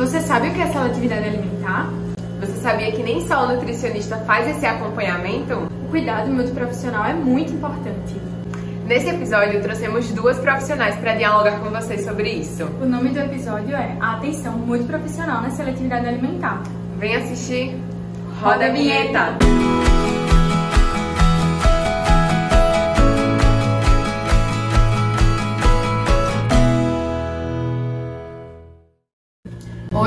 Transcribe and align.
Você 0.00 0.18
sabe 0.22 0.48
o 0.48 0.54
que 0.54 0.62
é 0.62 0.66
seletividade 0.66 1.26
alimentar? 1.26 1.90
Você 2.40 2.58
sabia 2.62 2.90
que 2.90 3.02
nem 3.02 3.28
só 3.28 3.44
o 3.44 3.48
nutricionista 3.54 4.16
faz 4.20 4.48
esse 4.48 4.64
acompanhamento? 4.64 5.52
O 5.54 5.90
cuidado 5.90 6.30
multiprofissional 6.30 7.04
é 7.04 7.12
muito 7.12 7.52
importante. 7.52 8.18
Nesse 8.86 9.10
episódio, 9.10 9.60
trouxemos 9.60 10.10
duas 10.12 10.38
profissionais 10.38 10.96
para 10.96 11.16
dialogar 11.16 11.60
com 11.60 11.68
vocês 11.68 12.02
sobre 12.02 12.30
isso. 12.30 12.64
O 12.80 12.86
nome 12.86 13.10
do 13.10 13.18
episódio 13.18 13.76
é 13.76 13.94
A 14.00 14.14
Atenção 14.14 14.54
Multiprofissional 14.54 15.42
na 15.42 15.50
Seletividade 15.50 16.08
Alimentar. 16.08 16.62
Vem 16.96 17.16
assistir. 17.16 17.76
Roda 18.40 18.68
a 18.68 18.70
vinheta! 18.70 19.36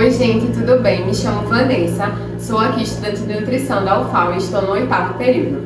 Oi, 0.03 0.11
gente, 0.11 0.47
tudo 0.47 0.81
bem? 0.81 1.05
Me 1.05 1.15
chamo 1.15 1.47
Vanessa, 1.47 2.11
sou 2.37 2.59
aqui 2.59 2.83
estudante 2.83 3.21
de 3.21 3.39
nutrição 3.39 3.85
da 3.85 4.01
UFAL 4.01 4.33
e 4.33 4.37
estou 4.37 4.61
no 4.61 4.71
oitavo 4.71 5.13
período. 5.13 5.61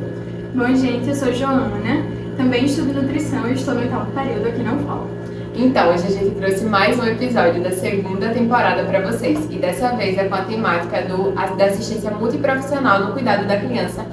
Bom, 0.54 0.76
gente, 0.76 1.10
eu 1.10 1.16
sou 1.16 1.34
Joana, 1.34 2.06
também 2.38 2.66
estudo 2.66 3.02
nutrição 3.02 3.48
e 3.48 3.54
estou 3.54 3.74
no 3.74 3.80
oitavo 3.80 4.12
período 4.12 4.48
aqui 4.48 4.62
na 4.62 4.74
UFAL. 4.74 5.08
Então, 5.56 5.92
hoje 5.92 6.06
a 6.06 6.12
gente 6.12 6.36
trouxe 6.36 6.66
mais 6.66 7.00
um 7.00 7.08
episódio 7.08 7.64
da 7.64 7.72
segunda 7.72 8.30
temporada 8.30 8.84
para 8.84 9.12
vocês 9.12 9.40
e 9.50 9.56
dessa 9.56 9.96
vez 9.96 10.16
é 10.20 10.26
com 10.26 10.36
a 10.36 10.44
temática 10.44 11.02
do, 11.02 11.32
da 11.32 11.66
assistência 11.66 12.12
multiprofissional 12.12 13.06
no 13.06 13.14
cuidado 13.14 13.48
da 13.48 13.58
criança 13.58 14.06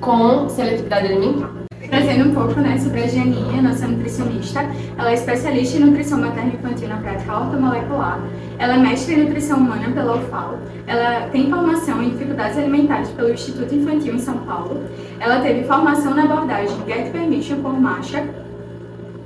com 0.00 0.48
seletividade 0.48 1.06
alimentar 1.06 1.57
trazendo 1.88 2.30
um 2.30 2.34
pouco 2.34 2.60
né, 2.60 2.78
sobre 2.78 3.02
a 3.02 3.06
Janinha, 3.06 3.62
nossa 3.62 3.86
nutricionista. 3.86 4.60
Ela 4.96 5.10
é 5.10 5.14
especialista 5.14 5.78
em 5.78 5.80
nutrição 5.80 6.20
materna 6.20 6.52
infantil 6.52 6.88
na 6.88 6.96
prática 6.98 7.38
ortomolecular. 7.38 8.20
Ela 8.58 8.74
é 8.74 8.78
mestre 8.78 9.14
em 9.14 9.24
nutrição 9.24 9.58
humana 9.58 9.90
pela 9.90 10.16
UFAL. 10.16 10.58
Ela 10.86 11.28
tem 11.28 11.50
formação 11.50 12.02
em 12.02 12.10
dificuldades 12.10 12.58
alimentares 12.58 13.08
pelo 13.10 13.32
Instituto 13.32 13.74
Infantil 13.74 14.14
em 14.14 14.18
São 14.18 14.38
Paulo. 14.38 14.84
Ela 15.20 15.40
teve 15.40 15.64
formação 15.64 16.14
na 16.14 16.24
abordagem 16.24 16.76
Get 16.86 17.10
Permission 17.10 17.62
por 17.62 17.78
Marcha. 17.78 18.24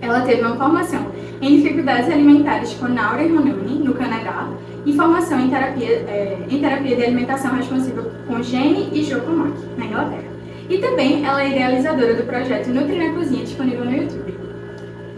Ela 0.00 0.20
teve 0.22 0.42
uma 0.42 0.56
formação 0.56 1.06
em 1.40 1.56
dificuldades 1.56 2.10
alimentares 2.10 2.74
com 2.74 2.88
Naura 2.88 3.22
Ronani, 3.22 3.78
no 3.84 3.94
Canadá, 3.94 4.48
e 4.84 4.92
formação 4.94 5.40
em 5.40 5.48
terapia, 5.48 5.88
é, 5.88 6.38
em 6.48 6.58
terapia 6.60 6.96
de 6.96 7.02
alimentação 7.04 7.54
responsiva 7.54 8.02
com 8.26 8.42
Jenny 8.42 8.88
e 8.92 9.04
Jokomak, 9.04 9.52
na 9.76 9.86
Inglaterra. 9.86 10.32
E 10.72 10.78
também 10.78 11.22
ela 11.26 11.42
é 11.42 11.50
idealizadora 11.50 12.14
do 12.14 12.22
projeto 12.22 12.68
Nutri 12.68 12.96
na 12.96 13.12
Cozinha, 13.12 13.44
disponível 13.44 13.84
no 13.84 13.92
YouTube. 13.92 14.34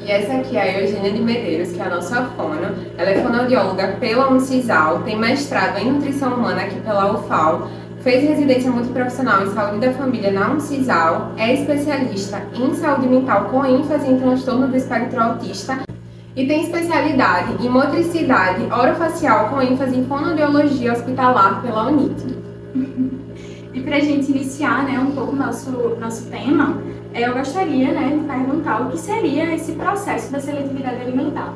E 0.00 0.10
essa 0.10 0.32
aqui 0.32 0.56
é 0.56 0.62
a 0.62 0.80
Eugênia 0.80 1.12
de 1.12 1.22
Medeiros, 1.22 1.70
que 1.70 1.80
é 1.80 1.84
a 1.84 1.90
nossa 1.90 2.24
fono. 2.36 2.74
Ela 2.98 3.10
é 3.10 3.22
fonoaudióloga 3.22 3.96
pela 4.00 4.32
Uncisal, 4.32 5.02
tem 5.04 5.16
mestrado 5.16 5.78
em 5.78 5.92
nutrição 5.92 6.34
humana 6.34 6.62
aqui 6.62 6.80
pela 6.80 7.12
UFAL, 7.12 7.70
fez 8.00 8.28
residência 8.28 8.68
multiprofissional 8.68 9.44
em 9.44 9.54
saúde 9.54 9.86
da 9.86 9.92
família 9.92 10.32
na 10.32 10.50
Uncisal, 10.50 11.30
é 11.36 11.54
especialista 11.54 12.42
em 12.52 12.74
saúde 12.74 13.06
mental 13.06 13.44
com 13.44 13.64
ênfase 13.64 14.10
em 14.10 14.18
transtorno 14.18 14.66
do 14.66 14.76
espectro 14.76 15.22
autista 15.22 15.84
e 16.34 16.48
tem 16.48 16.64
especialidade 16.64 17.64
em 17.64 17.68
motricidade 17.68 18.64
orofacial 18.64 19.50
com 19.50 19.62
ênfase 19.62 19.96
em 19.96 20.04
fonoaudiologia 20.04 20.94
hospitalar 20.94 21.62
pela 21.62 21.86
UNIT. 21.86 22.42
E 23.74 23.80
para 23.80 23.96
a 23.96 24.00
gente 24.00 24.30
iniciar 24.30 24.84
né, 24.84 24.96
um 25.00 25.10
pouco 25.10 25.32
o 25.32 25.36
nosso, 25.36 25.70
nosso 26.00 26.30
tema, 26.30 26.80
é, 27.12 27.26
eu 27.26 27.34
gostaria 27.34 27.92
né, 27.92 28.16
de 28.16 28.24
perguntar 28.24 28.82
o 28.82 28.90
que 28.90 28.98
seria 28.98 29.52
esse 29.52 29.72
processo 29.72 30.30
da 30.30 30.38
seletividade 30.38 31.02
alimentar. 31.02 31.52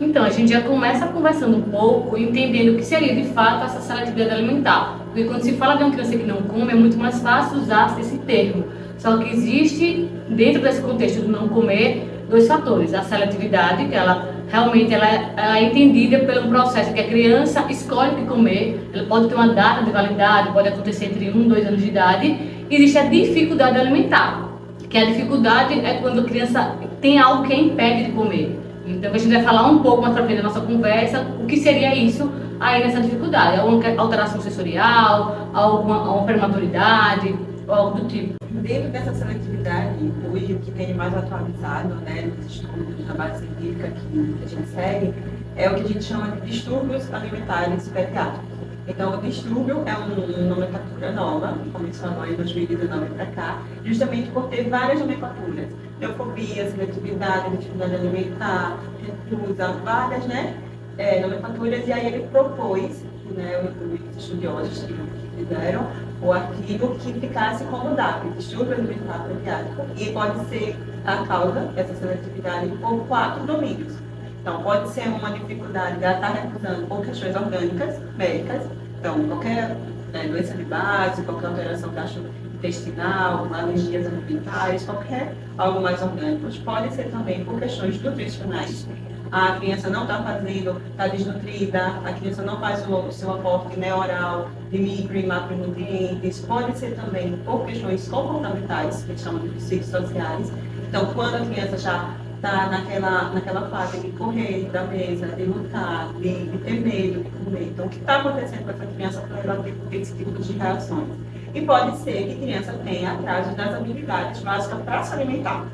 Então, 0.00 0.24
a 0.24 0.30
gente 0.30 0.50
já 0.50 0.62
começa 0.62 1.06
conversando 1.08 1.58
um 1.58 1.62
pouco, 1.62 2.16
entendendo 2.16 2.72
o 2.72 2.76
que 2.78 2.84
seria 2.84 3.14
de 3.14 3.28
fato 3.34 3.66
essa 3.66 3.80
seletividade 3.82 4.30
alimentar. 4.30 4.98
Porque 5.04 5.24
quando 5.24 5.42
se 5.42 5.52
fala 5.52 5.74
de 5.74 5.84
uma 5.84 5.92
criança 5.92 6.16
que 6.16 6.24
não 6.24 6.40
come, 6.42 6.72
é 6.72 6.74
muito 6.74 6.96
mais 6.96 7.20
fácil 7.20 7.58
usar 7.58 7.94
esse 8.00 8.16
termo. 8.18 8.64
Só 8.96 9.18
que 9.18 9.30
existe, 9.30 10.08
dentro 10.30 10.62
desse 10.62 10.80
contexto 10.80 11.20
do 11.20 11.28
não 11.28 11.48
comer, 11.48 12.24
dois 12.30 12.48
fatores. 12.48 12.94
A 12.94 13.02
seletividade, 13.02 13.84
que 13.86 13.94
ela 13.94 14.39
realmente 14.50 14.92
ela 14.92 15.06
é, 15.06 15.32
ela 15.36 15.58
é, 15.58 15.64
entendida 15.64 16.18
pelo 16.20 16.48
processo 16.48 16.92
que 16.92 17.00
a 17.00 17.06
criança 17.06 17.64
escolhe 17.70 18.12
o 18.12 18.16
que 18.16 18.24
comer, 18.24 18.90
ela 18.92 19.06
pode 19.06 19.28
ter 19.28 19.34
uma 19.34 19.48
data 19.48 19.84
de 19.84 19.90
validade, 19.90 20.52
pode 20.52 20.68
acontecer 20.68 21.06
entre 21.06 21.30
1 21.30 21.42
e 21.42 21.48
2 21.48 21.66
anos 21.66 21.80
de 21.80 21.88
idade. 21.88 22.38
Existe 22.70 22.98
a 22.98 23.04
dificuldade 23.04 23.78
alimentar, 23.78 24.48
que 24.88 24.98
a 24.98 25.04
dificuldade 25.04 25.78
é 25.80 25.94
quando 25.94 26.20
a 26.20 26.24
criança 26.24 26.74
tem 27.00 27.18
algo 27.18 27.44
que 27.44 27.52
a 27.52 27.56
impede 27.56 28.04
de 28.06 28.12
comer. 28.12 28.58
Então 28.86 29.12
a 29.12 29.18
gente 29.18 29.32
vai 29.32 29.42
falar 29.42 29.68
um 29.68 29.78
pouco 29.78 30.02
mais 30.02 30.14
frente 30.14 30.36
da 30.36 30.42
nossa 30.42 30.60
conversa 30.60 31.24
o 31.40 31.46
que 31.46 31.56
seria 31.56 31.94
isso 31.94 32.30
aí 32.58 32.82
nessa 32.82 33.00
dificuldade. 33.00 33.60
Alguma 33.60 33.82
alteração 33.96 34.40
sensorial, 34.40 35.48
alguma, 35.54 35.96
alguma 35.96 36.24
prematuridade, 36.24 37.34
algo 37.68 38.00
do 38.00 38.08
tipo. 38.08 38.39
Dentro 38.62 38.90
dessa 38.90 39.14
seletividade, 39.14 40.12
hoje 40.30 40.52
o 40.52 40.58
que 40.58 40.70
tem 40.72 40.92
mais 40.92 41.16
atualizado, 41.16 41.94
né, 41.96 42.30
nos 42.36 42.44
estudos 42.44 43.06
da 43.06 43.14
base 43.14 43.38
científica 43.38 43.88
que 43.88 44.36
a 44.44 44.46
gente 44.46 44.68
segue, 44.68 45.14
é 45.56 45.70
o 45.70 45.76
que 45.76 45.80
a 45.80 45.86
gente 45.86 46.04
chama 46.04 46.30
de 46.32 46.42
distúrbios 46.42 47.12
alimentares 47.12 47.88
pediátricos. 47.88 48.50
Então, 48.86 49.18
o 49.18 49.22
distúrbio 49.22 49.82
é 49.86 49.94
uma 49.94 50.06
nomenclatura 50.06 51.12
nova, 51.12 51.56
começou 51.72 52.26
em 52.26 52.34
2019 52.34 53.06
para 53.14 53.26
cá, 53.26 53.62
justamente 53.82 54.30
por 54.30 54.48
ter 54.48 54.68
várias 54.68 55.00
nomenclaturas. 55.00 55.68
Neofobia, 55.98 56.70
seletividade, 56.70 57.56
dificuldade 57.56 57.94
alimentar, 57.94 58.78
recusa, 59.00 59.72
várias 59.84 60.26
né, 60.26 60.54
é, 60.98 61.20
nomenclaturas, 61.20 61.88
e 61.88 61.92
aí 61.92 62.06
ele 62.06 62.26
propôs, 62.28 63.04
né, 63.34 63.58
os 63.58 64.22
estudiosos 64.22 64.82
que 64.82 64.94
fizeram, 65.38 65.86
o 66.22 66.32
artigo 66.32 66.96
que 66.98 67.12
ficasse 67.14 67.64
como 67.64 67.94
DAP, 67.94 68.28
distúrbio 68.36 68.74
alimentar 68.74 69.24
pediátrico, 69.26 69.86
e 69.96 70.12
pode 70.12 70.44
ser 70.48 70.76
a 71.04 71.26
causa 71.26 71.60
dessa 71.74 71.94
seletividade 71.94 72.68
por 72.76 73.06
quatro 73.06 73.44
domínios. 73.44 73.94
Então, 74.40 74.62
pode 74.62 74.88
ser 74.90 75.08
uma 75.08 75.30
dificuldade 75.32 75.98
de 75.98 76.04
estar 76.04 76.28
recusando 76.28 76.86
por 76.86 77.04
questões 77.04 77.36
orgânicas, 77.36 77.98
médicas, 78.16 78.62
então, 78.98 79.26
qualquer 79.28 79.76
né, 80.12 80.28
doença 80.28 80.54
de 80.54 80.64
base, 80.64 81.22
qualquer 81.22 81.46
alteração 81.46 81.90
gastrointestinal, 81.90 83.48
alergias 83.52 84.06
alimentares, 84.06 84.84
qualquer 84.84 85.34
algo 85.56 85.80
mais 85.80 86.02
orgânico. 86.02 86.46
Pode 86.64 86.94
ser 86.94 87.10
também 87.10 87.44
por 87.44 87.58
questões 87.58 88.00
nutricionais, 88.02 88.86
a 89.32 89.52
criança 89.56 89.88
não 89.88 90.02
está 90.02 90.22
fazendo, 90.22 90.82
está 90.90 91.06
desnutrida, 91.06 91.86
a 92.04 92.12
criança 92.12 92.42
não 92.42 92.58
faz 92.58 92.84
o 92.88 93.12
seu 93.12 93.32
aporte 93.32 93.78
né, 93.78 93.94
oral 93.94 94.50
de 94.70 94.78
micro 94.78 95.16
e 95.16 95.26
macronutrientes, 95.26 96.40
pode 96.40 96.76
ser 96.78 96.96
também 96.96 97.36
por 97.44 97.64
questões 97.64 98.08
comportamentais, 98.08 99.04
que 99.04 99.16
chamam 99.18 99.40
de 99.42 99.50
psicossociais. 99.50 100.52
Então, 100.88 101.12
quando 101.14 101.36
a 101.36 101.46
criança 101.46 101.78
já 101.78 102.16
está 102.36 102.66
naquela, 102.68 103.30
naquela 103.30 103.68
fase 103.68 104.00
de 104.00 104.10
correr 104.12 104.68
da 104.72 104.82
mesa, 104.84 105.28
de 105.28 105.44
lutar, 105.44 106.12
de, 106.14 106.46
de 106.46 106.58
ter 106.58 106.80
medo 106.80 107.22
de 107.22 107.30
comer. 107.30 107.64
Então, 107.64 107.86
o 107.86 107.88
que 107.88 107.98
está 107.98 108.16
acontecendo 108.16 108.64
com 108.64 108.70
essa 108.70 108.86
criança 108.86 109.20
para 109.20 109.38
ela 109.38 109.62
ter 109.62 109.96
esse 109.96 110.16
tipo 110.16 110.30
de 110.42 110.52
reações? 110.54 111.08
E 111.54 111.60
pode 111.60 111.98
ser 111.98 112.24
que 112.26 112.32
a 112.32 112.36
criança 112.36 112.72
tenha 112.84 113.12
atraso 113.12 113.54
das 113.54 113.74
habilidades 113.74 114.40
básicas 114.40 114.80
para 114.82 115.02
se 115.02 115.14
alimentar 115.14 115.66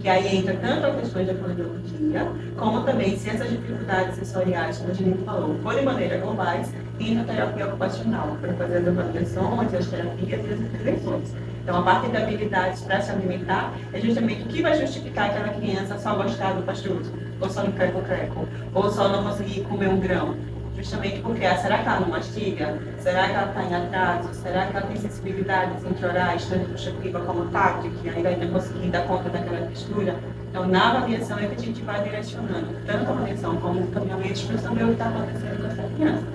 que 0.00 0.08
aí 0.08 0.38
entra 0.38 0.54
tanto 0.56 0.86
a 0.86 0.90
questão 0.92 1.24
da 1.24 1.34
fonoaudiologia, 1.34 2.26
como 2.56 2.82
também 2.84 3.16
se 3.18 3.28
essas 3.28 3.50
dificuldades 3.50 4.16
sensoriais, 4.16 4.78
como 4.78 4.90
a 4.90 4.94
gente 4.94 5.24
falou, 5.24 5.58
forem 5.62 5.80
de 5.80 5.84
maneira 5.84 6.16
globais, 6.16 6.72
entra 6.98 7.22
a 7.22 7.24
terapia 7.26 7.66
ocupacional, 7.66 8.36
para 8.40 8.52
fazer 8.54 8.78
as 8.78 8.88
avaliações, 8.88 9.74
as 9.74 9.86
terapias 9.88 10.44
e 10.46 10.52
as 10.52 10.60
intervenções. 10.60 11.34
Então, 11.62 11.78
a 11.78 11.82
parte 11.82 12.08
da 12.08 12.20
habilidade 12.20 12.82
para 12.82 13.00
se 13.02 13.10
alimentar 13.10 13.74
é 13.92 14.00
justamente 14.00 14.42
o 14.42 14.46
que 14.46 14.62
vai 14.62 14.78
justificar 14.80 15.30
aquela 15.30 15.48
criança 15.48 15.98
só 15.98 16.14
gostar 16.14 16.54
do 16.54 16.62
pastoso, 16.62 17.12
ou 17.38 17.50
só 17.50 17.62
no 17.62 17.72
creco-creco, 17.72 18.48
ou 18.74 18.90
só 18.90 19.08
não 19.08 19.22
conseguir 19.22 19.60
comer 19.62 19.88
um 19.88 20.00
grão 20.00 20.34
justamente 20.80 21.20
porque 21.20 21.44
ah, 21.44 21.56
será 21.56 21.78
que 21.78 21.88
ela 21.88 22.00
não 22.00 22.08
mastiga? 22.08 22.78
Será 22.98 23.28
que 23.28 23.34
ela 23.34 23.48
está 23.48 23.62
em 23.62 23.74
atraso? 23.74 24.34
Será 24.34 24.66
que 24.66 24.76
ela 24.76 24.86
tem 24.86 24.96
sensibilidades 24.96 25.84
intraorais, 25.84 26.44
tanto 26.46 26.70
puxativa 26.70 27.20
como 27.20 27.44
tátil, 27.50 27.92
que 28.02 28.08
ainda 28.08 28.36
não 28.36 28.52
conseguir 28.52 28.88
dar 28.88 29.06
conta 29.06 29.28
daquela 29.28 29.66
textura? 29.66 30.16
Então, 30.48 30.66
na 30.66 30.90
avaliação 30.90 31.38
é 31.38 31.46
que 31.46 31.54
a 31.54 31.58
gente 31.58 31.82
vai 31.82 32.02
direcionando 32.02 32.68
tanto 32.86 33.06
a 33.06 33.10
avaliação 33.10 33.56
como 33.56 33.80
o 33.80 33.86
caminhamento 33.88 34.46
para 34.46 34.58
saber 34.58 34.84
o 34.84 34.86
que 34.86 34.92
está 34.92 35.08
acontecendo 35.08 35.60
com 35.60 35.66
essa 35.66 35.94
criança. 35.94 36.26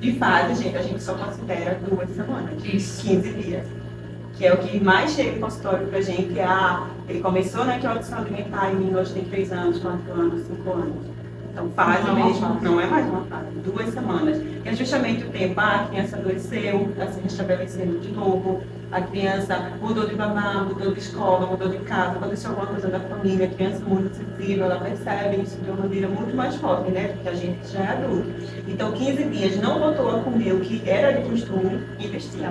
De 0.00 0.18
fase, 0.18 0.62
gente, 0.62 0.76
a 0.76 0.82
gente 0.82 1.02
só 1.02 1.14
considera 1.14 1.78
duas 1.88 2.10
semanas, 2.10 2.64
Isso. 2.64 3.06
15 3.06 3.32
dias. 3.34 3.66
Que 4.36 4.46
é 4.46 4.52
o 4.52 4.58
que 4.58 4.82
mais 4.82 5.12
chega 5.12 5.36
em 5.36 5.40
consultório 5.40 5.86
para 5.86 5.98
a 5.98 6.02
gente. 6.02 6.40
Ah, 6.40 6.88
ele 7.08 7.20
começou 7.20 7.64
naquela 7.64 7.94
audição 7.94 8.18
alimentar 8.18 8.72
em 8.72 8.76
mim, 8.76 8.94
hoje 8.94 9.12
tem 9.12 9.24
3 9.24 9.52
anos, 9.52 9.78
4 9.78 10.12
anos, 10.12 10.46
5 10.46 10.72
anos 10.72 11.13
então, 11.54 11.70
fase 11.70 12.04
não, 12.04 12.16
mesmo, 12.16 12.60
não 12.60 12.80
é 12.80 12.86
mais 12.86 13.06
uma 13.08 13.20
fase, 13.26 13.46
duas 13.64 13.88
semanas. 13.90 14.38
E 14.38 14.68
é 14.68 14.74
justamente 14.74 15.24
o 15.24 15.30
tempo, 15.30 15.54
ah, 15.60 15.82
a 15.82 15.86
criança 15.86 16.16
adoeceu, 16.16 16.88
está 16.90 17.06
se 17.06 17.20
restabelecendo 17.20 18.00
de 18.00 18.10
novo, 18.10 18.60
A 18.90 19.00
criança 19.00 19.72
mudou 19.80 20.06
de 20.06 20.14
babá, 20.14 20.64
mudou 20.68 20.92
de 20.92 21.00
escola, 21.00 21.46
mudou 21.46 21.68
de 21.68 21.78
casa, 21.78 22.12
aconteceu 22.12 22.50
alguma 22.50 22.68
coisa 22.68 22.88
da 22.88 23.00
família, 23.00 23.46
a 23.46 23.50
criança 23.50 23.82
é 23.82 23.88
muito 23.88 24.14
sensível, 24.14 24.64
ela 24.66 24.80
percebe 24.80 25.42
isso 25.42 25.56
de 25.58 25.70
uma 25.70 25.80
maneira 25.80 26.08
muito 26.08 26.36
mais 26.36 26.54
forte, 26.56 26.90
né? 26.90 27.08
Porque 27.08 27.28
a 27.28 27.34
gente 27.34 27.66
já 27.68 27.80
é 27.80 27.88
adulto. 27.88 28.30
Então, 28.68 28.92
15 28.92 29.24
dias 29.24 29.56
não 29.60 29.78
voltou 29.78 30.10
a 30.10 30.22
comer 30.22 30.52
o 30.54 30.60
que 30.60 30.88
era 30.88 31.20
de 31.20 31.28
costume, 31.28 31.80
investiga 31.98 32.50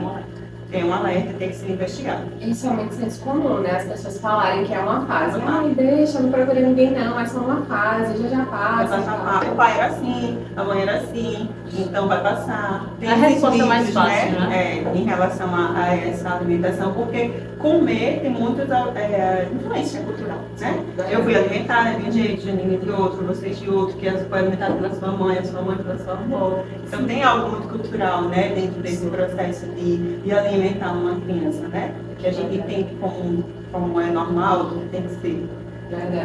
é 0.74 0.84
um 0.84 0.94
alerta, 0.94 1.34
tem 1.34 1.50
que 1.50 1.56
ser 1.56 1.72
investigado. 1.72 2.24
Isso 2.42 2.68
é 2.68 2.72
muito 2.72 2.96
senso 2.96 3.22
comum, 3.22 3.60
né? 3.60 3.72
As 3.72 3.86
pessoas 3.86 4.20
falarem 4.20 4.66
que 4.66 4.74
é 4.74 4.80
uma 4.80 5.06
fase. 5.06 5.40
Ai, 5.46 5.70
deixa, 5.76 6.20
não 6.20 6.32
procura 6.32 6.60
ninguém 6.60 6.92
não, 6.92 7.20
é 7.20 7.26
só 7.26 7.40
uma 7.40 7.62
fase, 7.62 8.22
já 8.22 8.28
já 8.30 8.46
passa. 8.46 8.96
Ah, 8.96 9.42
o 9.52 9.56
pai 9.56 9.78
era 9.78 9.86
assim, 9.88 10.40
a 10.56 10.64
mãe 10.64 10.82
era 10.82 10.98
assim, 10.98 11.50
então 11.72 12.08
vai 12.08 12.22
passar. 12.24 12.88
Tem 13.00 13.10
a 13.10 13.16
resposta 13.16 13.66
mais 13.66 13.94
fácil, 13.94 14.32
né? 14.32 14.48
né? 14.48 14.56
É, 14.56 14.98
em 14.98 15.04
relação 15.04 15.54
a, 15.54 15.74
a, 15.78 15.96
essa 15.96 16.36
alimentação, 16.36 16.94
porque 16.94 17.32
comer 17.60 18.20
tem 18.22 18.32
muita 18.32 18.64
é, 18.96 19.48
influência 19.54 20.02
cultural, 20.02 20.40
né? 20.60 20.84
Eu 21.10 21.24
fui 21.24 21.36
alimentada 21.36 22.00
de 22.00 22.10
um 22.10 22.12
jeito, 22.12 22.46
Janine 22.46 22.78
de 22.78 22.90
outro, 22.90 23.24
vocês 23.26 23.60
de 23.60 23.70
outro, 23.70 23.96
que 23.98 24.10
foi 24.10 24.40
alimentada 24.40 24.74
pela 24.74 24.94
sua 24.96 25.12
mãe, 25.12 25.38
a 25.38 25.44
sua 25.44 25.62
mãe 25.62 25.78
pela 25.78 25.98
sua 26.00 26.14
avó. 26.14 26.64
Então 26.86 27.06
tem 27.06 27.24
algo 27.24 27.52
muito 27.52 27.68
cultural, 27.70 28.24
né, 28.24 28.52
dentro 28.56 28.82
desse 28.82 29.06
processo 29.06 29.68
de, 29.68 30.18
de 30.18 30.32
alimentar 30.32 30.63
alimentar 30.64 30.94
uma 30.94 31.20
criança, 31.20 31.68
né? 31.68 31.94
Que 32.18 32.28
a 32.28 32.32
gente 32.32 32.64
tem 32.64 32.86
como, 33.00 33.44
como 33.72 34.00
é 34.00 34.10
normal, 34.10 34.72
tem 34.92 35.04
que 35.04 35.16
ser. 35.16 35.48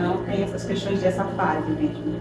Não 0.00 0.22
tem 0.24 0.44
essas 0.44 0.64
questões 0.64 1.00
dessa 1.00 1.24
fase 1.24 1.70
mesmo. 1.72 2.16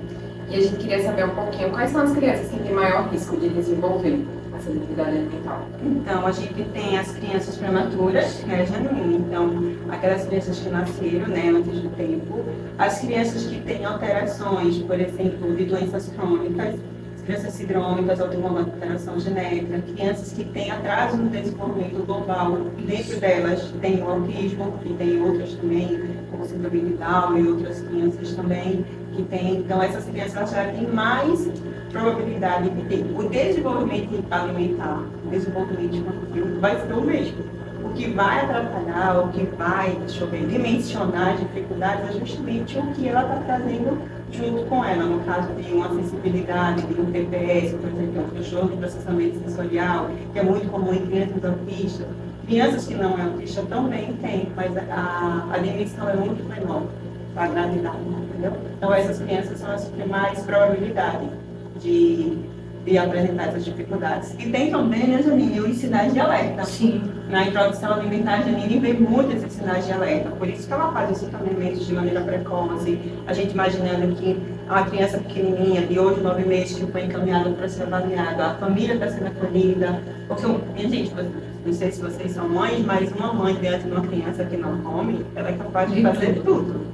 E 0.50 0.56
a 0.56 0.62
gente 0.62 0.75
queria 0.78 1.02
saber 1.04 1.25
um 1.25 1.36
pouquinho 1.36 1.69
quais 1.69 1.92
são 1.92 2.02
as 2.02 2.12
crianças 2.14 2.50
que 2.50 2.60
têm 2.60 2.74
maior 2.74 3.08
risco 3.10 3.38
de 3.38 3.50
desenvolver 3.50 4.25
essa 4.56 4.69
atividade 4.69 5.10
alimentar. 5.10 5.62
Então, 5.84 6.25
a 6.25 6.31
gente 6.31 6.64
tem 6.74 6.98
as 6.98 7.12
crianças 7.12 7.58
prematuras, 7.58 8.44
né, 8.46 8.66
genuína. 8.66 9.18
Então, 9.28 9.50
aquelas 9.90 10.25
crianças 10.25 10.60
que 10.60 10.69
nasceram, 10.69 11.28
né, 11.28 11.50
antes 11.50 11.80
do 11.81 11.90
tempo. 11.96 12.44
As 12.78 13.00
crianças 13.00 13.46
que 13.46 13.60
têm 13.62 13.86
alterações, 13.86 14.78
por 14.80 15.00
exemplo, 15.00 15.56
de 15.56 15.66
doenças 15.66 16.10
crônicas 16.10 16.75
crianças 17.28 17.56
sindrômicas 17.56 18.22
ou 18.22 18.30
de 18.30 18.38
uma 18.38 18.62
alteração 18.62 19.20
genética, 19.20 19.82
crianças 19.82 20.32
que 20.32 20.46
têm 20.46 20.72
atraso 20.72 21.18
no 21.18 21.30
desenvolvimento 21.30 22.06
global, 22.06 22.58
dentro 22.86 23.20
delas 23.20 23.70
tem 23.82 24.02
o 24.02 24.10
autismo, 24.10 24.74
e 24.86 24.94
tem 24.94 25.22
outras 25.22 25.54
também, 25.56 26.02
como 26.32 26.46
síndrome 26.46 26.80
de 26.80 26.94
Down 26.94 27.38
e 27.38 27.48
outras 27.50 27.82
crianças 27.82 28.34
também 28.34 28.86
que 29.14 29.24
têm. 29.24 29.58
Então, 29.58 29.84
essas 29.84 30.06
crianças 30.06 30.52
já 30.52 30.72
têm 30.72 30.88
mais 30.88 31.52
probabilidade 31.92 32.70
de 32.70 32.82
ter 32.84 33.06
o 33.14 33.30
desenvolvimento 33.30 34.24
alimentar, 34.32 35.04
o 35.26 35.30
desenvolvimento 35.30 35.98
infantil 35.98 36.62
vai 36.62 36.80
ser 36.80 36.94
o 36.94 37.02
mesmo. 37.02 37.58
O 37.84 37.90
que 37.90 38.10
vai 38.12 38.42
atrapalhar, 38.42 39.20
o 39.26 39.28
que 39.30 39.44
vai, 39.58 39.98
deixa 40.00 40.24
eu 40.24 40.30
ver, 40.30 40.48
dimensionar 40.48 41.34
as 41.34 41.40
dificuldades 41.42 42.10
é 42.10 42.20
justamente 42.20 42.78
o 42.78 42.88
que 42.94 43.08
ela 43.10 43.22
está 43.22 43.36
trazendo 43.46 44.17
junto 44.32 44.64
com 44.66 44.84
ela, 44.84 45.04
no 45.04 45.20
caso 45.24 45.54
de 45.54 45.74
uma 45.74 45.90
sensibilidade, 45.90 46.82
de 46.82 47.00
um 47.00 47.12
TPS, 47.12 47.74
por 47.74 47.90
exemplo, 47.90 48.24
um 48.24 48.30
transtorno 48.30 48.72
de 48.72 48.78
processamento 48.78 49.40
sensorial, 49.40 50.10
que 50.34 50.40
é 50.40 50.44
muito 50.44 50.70
comum 50.70 50.94
em 50.94 51.06
crianças 51.06 51.44
autistas. 51.46 52.08
Crianças 52.46 52.88
que 52.88 52.96
não 52.96 53.18
é 53.18 53.24
autista 53.24 53.62
também 53.64 54.14
têm, 54.22 54.52
mas 54.56 54.76
a, 54.78 55.48
a 55.52 55.58
dimensão 55.58 56.10
é 56.10 56.16
muito 56.16 56.44
menor 56.48 56.84
a 57.36 57.48
gravidade, 57.48 57.98
entendeu? 58.00 58.54
Então 58.78 58.94
essas 58.94 59.20
crianças 59.20 59.60
são 59.60 59.72
as 59.72 59.86
que 59.86 59.92
têm 59.92 60.08
mais 60.08 60.40
probabilidade 60.40 61.30
de 61.80 62.38
e 62.88 62.98
apresentar 62.98 63.50
essas 63.50 63.66
dificuldades. 63.66 64.34
E 64.39 64.50
tem 64.50 64.72
também, 64.72 65.07
né, 65.07 65.22
Janine, 65.22 65.60
os 65.60 65.78
sinais 65.78 66.13
de 66.13 66.19
alerta. 66.19 66.63
Sim. 66.63 67.01
Na 67.30 67.45
introdução 67.45 67.94
alimentar, 67.94 68.36
a 68.36 68.42
Janine 68.42 68.80
vê 68.80 68.94
muito 68.94 69.36
esses 69.36 69.51
sinais 69.51 69.86
de 69.86 69.92
alerta, 69.92 70.30
por 70.30 70.48
isso 70.48 70.66
que 70.66 70.74
ela 70.74 70.92
faz 70.94 71.12
os 71.12 71.28
acompanhamentos 71.28 71.86
de 71.86 71.94
maneira 71.94 72.22
precoce, 72.22 72.98
a 73.28 73.34
gente 73.34 73.51
imaginando 73.51 74.16
que 74.16 74.39
uma 74.66 74.86
criança 74.86 75.18
pequenininha, 75.18 75.86
de 75.86 76.00
8, 76.00 76.22
9 76.22 76.45
meses, 76.45 76.80
que 76.80 76.89
foi 76.89 77.04
encaminhada 77.04 77.50
para 77.50 77.68
ser 77.68 77.84
avaliada, 77.84 78.45
a 78.45 78.54
família 78.56 78.94
está 78.94 79.10
sendo 79.10 79.28
acolhida, 79.28 80.01
porque, 80.30 80.48
minha 80.74 80.90
gente, 80.90 81.13
não 81.66 81.74
sei 81.74 81.92
se 81.92 82.01
vocês 82.01 82.31
são 82.31 82.48
mães, 82.48 82.86
mas 82.86 83.12
uma 83.12 83.33
mãe 83.33 83.56
diante 83.56 83.83
de 83.83 83.92
uma 83.92 84.01
criança 84.01 84.45
que 84.45 84.56
não 84.56 84.78
come, 84.78 85.25
ela 85.36 85.50
é 85.50 85.54
capaz 85.54 85.92
de 85.92 86.01
fazer 86.01 86.42
tudo. 86.45 86.88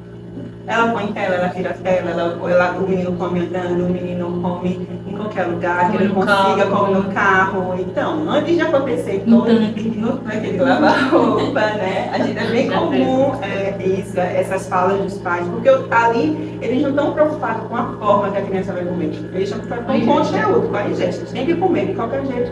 Ela 0.66 0.94
põe 0.94 1.12
tela, 1.12 1.36
ela 1.36 1.50
tira 1.50 1.74
tela, 1.74 2.12
ela, 2.12 2.50
ela, 2.50 2.72
o 2.80 2.88
menino 2.88 3.12
come 3.18 3.42
andando, 3.42 3.86
o 3.86 3.90
menino 3.90 4.42
come 4.42 4.88
em 5.14 5.18
qualquer 5.18 5.46
lugar 5.46 5.92
que 5.92 5.98
ele 5.98 6.10
consiga, 6.10 6.66
come 6.68 6.94
no 6.94 7.04
carro. 7.14 7.76
Então, 7.80 8.30
antes 8.30 8.56
de 8.56 8.62
acontecer 8.62 9.24
todo 9.30 9.54
no, 9.54 10.24
naquele 10.24 10.58
lavar 10.58 11.10
roupa, 11.10 11.60
né? 11.60 12.10
A 12.12 12.18
gente 12.20 12.38
é 12.38 12.48
bem 12.48 12.70
comum 12.70 13.32
é, 13.42 13.78
isso, 13.86 14.20
essas 14.20 14.68
falas 14.68 15.00
dos 15.02 15.18
pais, 15.20 15.48
porque 15.48 15.70
ali 15.92 16.60
eles 16.62 16.82
não 16.82 16.90
estão 16.90 17.14
preocupados 17.14 17.68
com 17.68 17.76
a 17.76 17.84
forma 17.94 18.32
que 18.32 18.38
a 18.38 18.42
criança 18.42 18.74
vai 18.74 18.86
comer. 18.86 19.12
Eles 19.34 19.50
estão 19.50 19.60
preocupados 19.60 20.04
com 20.04 20.12
o 20.12 20.18
conteúdo, 20.18 20.70
com 20.70 20.78
a 20.78 20.88
ingesta. 20.88 21.26
Tem 21.32 21.46
que 21.46 21.56
comer 21.56 21.88
de 21.88 21.94
qualquer 21.94 22.26
jeito, 22.26 22.52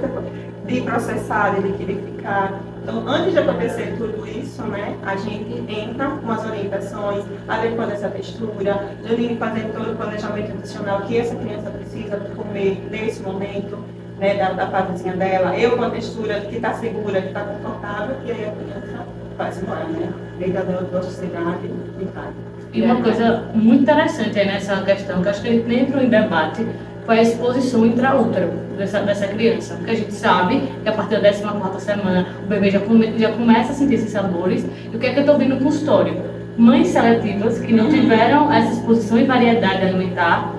de 0.65 0.81
processar, 0.81 1.55
de 1.55 1.67
liquidificar. 1.67 2.61
Então, 2.81 3.07
antes 3.07 3.33
de 3.33 3.39
acontecer 3.39 3.95
tudo 3.97 4.27
isso, 4.27 4.63
né, 4.63 4.97
a 5.05 5.15
gente 5.15 5.63
entra 5.71 6.07
com 6.09 6.31
as 6.31 6.43
orientações, 6.45 7.23
adequando 7.47 7.91
essa 7.91 8.09
textura, 8.09 8.87
Janine 9.07 9.37
fazendo 9.37 9.73
todo 9.73 9.91
o 9.91 9.95
planejamento 9.95 10.55
nutricional 10.55 11.01
que 11.01 11.17
essa 11.17 11.35
criança 11.35 11.69
precisa 11.69 12.17
comer 12.35 12.83
nesse 12.89 13.21
momento, 13.21 13.77
né, 14.17 14.35
da, 14.35 14.53
da 14.53 14.67
fasezinha 14.67 15.15
dela, 15.15 15.57
eu 15.57 15.77
com 15.77 15.83
a 15.83 15.89
textura 15.91 16.41
que 16.41 16.55
está 16.55 16.73
segura, 16.73 17.21
que 17.21 17.27
está 17.27 17.41
confortável, 17.41 18.15
e 18.25 18.31
aí 18.31 18.45
a 18.45 18.51
criança 18.51 19.05
faz 19.37 19.61
embora, 19.61 19.85
né? 19.85 20.13
Deita 20.37 20.61
dela 20.61 21.03
sociedade 21.03 21.71
e 21.99 22.05
vai. 22.05 22.29
E 22.73 22.81
uma 22.83 23.01
coisa 23.01 23.43
muito 23.53 23.83
interessante 23.83 24.39
aí 24.39 24.47
nessa 24.47 24.81
questão, 24.83 25.21
que 25.21 25.29
acho 25.29 25.41
que 25.41 25.49
a 25.49 25.51
gente 25.51 25.67
nem 25.67 25.81
entrou 25.81 26.01
em 26.01 26.09
debate, 26.09 26.65
foi 27.05 27.19
a 27.19 27.21
exposição 27.21 27.85
intraútero 27.85 28.51
dessa, 28.77 28.99
dessa 29.01 29.27
criança. 29.27 29.75
Porque 29.75 29.91
a 29.91 29.95
gente 29.95 30.13
sabe 30.13 30.61
que 30.83 30.89
a 30.89 30.91
partir 30.91 31.21
da 31.21 31.31
14 31.31 31.85
semana 31.85 32.27
o 32.43 32.47
bebê 32.47 32.69
já, 32.71 32.79
come, 32.79 33.17
já 33.17 33.31
começa 33.31 33.71
a 33.71 33.75
sentir 33.75 33.95
esses 33.95 34.11
sabores. 34.11 34.65
E 34.91 34.95
o 34.95 34.99
que 34.99 35.07
é 35.07 35.11
que 35.11 35.19
eu 35.19 35.21
estou 35.21 35.37
vendo 35.37 35.55
no 35.55 35.61
consultório? 35.61 36.15
Mães 36.57 36.89
seletivas 36.89 37.59
que 37.59 37.73
não 37.73 37.89
tiveram 37.89 38.51
essa 38.51 38.73
exposição 38.73 39.17
e 39.17 39.23
variedade 39.23 39.83
alimentar, 39.83 40.53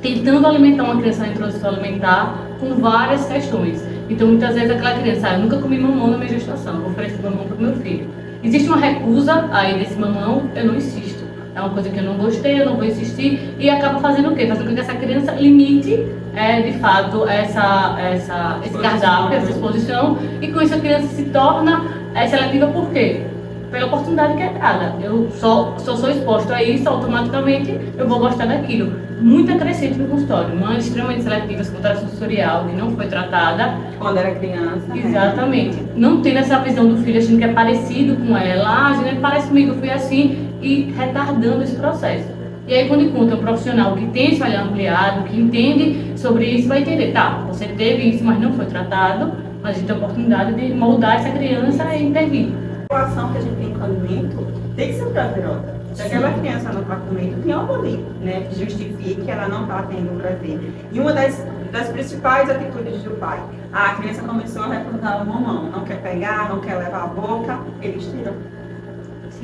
tentando 0.00 0.46
alimentar 0.46 0.84
uma 0.84 0.96
criança 0.96 1.20
na 1.20 1.28
introdução 1.28 1.70
alimentar 1.70 2.38
com 2.58 2.74
várias 2.74 3.26
questões. 3.26 3.82
Então, 4.08 4.28
muitas 4.28 4.54
vezes 4.54 4.70
aquela 4.70 4.98
criança, 4.98 5.28
ah, 5.28 5.34
eu 5.34 5.40
nunca 5.40 5.58
comi 5.58 5.78
mamão 5.78 6.08
na 6.08 6.18
minha 6.18 6.28
gestação, 6.28 6.80
vou 6.80 6.90
oferecer 6.90 7.22
mamão 7.22 7.46
para 7.46 7.56
o 7.56 7.60
meu 7.60 7.76
filho. 7.76 8.08
Existe 8.42 8.68
uma 8.68 8.76
recusa 8.76 9.48
aí 9.50 9.78
desse 9.78 9.98
mamão, 9.98 10.50
eu 10.54 10.66
não 10.66 10.74
insisto 10.74 11.13
é 11.54 11.60
uma 11.60 11.70
coisa 11.70 11.88
que 11.88 11.98
eu 11.98 12.02
não 12.02 12.14
gostei, 12.14 12.60
eu 12.60 12.66
não 12.66 12.76
vou 12.76 12.84
insistir, 12.84 13.54
e 13.58 13.70
acaba 13.70 14.00
fazendo 14.00 14.30
o 14.30 14.34
quê? 14.34 14.46
Fazendo 14.46 14.68
com 14.68 14.74
que 14.74 14.80
essa 14.80 14.94
criança 14.94 15.32
limite, 15.32 16.04
é, 16.34 16.60
de 16.62 16.72
fato, 16.78 17.28
essa, 17.28 17.96
essa, 18.00 18.58
esse 18.64 18.76
cardápio, 18.76 19.36
essa 19.36 19.50
exposição, 19.50 20.18
e 20.42 20.48
com 20.48 20.60
isso 20.60 20.74
a 20.74 20.78
criança 20.78 21.06
se 21.08 21.24
torna 21.26 21.84
é, 22.14 22.26
seletiva 22.26 22.66
por 22.66 22.90
quê? 22.90 23.22
Pela 23.70 23.86
oportunidade 23.86 24.36
que 24.36 24.42
é 24.42 24.50
dada. 24.50 24.94
Eu 25.02 25.28
só, 25.32 25.76
sou 25.78 26.10
exposto 26.10 26.52
a 26.52 26.62
isso, 26.62 26.88
automaticamente 26.88 27.78
eu 27.96 28.08
vou 28.08 28.18
gostar 28.18 28.46
daquilo. 28.46 28.92
Muita 29.20 29.56
crescente 29.56 29.98
no 29.98 30.06
consultório, 30.08 30.54
mães 30.54 30.86
extremamente 30.86 31.22
seletivas 31.22 31.70
com 31.70 31.80
tração 31.80 32.08
sensorial, 32.08 32.66
que 32.66 32.76
não 32.76 32.94
foi 32.94 33.06
tratada. 33.06 33.74
Quando 33.98 34.18
era 34.18 34.34
criança. 34.34 34.86
Né? 34.88 35.02
Exatamente. 35.04 35.76
Né? 35.76 35.88
Não 35.96 36.20
tendo 36.20 36.38
essa 36.38 36.58
visão 36.58 36.86
do 36.86 36.98
filho 36.98 37.18
achando 37.18 37.38
que 37.38 37.44
é 37.44 37.52
parecido 37.52 38.16
com 38.16 38.36
ela. 38.36 38.64
Ah, 38.68 38.88
a 38.90 39.02
gente 39.02 39.20
parece 39.20 39.48
comigo, 39.48 39.72
eu 39.72 39.78
fui 39.78 39.90
assim 39.90 40.53
e 40.64 40.90
retardando 40.92 41.62
esse 41.62 41.76
processo. 41.76 42.26
E 42.66 42.72
aí, 42.72 42.88
quando 42.88 43.02
encontra 43.02 43.36
um 43.36 43.40
profissional 43.40 43.94
que 43.94 44.06
tem 44.06 44.32
esse 44.32 44.42
olhar 44.42 44.64
ampliado, 44.64 45.24
que 45.24 45.38
entende 45.38 46.18
sobre 46.18 46.46
isso, 46.46 46.66
vai 46.66 46.80
entender, 46.80 47.12
tá, 47.12 47.44
você 47.46 47.66
teve 47.66 48.08
isso, 48.08 48.24
mas 48.24 48.40
não 48.40 48.54
foi 48.54 48.64
tratado, 48.64 49.32
mas 49.62 49.76
a 49.76 49.78
gente 49.78 49.86
tem 49.86 49.94
a 49.94 49.98
oportunidade 49.98 50.54
de 50.54 50.72
moldar 50.72 51.16
essa 51.16 51.28
criança 51.30 51.94
e 51.94 52.04
intervir. 52.04 52.48
A 52.90 52.96
relação 52.96 53.32
que 53.32 53.38
a 53.38 53.40
gente 53.42 53.56
tem 53.56 53.74
com 53.74 53.80
o 53.80 53.84
alimento 53.84 54.46
tem 54.74 54.88
que 54.88 54.94
ser 54.94 55.06
prazerosa. 55.06 55.74
Se 55.92 56.02
aquela 56.02 56.32
criança 56.32 56.72
não 56.72 56.80
está 56.80 56.96
comendo, 56.96 57.42
tem 57.42 57.52
algo 57.52 57.74
ali, 57.74 58.04
né, 58.22 58.46
que 58.48 58.58
justifique 58.58 59.20
que 59.20 59.30
ela 59.30 59.46
não 59.46 59.62
está 59.62 59.82
tendo 59.82 60.18
prazer. 60.18 60.58
E 60.90 60.98
uma 60.98 61.12
das, 61.12 61.46
das 61.70 61.88
principais 61.90 62.48
atitudes 62.48 63.02
do 63.02 63.10
pai, 63.10 63.40
a 63.72 63.94
criança 63.94 64.22
começou 64.22 64.62
a 64.62 64.68
recusar 64.68 65.22
o 65.22 65.26
mamão, 65.26 65.70
não 65.70 65.84
quer 65.84 66.00
pegar, 66.00 66.48
não 66.48 66.60
quer 66.60 66.76
levar 66.76 67.04
a 67.04 67.06
boca, 67.08 67.58
eles 67.82 68.04
tiram 68.06 68.32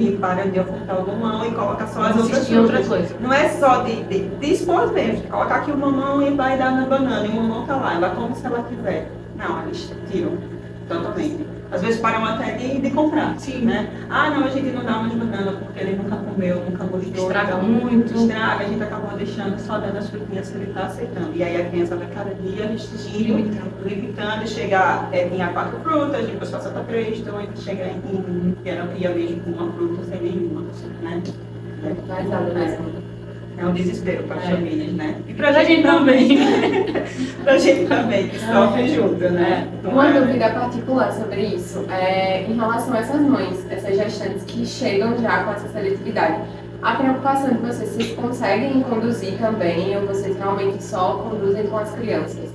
e 0.00 0.16
para 0.16 0.46
de 0.46 0.58
ocultar 0.58 0.98
o 0.98 1.06
mamão 1.06 1.46
e 1.46 1.50
coloca 1.50 1.86
só 1.86 2.02
as 2.02 2.16
outras 2.16 2.46
coisas. 2.46 2.56
outra 2.56 2.82
coisa. 2.84 3.16
Não 3.20 3.32
é 3.32 3.48
só 3.50 3.82
de, 3.82 4.02
de, 4.04 4.28
de 4.28 4.52
expor 4.52 4.92
mesmo, 4.92 5.28
colocar 5.28 5.56
aqui 5.56 5.70
o 5.70 5.76
mamão 5.76 6.22
e 6.22 6.34
vai 6.34 6.56
dar 6.56 6.72
na 6.72 6.86
banana, 6.86 7.26
e 7.26 7.30
o 7.30 7.36
mamão 7.36 7.66
tá 7.66 7.76
lá, 7.76 7.94
ela 7.94 8.10
come 8.10 8.34
se 8.34 8.46
ela 8.46 8.62
quiser. 8.62 9.10
Não, 9.36 9.62
eles 9.62 9.92
tiram. 10.10 10.32
Totalmente. 10.88 11.59
Às 11.70 11.82
vezes 11.82 12.00
param 12.00 12.24
até 12.24 12.52
de, 12.52 12.80
de 12.80 12.90
comprar. 12.90 13.38
Sim. 13.38 13.64
Né? 13.64 13.88
Ah, 14.08 14.30
não, 14.30 14.44
a 14.44 14.48
gente 14.50 14.70
não 14.70 14.84
dá 14.84 14.98
mais 14.98 15.12
banana 15.12 15.52
porque 15.52 15.80
ele 15.80 15.96
nunca 15.96 16.16
comeu, 16.16 16.64
nunca 16.64 16.84
gostou. 16.84 17.26
Estraga 17.26 17.54
então, 17.54 17.62
muito. 17.62 18.14
Estraga, 18.14 18.64
a 18.64 18.68
gente 18.68 18.82
acabou 18.82 19.16
deixando 19.16 19.58
só 19.60 19.78
dando 19.78 19.98
as 19.98 20.10
frutinhas 20.10 20.48
que 20.50 20.56
ele 20.56 20.70
está 20.70 20.86
aceitando. 20.86 21.30
E 21.34 21.42
aí 21.42 21.60
a 21.60 21.68
criança 21.68 21.96
vai 21.96 22.08
cada 22.08 22.34
dia 22.34 22.66
restringindo, 22.66 23.36
Limitando. 23.36 23.70
limitando, 23.84 24.48
chega 24.48 25.08
é, 25.12 25.28
tinha 25.28 25.48
quatro 25.48 25.78
frutas, 25.80 26.26
depois 26.26 26.50
passa 26.50 26.70
para 26.70 26.82
três, 26.84 27.18
então 27.18 27.40
ele 27.40 27.56
chega 27.56 27.86
em 27.86 28.56
que 28.62 28.68
era 28.68 28.84
ia 28.96 29.10
mesmo 29.10 29.40
com 29.42 29.50
uma 29.50 29.72
fruta 29.72 30.04
sem 30.04 30.20
nenhuma. 30.20 30.62
Né? 31.02 31.22
Mais 32.08 32.28
nada 32.28 32.52
mesmo. 32.52 32.99
É 33.60 33.64
um 33.66 33.72
desespero 33.72 34.22
para 34.24 34.36
as 34.36 34.44
É. 34.44 34.50
famílias, 34.52 34.92
né? 34.94 35.14
E 35.28 35.34
para 35.34 35.52
Pra 35.52 35.64
gente 35.64 35.82
também. 35.82 36.38
pra 37.44 37.58
gente 37.58 37.86
também, 37.86 38.28
que 38.28 38.38
sofre 38.38 38.88
junto, 38.88 39.28
né? 39.30 39.68
Não 39.82 39.90
Uma 39.92 40.08
é? 40.08 40.20
dúvida 40.20 40.48
particular 40.50 41.12
sobre 41.12 41.42
isso 41.42 41.84
é 41.90 42.46
em 42.48 42.54
relação 42.54 42.94
a 42.94 42.98
essas 43.00 43.20
mães, 43.20 43.66
essas 43.70 43.96
gestantes 43.96 44.44
que 44.44 44.64
chegam 44.64 45.14
já 45.20 45.44
com 45.44 45.52
essa 45.52 45.68
seletividade. 45.68 46.38
A 46.82 46.92
preocupação 46.94 47.50
de 47.50 47.58
vocês, 47.58 47.90
vocês 47.90 48.12
conseguem 48.12 48.80
conduzir 48.80 49.34
também 49.38 49.94
ou 49.98 50.06
vocês 50.06 50.34
realmente 50.38 50.82
só 50.82 51.26
conduzem 51.28 51.66
com 51.66 51.76
as 51.76 51.90
crianças? 51.94 52.48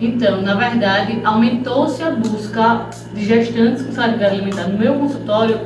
Então, 0.00 0.40
na 0.40 0.54
verdade, 0.54 1.20
aumentou-se 1.22 2.02
a 2.02 2.10
busca 2.12 2.86
de 3.12 3.24
gestantes 3.26 3.82
com 3.82 3.92
saúde 3.92 4.24
alimentar 4.24 4.68
no 4.68 4.78
meu 4.78 4.94
consultório 4.94 5.60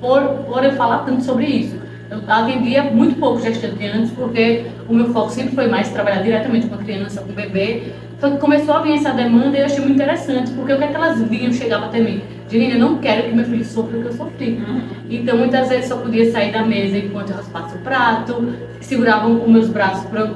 por, 0.00 0.20
por 0.46 0.62
eu 0.62 0.72
falar 0.72 0.98
tanto 1.06 1.24
sobre 1.24 1.46
isso. 1.46 1.76
Eu 2.10 2.20
atendia 2.28 2.82
muito 2.84 3.18
pouco 3.18 3.40
gestante 3.40 3.84
antes, 3.86 4.10
porque 4.12 4.64
o 4.88 4.94
meu 4.94 5.06
foco 5.12 5.30
sempre 5.30 5.54
foi 5.54 5.66
mais 5.68 5.88
trabalhar 5.90 6.22
diretamente 6.22 6.66
com 6.66 6.74
a 6.74 6.78
criança, 6.78 7.22
com 7.22 7.30
o 7.32 7.34
bebê. 7.34 7.82
Só 8.20 8.30
que 8.30 8.36
começou 8.38 8.74
a 8.74 8.80
vir 8.82 8.94
essa 8.94 9.10
demanda 9.10 9.56
e 9.56 9.60
eu 9.60 9.66
achei 9.66 9.80
muito 9.80 9.94
interessante, 9.94 10.50
porque 10.52 10.72
o 10.72 10.78
que, 10.78 10.84
é 10.84 10.86
que 10.88 10.94
elas 10.96 11.20
vinham, 11.22 11.52
chegavam 11.52 11.88
até 11.88 12.00
mim? 12.00 12.22
Janine, 12.50 12.74
eu 12.74 12.78
não 12.78 12.98
quero 12.98 13.24
que 13.24 13.34
meu 13.34 13.44
filho 13.44 13.64
sofra 13.64 13.98
o 13.98 14.02
que 14.02 14.08
eu 14.08 14.12
sofri. 14.12 14.62
Então, 15.10 15.36
muitas 15.36 15.68
vezes 15.68 15.86
só 15.86 15.96
podia 15.96 16.30
sair 16.30 16.52
da 16.52 16.62
mesa 16.64 16.96
enquanto 16.98 17.30
eu 17.30 17.36
raspasse 17.36 17.74
o 17.74 17.78
prato, 17.80 18.54
seguravam 18.80 19.42
os 19.42 19.48
meus 19.48 19.68
braços 19.68 20.04
para 20.08 20.20
eu 20.20 20.28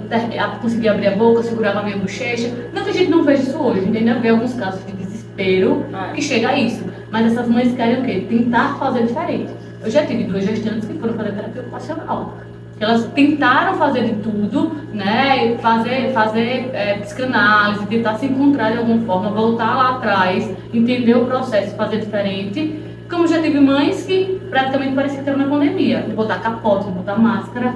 conseguir 0.60 0.88
abrir 0.88 1.08
a 1.08 1.16
boca, 1.16 1.42
segurava 1.42 1.80
a 1.80 1.82
minha 1.82 1.96
bochecha. 1.98 2.50
Não 2.74 2.82
que 2.82 2.90
a 2.90 2.92
gente 2.92 3.10
não 3.10 3.22
veja 3.22 3.42
isso 3.42 3.58
hoje, 3.58 3.80
entendeu? 3.86 4.18
Vê 4.20 4.30
alguns 4.30 4.54
casos 4.54 4.84
de 4.84 4.92
desespero 4.92 5.84
É. 5.92 6.12
que 6.14 6.22
chega 6.22 6.48
a 6.48 6.58
isso. 6.58 6.84
Mas 7.10 7.26
essas 7.32 7.48
mães 7.48 7.74
querem 7.74 8.00
o 8.00 8.04
quê? 8.04 8.26
Tentar 8.28 8.76
fazer 8.78 9.04
diferente. 9.06 9.50
Eu 9.82 9.90
já 9.90 10.04
tive 10.04 10.24
duas 10.24 10.44
gestantes 10.44 10.88
que 10.88 10.94
foram 10.94 11.14
fazer 11.14 11.32
terapia 11.32 11.62
ocupacional. 11.62 12.34
Elas 12.80 13.04
tentaram 13.06 13.74
fazer 13.76 14.04
de 14.04 14.14
tudo, 14.22 14.72
né? 14.92 15.56
Fazer, 15.58 16.12
fazer 16.12 16.70
é, 16.72 16.98
psicanálise, 16.98 17.86
tentar 17.86 18.14
se 18.16 18.26
encontrar 18.26 18.72
de 18.72 18.78
alguma 18.78 19.04
forma, 19.04 19.30
voltar 19.30 19.76
lá 19.76 19.96
atrás, 19.96 20.48
entender 20.72 21.16
o 21.16 21.26
processo, 21.26 21.74
fazer 21.74 21.98
diferente. 21.98 22.80
Como 23.10 23.26
já 23.26 23.40
tive 23.40 23.58
mães 23.58 24.04
que 24.04 24.40
praticamente 24.50 24.94
parecia 24.94 25.20
estavam 25.20 25.40
na 25.40 25.48
pandemia. 25.48 26.06
Botar 26.14 26.38
capote, 26.38 26.90
botar 26.90 27.16
máscara, 27.16 27.74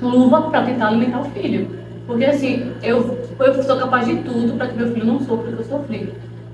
luva 0.00 0.42
para 0.42 0.62
tentar 0.62 0.88
alimentar 0.88 1.20
o 1.20 1.24
filho. 1.24 1.68
Porque 2.06 2.24
assim, 2.24 2.72
eu, 2.82 3.18
eu 3.38 3.62
sou 3.62 3.76
capaz 3.76 4.06
de 4.06 4.16
tudo 4.16 4.56
para 4.56 4.68
que 4.68 4.76
meu 4.78 4.92
filho 4.94 5.04
não 5.06 5.20
sofra 5.20 5.50
o 5.50 5.52
que 5.52 5.58
eu 5.60 5.64
sofri. 5.64 6.12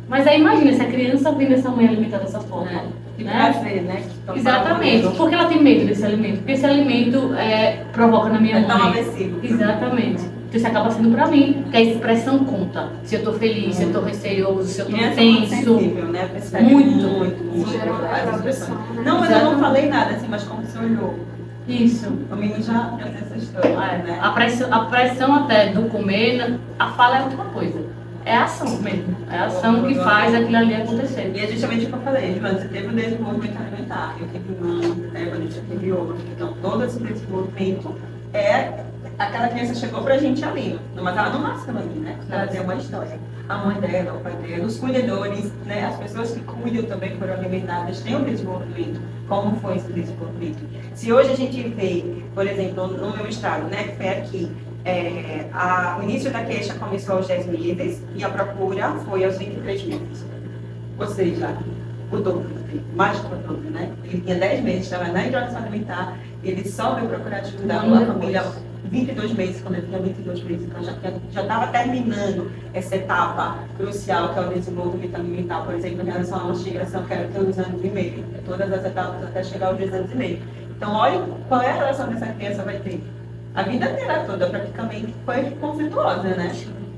Mas 0.09 0.27
aí 0.27 0.41
imagina 0.41 0.73
se 0.73 0.83
a 0.83 0.87
criança 0.87 1.33
vendo 1.33 1.55
essa 1.55 1.71
mãe 1.71 1.89
alimentar 1.89 2.19
dessa 2.19 2.41
forma. 2.41 2.83
De 3.17 3.25
né? 3.25 3.33
prazer, 3.33 3.83
né? 3.83 3.97
que 4.03 4.09
estão 4.09 4.37
Exatamente. 4.37 5.09
Porque 5.17 5.35
ela 5.35 5.45
tem 5.47 5.63
medo 5.63 5.87
desse 5.87 6.05
alimento. 6.05 6.39
Porque 6.39 6.53
esse 6.53 6.67
alimento 6.67 7.33
é, 7.35 7.85
provoca 7.93 8.29
na 8.29 8.41
minha 8.41 8.59
É 8.59 8.63
tão 8.65 8.79
mãe. 8.79 8.89
agressivo. 8.89 9.39
Exatamente. 9.43 10.23
Então 10.23 10.57
isso 10.59 10.67
acaba 10.67 10.91
sendo 10.91 11.11
pra 11.11 11.27
mim, 11.27 11.65
que 11.71 11.77
a 11.77 11.81
expressão 11.81 12.39
conta. 12.45 12.89
Se 13.05 13.17
eu 13.17 13.25
tô 13.25 13.33
feliz, 13.35 13.77
se 13.77 13.85
eu 13.85 13.93
tô 13.93 14.01
receioso, 14.01 14.65
se 14.69 14.81
eu 14.81 14.87
tô 14.87 14.93
Criança 14.93 15.13
é 15.21 15.25
tenso. 15.25 15.47
sensível, 15.49 16.05
né? 16.07 16.29
Percebe 16.33 16.65
Muito. 16.65 16.89
muito, 17.09 17.45
muito. 17.45 17.71
Gera 17.71 17.93
né? 17.93 19.03
Não, 19.05 19.21
mas 19.21 19.31
eu 19.31 19.45
não 19.45 19.59
falei 19.59 19.89
nada 19.89 20.15
assim, 20.15 20.27
mas 20.29 20.45
como 20.45 20.63
você 20.63 20.79
olhou. 20.79 21.15
Isso. 21.67 22.09
O 22.31 22.37
menino 22.37 22.63
já 22.63 22.93
essa 23.01 23.37
história, 23.37 23.69
É, 23.69 24.03
né? 24.03 24.19
a, 24.21 24.31
pressão, 24.31 24.73
a 24.73 24.85
pressão 24.85 25.35
até 25.35 25.69
do 25.73 25.89
comer, 25.89 26.37
né, 26.37 26.59
a 26.79 26.89
fala 26.89 27.19
é 27.19 27.23
outra 27.23 27.45
coisa. 27.47 27.81
É 28.25 28.37
a 28.37 28.45
ação 28.45 28.79
mesmo. 28.81 29.17
É 29.31 29.37
a 29.37 29.45
ação 29.47 29.87
que 29.87 29.95
faz 29.97 30.35
aquilo 30.35 30.57
ali 30.57 30.75
acontecer. 30.75 31.33
E 31.35 31.41
é 31.41 31.47
justamente 31.47 31.85
o 31.85 31.89
que 31.89 31.95
eu 31.95 32.01
falei, 32.01 32.39
Joana, 32.39 32.59
você 32.59 32.69
teve 32.69 32.89
um 32.89 32.95
desenvolvimento 32.95 33.59
alimentar, 33.59 34.17
eu 34.19 34.29
tive 34.29 34.65
um, 34.65 34.95
né, 35.13 35.31
a 35.31 35.37
gente 35.37 35.61
teve 35.61 35.93
outro. 35.93 36.17
Então, 36.35 36.55
todo 36.63 36.85
esse 36.85 36.99
desenvolvimento 36.99 37.95
é. 38.33 38.85
Aquela 39.17 39.47
criança 39.47 39.77
chegou 39.77 40.03
pra 40.03 40.19
gente 40.19 40.45
ali, 40.45 40.77
mas 40.97 41.17
ela 41.17 41.31
não 41.31 41.43
nasceu 41.43 41.77
ali, 41.77 42.01
né? 42.01 42.19
Ela 42.29 42.49
tem 42.49 42.61
uma 42.61 42.75
história. 42.75 43.17
A 43.49 43.59
mãe 43.59 43.79
dela, 43.79 44.15
o 44.15 44.21
pai 44.21 44.33
dela, 44.33 44.67
os 44.67 44.77
cuidadores, 44.77 45.53
né? 45.67 45.85
As 45.87 45.97
pessoas 45.99 46.33
que 46.33 46.41
cuidam 46.41 46.83
também 46.87 47.17
foram 47.17 47.35
alimentadas, 47.35 48.01
têm 48.01 48.17
um 48.17 48.25
desenvolvimento. 48.25 49.01
Como 49.29 49.57
foi 49.61 49.77
esse 49.77 49.93
desenvolvimento? 49.93 50.59
Se 50.95 51.13
hoje 51.13 51.31
a 51.31 51.37
gente 51.37 51.63
vê, 51.69 52.25
por 52.35 52.45
exemplo, 52.45 52.89
no 52.89 53.17
meu 53.17 53.29
estado, 53.29 53.69
né, 53.69 53.85
que 53.85 53.97
foi 53.97 54.09
aqui, 54.09 54.51
é, 54.85 55.47
a- 55.53 55.97
o 55.99 56.03
início 56.03 56.31
da 56.31 56.43
queixa 56.45 56.75
começou 56.75 57.17
aos 57.17 57.27
10 57.27 57.47
meses 57.47 58.03
e 58.15 58.25
a 58.25 58.29
procura 58.29 58.93
foi 59.09 59.25
aos 59.25 59.37
23 59.39 59.85
meses. 59.85 60.27
Ou 60.99 61.07
seja, 61.07 61.57
o 62.13 62.17
dobro, 62.19 62.47
mais 62.95 63.19
do 63.21 63.29
que 63.29 63.35
o 63.35 63.39
dobro, 63.39 63.71
né? 63.71 63.91
Ele 64.05 64.21
tinha 64.21 64.37
10 64.37 64.63
meses, 64.63 64.83
estava 64.83 65.05
na 65.09 65.27
introdução 65.27 65.59
alimentar, 65.59 66.17
ele 66.43 66.69
só 66.69 66.95
veio 66.95 67.09
procurar 67.09 67.39
ajuda 67.39 67.75
a 67.77 67.79
depois. 67.81 68.07
família 68.07 68.45
22 68.85 69.33
meses, 69.33 69.61
quando 69.63 69.77
ele 69.77 69.87
tinha 69.87 69.99
22 69.99 70.43
meses, 70.45 70.67
então 70.67 70.83
já 71.33 71.41
estava 71.43 71.67
terminando 71.69 72.51
essa 72.75 72.95
etapa 72.97 73.59
crucial 73.79 74.35
que 74.35 74.39
é 74.39 74.43
o 74.43 74.49
desenvolvimento 74.55 75.15
alimentar, 75.17 75.63
por 75.63 75.75
exemplo, 75.75 76.03
em 76.07 76.11
relação 76.11 76.39
à 76.39 76.45
mastigação, 76.45 77.03
que 77.05 77.13
era 77.15 77.27
dois 77.29 77.59
anos 77.59 77.83
e 77.83 77.89
meio, 77.89 78.25
todas 78.45 78.71
as 78.71 78.85
etapas 78.85 79.23
até 79.25 79.43
chegar 79.43 79.69
aos 79.69 79.79
dois 79.79 79.93
anos 79.93 80.13
e 80.13 80.15
meio. 80.15 80.39
Então, 80.77 80.93
olha 80.95 81.21
qual 81.49 81.63
é 81.63 81.71
a 81.71 81.75
relação 81.75 82.09
que 82.09 82.15
essa 82.15 82.27
criança 82.27 82.63
vai 82.63 82.79
ter. 82.79 83.03
A 83.55 83.63
vida 83.63 83.89
inteira 83.89 84.25
toda 84.27 84.49
praticamente 84.49 85.15
foi 85.25 85.49
conflituosa, 85.61 86.29
né? 86.35 86.53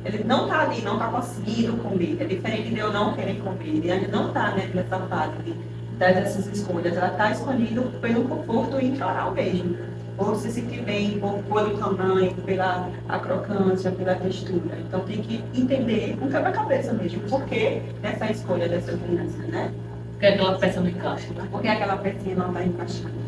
Ele 0.07 0.25
não 0.25 0.45
está 0.45 0.63
ali, 0.63 0.81
não 0.81 0.95
está 0.95 1.09
conseguindo 1.09 1.77
comer. 1.83 2.17
É 2.19 2.25
diferente 2.25 2.71
de 2.71 2.79
eu 2.79 2.91
não 2.91 3.13
querer 3.13 3.39
comer. 3.43 3.69
Ele 3.69 3.91
ainda 3.91 4.09
não 4.09 4.29
está 4.29 4.53
né, 4.53 4.71
nessa 4.73 4.99
fase 5.01 5.37
de 5.45 5.55
dar 5.99 6.13
essas 6.13 6.47
escolhas. 6.47 6.97
Ela 6.97 7.09
está 7.09 7.31
escolhendo 7.31 7.83
pelo 8.01 8.25
conforto 8.27 8.83
intraoral 8.83 9.33
mesmo. 9.33 9.77
Ou 10.17 10.35
se 10.35 10.51
sentir 10.51 10.81
bem, 10.81 11.21
por, 11.21 11.43
pelo 11.43 11.77
tamanho, 11.77 12.35
pela 12.37 12.89
a 13.07 13.19
crocância, 13.19 13.91
pela 13.91 14.15
textura. 14.15 14.79
Então 14.79 15.01
tem 15.01 15.21
que 15.21 15.45
entender 15.55 16.17
um 16.23 16.31
quebra-cabeça 16.31 16.95
mesmo. 16.95 17.21
Por 17.29 17.45
que 17.45 17.83
dessa 18.01 18.31
escolha 18.31 18.67
dessa 18.67 18.97
criança, 18.97 19.37
né? 19.49 19.71
Porque 20.13 20.27
aquela 20.27 20.59
peça 20.59 20.81
não 20.81 20.89
encaixa. 20.89 21.35
Né? 21.35 21.47
Por 21.51 21.61
que 21.61 21.69
aquela 21.69 21.99
pecinha 21.99 22.35
não 22.35 22.49
está 22.49 22.65
encaixando? 22.65 23.26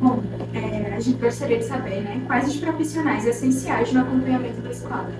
Bom, 0.00 0.20
é, 0.54 0.94
a 0.96 1.00
gente 1.00 1.18
gostaria 1.20 1.58
de 1.58 1.64
saber, 1.64 2.00
né, 2.00 2.20
quais 2.26 2.48
os 2.48 2.56
profissionais 2.56 3.26
essenciais 3.26 3.92
no 3.92 4.00
acompanhamento 4.00 4.60
desse 4.62 4.86
quadro. 4.86 5.12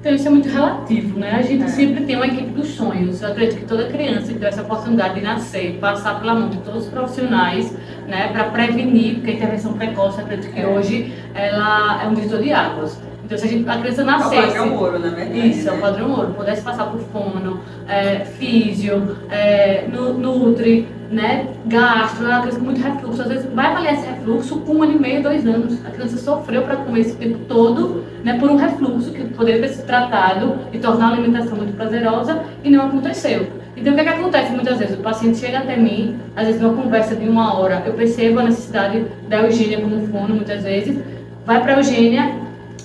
Então 0.00 0.14
isso 0.14 0.28
é 0.28 0.30
muito 0.30 0.50
relativo, 0.50 1.18
né? 1.18 1.30
A 1.30 1.40
gente 1.40 1.64
É. 1.64 1.68
sempre 1.68 2.04
tem 2.04 2.16
uma 2.16 2.26
equipe 2.26 2.50
dos 2.50 2.68
sonhos. 2.74 3.22
Eu 3.22 3.30
acredito 3.30 3.60
que 3.60 3.64
toda 3.64 3.86
criança 3.88 4.30
que 4.34 4.38
tem 4.38 4.48
essa 4.48 4.60
oportunidade 4.60 5.14
de 5.14 5.22
nascer, 5.22 5.78
passar 5.80 6.20
pela 6.20 6.34
mão 6.34 6.50
de 6.50 6.58
todos 6.58 6.84
os 6.84 6.90
profissionais, 6.90 7.74
né, 8.06 8.28
para 8.30 8.44
prevenir, 8.50 9.14
porque 9.14 9.30
a 9.30 9.34
intervenção 9.34 9.72
precoce, 9.72 10.18
eu 10.18 10.24
acredito 10.26 10.52
que 10.52 10.60
É. 10.60 10.66
hoje 10.66 11.14
ela 11.34 12.02
é 12.02 12.06
um 12.06 12.12
divisor 12.12 12.42
de 12.42 12.52
águas. 12.52 13.00
Então 13.24 13.38
se 13.38 13.46
a, 13.46 13.48
gente, 13.48 13.66
a 13.66 13.78
criança 13.78 14.02
É 14.02 14.04
o 14.04 14.06
nascesse, 14.06 14.46
padrão 14.48 14.76
ouro, 14.76 14.98
na 14.98 15.08
verdade. 15.08 15.48
Isso, 15.48 15.66
é 15.66 15.72
o 15.72 15.76
né? 15.76 15.80
padrão 15.80 16.10
ouro. 16.10 16.34
Pudesse 16.34 16.60
passar 16.60 16.84
por 16.90 17.00
fono, 17.00 17.60
é, 17.88 18.26
físio, 18.26 19.16
é, 19.30 19.86
nu- 19.90 20.12
nutri, 20.18 20.86
né, 21.10 21.48
gastro, 21.66 22.26
é 22.26 22.28
uma 22.28 22.40
criança 22.40 22.58
com 22.58 22.64
muito 22.64 22.80
refluxo. 22.80 23.22
Às 23.22 23.28
vezes 23.28 23.46
vai 23.52 23.66
avaliar 23.66 23.94
esse 23.94 24.06
refluxo 24.06 24.60
com 24.60 24.74
um 24.74 24.82
ano 24.82 24.92
e 24.92 24.98
meio, 24.98 25.22
dois 25.22 25.46
anos. 25.46 25.84
A 25.84 25.90
criança 25.90 26.16
sofreu 26.16 26.62
para 26.62 26.76
comer 26.76 27.00
esse 27.00 27.16
tempo 27.16 27.38
todo, 27.48 28.04
né, 28.22 28.38
por 28.38 28.50
um 28.50 28.56
refluxo 28.56 29.12
que 29.12 29.24
poderia 29.24 29.60
ter 29.60 29.68
sido 29.68 29.86
tratado 29.86 30.58
e 30.72 30.78
tornar 30.78 31.08
a 31.08 31.12
alimentação 31.12 31.56
muito 31.56 31.74
prazerosa 31.76 32.42
e 32.62 32.70
não 32.70 32.86
aconteceu. 32.86 33.46
Então 33.76 33.92
o 33.92 33.96
que, 33.96 34.02
é 34.02 34.04
que 34.04 34.10
acontece 34.10 34.52
muitas 34.52 34.78
vezes? 34.78 34.94
O 34.94 35.02
paciente 35.02 35.38
chega 35.38 35.58
até 35.58 35.76
mim, 35.76 36.16
às 36.36 36.46
vezes 36.46 36.60
numa 36.60 36.80
conversa 36.80 37.16
de 37.16 37.28
uma 37.28 37.58
hora, 37.58 37.82
eu 37.84 37.92
percebo 37.94 38.38
a 38.38 38.44
necessidade 38.44 39.04
da 39.28 39.42
Eugênia 39.42 39.80
como 39.80 40.06
fono 40.06 40.34
muitas 40.36 40.62
vezes, 40.62 40.98
vai 41.44 41.60
para 41.60 41.74
a 41.74 41.76
Eugênia, 41.78 42.44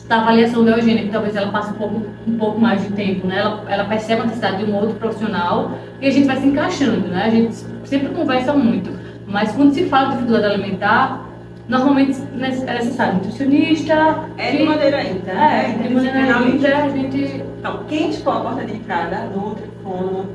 da 0.09 0.21
avaliação 0.21 0.65
da 0.65 0.71
Eugênia, 0.71 1.03
que 1.03 1.09
talvez 1.09 1.35
ela 1.35 1.51
passe 1.51 1.69
um 1.69 1.75
pouco, 1.75 2.01
um 2.27 2.35
pouco 2.35 2.59
mais 2.59 2.81
de 2.81 2.91
tempo, 2.93 3.27
né? 3.27 3.37
Ela, 3.37 3.63
ela 3.69 3.85
percebe 3.85 4.21
a 4.21 4.23
necessidade 4.23 4.65
de 4.65 4.71
um 4.71 4.75
outro 4.75 4.95
profissional 4.95 5.77
e 6.01 6.07
a 6.07 6.11
gente 6.11 6.25
vai 6.25 6.37
se 6.37 6.47
encaixando, 6.47 7.07
né? 7.07 7.25
A 7.25 7.29
gente 7.29 7.55
sempre 7.89 8.09
conversa 8.09 8.53
muito, 8.53 8.91
mas 9.27 9.51
quando 9.51 9.73
se 9.73 9.85
fala 9.85 10.09
de 10.09 10.13
dificuldade 10.17 10.53
alimentar, 10.53 11.25
normalmente 11.67 12.17
é 12.33 12.73
necessário 12.73 13.15
nutricionista, 13.15 14.29
É 14.37 14.51
de 14.51 14.63
maneira 14.63 14.97
né? 14.97 15.75
é, 15.75 15.87
de 15.87 15.93
maneira 15.93 16.41
íntegra, 16.47 16.83
a 16.83 16.89
gente 16.89 17.43
Então, 17.59 17.83
quem 17.87 18.09
expor 18.09 18.37
a 18.37 18.39
porta 18.41 18.65
de 18.65 18.73
entrada, 18.73 19.25
Nutri, 19.35 19.69
Fono, 19.83 20.29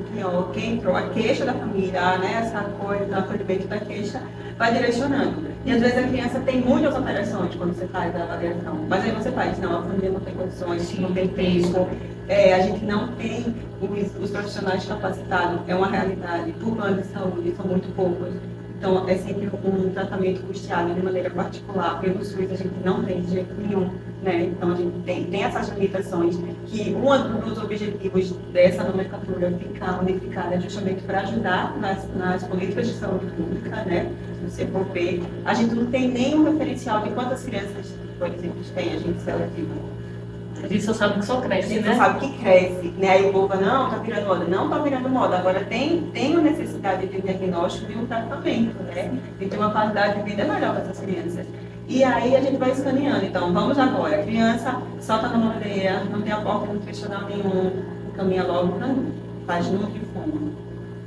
quem 0.53 0.75
entrou, 0.75 0.97
a 0.97 1.03
queixa 1.03 1.45
da 1.45 1.53
família, 1.53 2.19
né, 2.19 2.41
essa 2.41 2.61
coisa, 2.79 3.15
o 3.15 3.19
acolhimento 3.19 3.67
da 3.69 3.79
queixa, 3.79 4.21
vai 4.59 4.73
direcionando. 4.73 5.45
E 5.65 5.73
às 5.73 5.81
vezes 5.81 5.99
a 5.99 6.03
criança 6.09 6.41
tem 6.41 6.61
muitas 6.61 6.95
alterações 6.95 7.55
quando 7.55 7.75
você 7.75 7.87
faz 7.87 8.15
a 8.15 8.23
avaliação. 8.25 8.79
Mas 8.89 9.05
aí 9.05 9.11
você 9.13 9.31
faz, 9.31 9.59
não, 9.59 9.79
a 9.79 9.83
família 9.83 10.11
não 10.11 10.21
tem 10.21 10.35
condições, 10.35 10.99
não 10.99 11.13
tem 11.13 11.29
tem. 11.29 11.63
tempo, 11.63 11.89
é, 12.29 12.55
a 12.55 12.61
gente 12.61 12.85
não 12.85 13.09
tem 13.15 13.55
os, 13.81 14.23
os 14.23 14.31
profissionais 14.31 14.85
capacitados, 14.85 15.61
é 15.67 15.75
uma 15.75 15.89
realidade. 15.89 16.53
Por 16.53 16.77
de 16.95 17.05
saúde, 17.05 17.55
são 17.57 17.67
muito 17.67 17.95
poucos. 17.95 18.33
Então, 18.79 19.09
é 19.09 19.17
sempre 19.17 19.49
um 19.65 19.91
tratamento 19.91 20.43
custeado 20.47 20.93
de 20.93 21.03
maneira 21.03 21.31
particular. 21.31 22.01
Pelo 22.01 22.23
SUS, 22.25 22.53
a 22.53 22.57
gente 22.57 22.75
não 22.85 23.03
tem 23.03 23.23
de 23.23 23.31
jeito 23.31 23.55
nenhum. 23.55 23.91
Né? 24.23 24.45
Então, 24.45 24.73
a 24.73 24.75
gente 24.75 24.99
tem, 25.05 25.25
tem 25.25 25.45
essas 25.45 25.69
limitações 25.71 26.37
que 26.67 26.95
um 26.95 27.41
dos 27.41 27.59
objetivos 27.63 28.31
dessa 28.53 28.85
nomenclatura 28.85 29.53
ficar 29.53 30.01
unificada 30.01 30.55
é 30.55 30.61
justamente 30.61 31.03
para 31.03 31.21
ajudar 31.21 31.79
nas, 31.79 32.09
nas 32.15 32.45
políticas 32.45 32.89
de 32.89 32.95
saúde 32.95 33.27
pública, 33.33 33.85
né? 33.85 34.11
For 34.71 34.85
ver, 34.93 35.23
a 35.45 35.55
gente 35.55 35.75
não 35.75 35.87
tem 35.87 36.11
nenhum 36.11 36.45
referencial 36.45 37.03
de 37.03 37.11
quantas 37.11 37.43
crianças, 37.45 37.95
por 38.19 38.29
exemplo, 38.29 38.63
tem 38.75 38.93
a 38.93 38.99
gente 38.99 39.21
seletiva 39.23 39.75
a 40.65 40.69
gente 40.69 40.83
só 40.83 40.95
sabe 40.95 41.21
que 41.21 41.27
só 41.27 41.41
cresce, 41.41 41.73
a 41.73 41.75
gente 41.75 41.87
né? 41.87 41.95
só 41.95 42.05
sabe 42.05 42.21
que 42.21 42.39
cresce, 42.39 42.95
né? 42.99 43.09
Aí 43.09 43.29
o 43.29 43.33
povo, 43.33 43.55
não, 43.57 43.91
tá 43.91 43.97
virando 43.99 44.27
moda. 44.27 44.45
Não 44.45 44.71
tá 44.71 44.79
virando 44.79 45.09
moda. 45.09 45.39
Agora 45.39 45.61
tem, 45.65 46.03
tem 46.13 46.33
uma 46.33 46.41
necessidade 46.41 47.07
de 47.07 47.19
um 47.19 47.21
diagnóstico 47.21 47.93
e 47.93 47.97
um 47.97 48.07
tratamento, 48.07 48.83
né? 48.83 49.13
E 49.41 49.47
ter 49.47 49.59
uma 49.59 49.71
qualidade 49.71 50.23
de 50.23 50.31
vida 50.31 50.45
melhor 50.45 50.73
para 50.73 50.83
essas 50.83 51.01
crianças. 51.01 51.47
E 51.87 52.03
aí 52.03 52.35
a 52.35 52.41
gente 52.41 52.57
vai 52.57 52.71
escaneando. 52.71 53.27
Então, 53.27 53.53
vamos 53.53 53.79
agora. 53.79 54.21
A 54.21 54.23
criança 54.23 54.81
solta 55.01 55.29
na 55.29 55.37
madeira, 55.37 56.03
não 56.05 56.23
tem 56.23 56.33
aporte 56.33 56.73
nutricional 56.73 57.29
nenhum, 57.29 57.85
caminha 58.17 58.45
logo 58.45 58.73
para 58.79 58.89
faz 59.47 59.69
nutrifundo. 59.69 60.04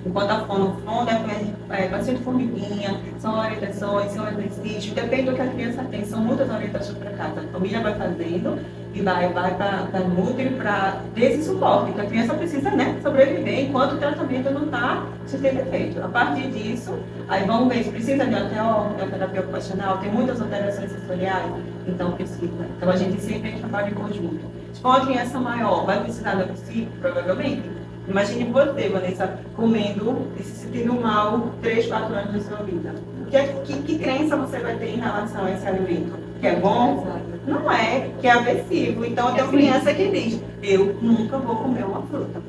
Enquanto 0.08 0.32
a 0.32 0.40
fono 0.46 0.78
fonda 0.86 1.12
é, 1.12 1.84
é 1.84 1.88
paciente 1.90 2.22
formiguinha, 2.24 2.98
são 3.20 3.38
orientações, 3.38 4.12
são 4.14 4.26
exercícios, 4.30 4.94
depende 4.94 5.24
do 5.24 5.36
que 5.36 5.42
a 5.42 5.48
criança 5.48 5.84
tem, 5.92 6.06
são 6.06 6.22
muitas 6.22 6.50
orientações 6.50 6.98
para 6.98 7.12
casa. 7.12 7.42
A 7.42 7.52
família 7.52 7.82
vai 7.82 7.94
fazendo 7.94 8.58
e 8.94 9.02
vai, 9.02 9.28
vai 9.34 9.54
para 9.56 9.86
a 9.94 10.00
Nutri 10.00 10.52
para 10.52 11.02
ter 11.14 11.34
esse 11.34 11.44
suporte. 11.44 11.92
Então 11.92 12.06
a 12.06 12.08
criança 12.08 12.34
precisa 12.36 12.72
né, 12.72 12.98
sobreviver 13.04 13.66
enquanto 13.66 13.96
o 13.96 13.98
tratamento 13.98 14.50
não 14.50 14.64
está 14.64 15.06
se 15.26 15.38
tendo 15.40 15.60
efeito. 15.60 16.02
A 16.02 16.08
partir 16.08 16.52
disso, 16.52 16.98
aí 17.28 17.46
vamos 17.46 17.68
ver 17.68 17.84
se 17.84 17.90
precisa 17.90 18.26
de 18.26 18.34
ATO, 18.34 18.96
de 18.96 19.12
terapia 19.12 19.42
ocupacional, 19.42 19.98
tem 19.98 20.10
muitas 20.10 20.42
alterações 20.42 20.90
sensoriais, 20.90 21.52
então 21.86 22.14
precisa. 22.14 22.66
Então 22.78 22.90
a 22.90 22.96
gente 22.96 23.20
sempre 23.20 23.52
trabalha 23.60 23.90
em 23.90 23.94
conjunto. 23.94 24.40
Se 24.72 24.82
for 24.82 24.90
uma 24.90 25.06
criança 25.06 25.38
maior, 25.38 25.86
vai 25.86 26.02
precisar 26.02 26.36
da 26.36 26.46
psico, 26.46 26.92
provavelmente 27.02 27.76
Imagine 28.08 28.46
você, 28.46 28.88
Vanessa, 28.88 29.40
comendo 29.56 30.28
e 30.40 30.44
se 30.44 30.64
sentindo 30.64 30.94
mal 30.94 31.52
3, 31.62 31.88
4 31.88 32.16
anos 32.16 32.34
da 32.34 32.40
sua 32.40 32.66
vida. 32.66 32.96
Que, 33.30 33.44
que, 33.66 33.82
que 33.84 34.00
crença 34.00 34.38
você 34.38 34.60
vai 34.60 34.78
ter 34.78 34.96
em 34.96 35.00
relação 35.00 35.44
a 35.44 35.52
esse 35.52 35.68
alimento? 35.68 36.18
Que 36.40 36.48
é 36.48 36.56
bom? 36.56 37.06
Não 37.46 37.70
é, 37.70 38.10
que 38.22 38.28
é 38.28 38.32
aversivo. 38.32 39.04
Então, 39.04 39.34
tem 39.34 39.44
uma 39.44 39.52
criança 39.52 39.94
que 39.94 40.10
diz: 40.10 40.42
Eu 40.64 40.98
nunca 41.02 41.38
vou 41.38 41.58
comer 41.58 41.84
uma 41.84 42.02
fruta. 42.04 42.42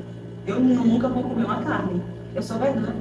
Eu 0.47 0.59
nunca 0.59 1.09
vou 1.09 1.23
comer 1.23 1.43
uma 1.43 1.61
carne. 1.61 2.01
Eu 2.33 2.41
sou 2.41 2.57
vegana. 2.57 2.95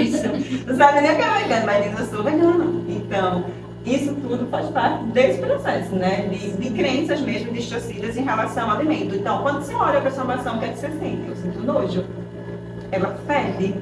Isso. 0.00 0.26
Não 0.66 0.76
sabe 0.76 1.00
nem 1.02 1.12
o 1.12 1.16
que 1.16 1.22
é 1.22 1.38
vegano, 1.38 1.66
mas 1.66 1.84
diz: 1.84 2.00
Eu 2.00 2.06
sou 2.06 2.24
vegana. 2.24 2.64
Então, 2.88 3.44
isso 3.94 4.14
tudo 4.14 4.46
faz 4.50 4.68
parte 4.70 5.04
desse 5.06 5.40
processo, 5.40 5.94
né? 5.94 6.28
De, 6.28 6.52
de 6.52 6.70
crenças 6.70 7.20
mesmo 7.20 7.52
distorcidas 7.52 8.16
em 8.16 8.22
relação 8.22 8.70
ao 8.70 8.76
alimento. 8.76 9.14
Então, 9.14 9.42
quando 9.42 9.62
você 9.62 9.74
olha 9.74 10.00
para 10.00 10.10
a 10.10 10.12
somação, 10.12 10.56
o 10.56 10.58
que 10.58 10.64
é 10.64 10.68
que 10.68 10.78
você 10.78 10.90
sente? 10.90 11.28
Eu 11.28 11.36
sinto 11.36 11.60
nojo. 11.60 12.04
Ela 12.90 13.18
fede. 13.26 13.74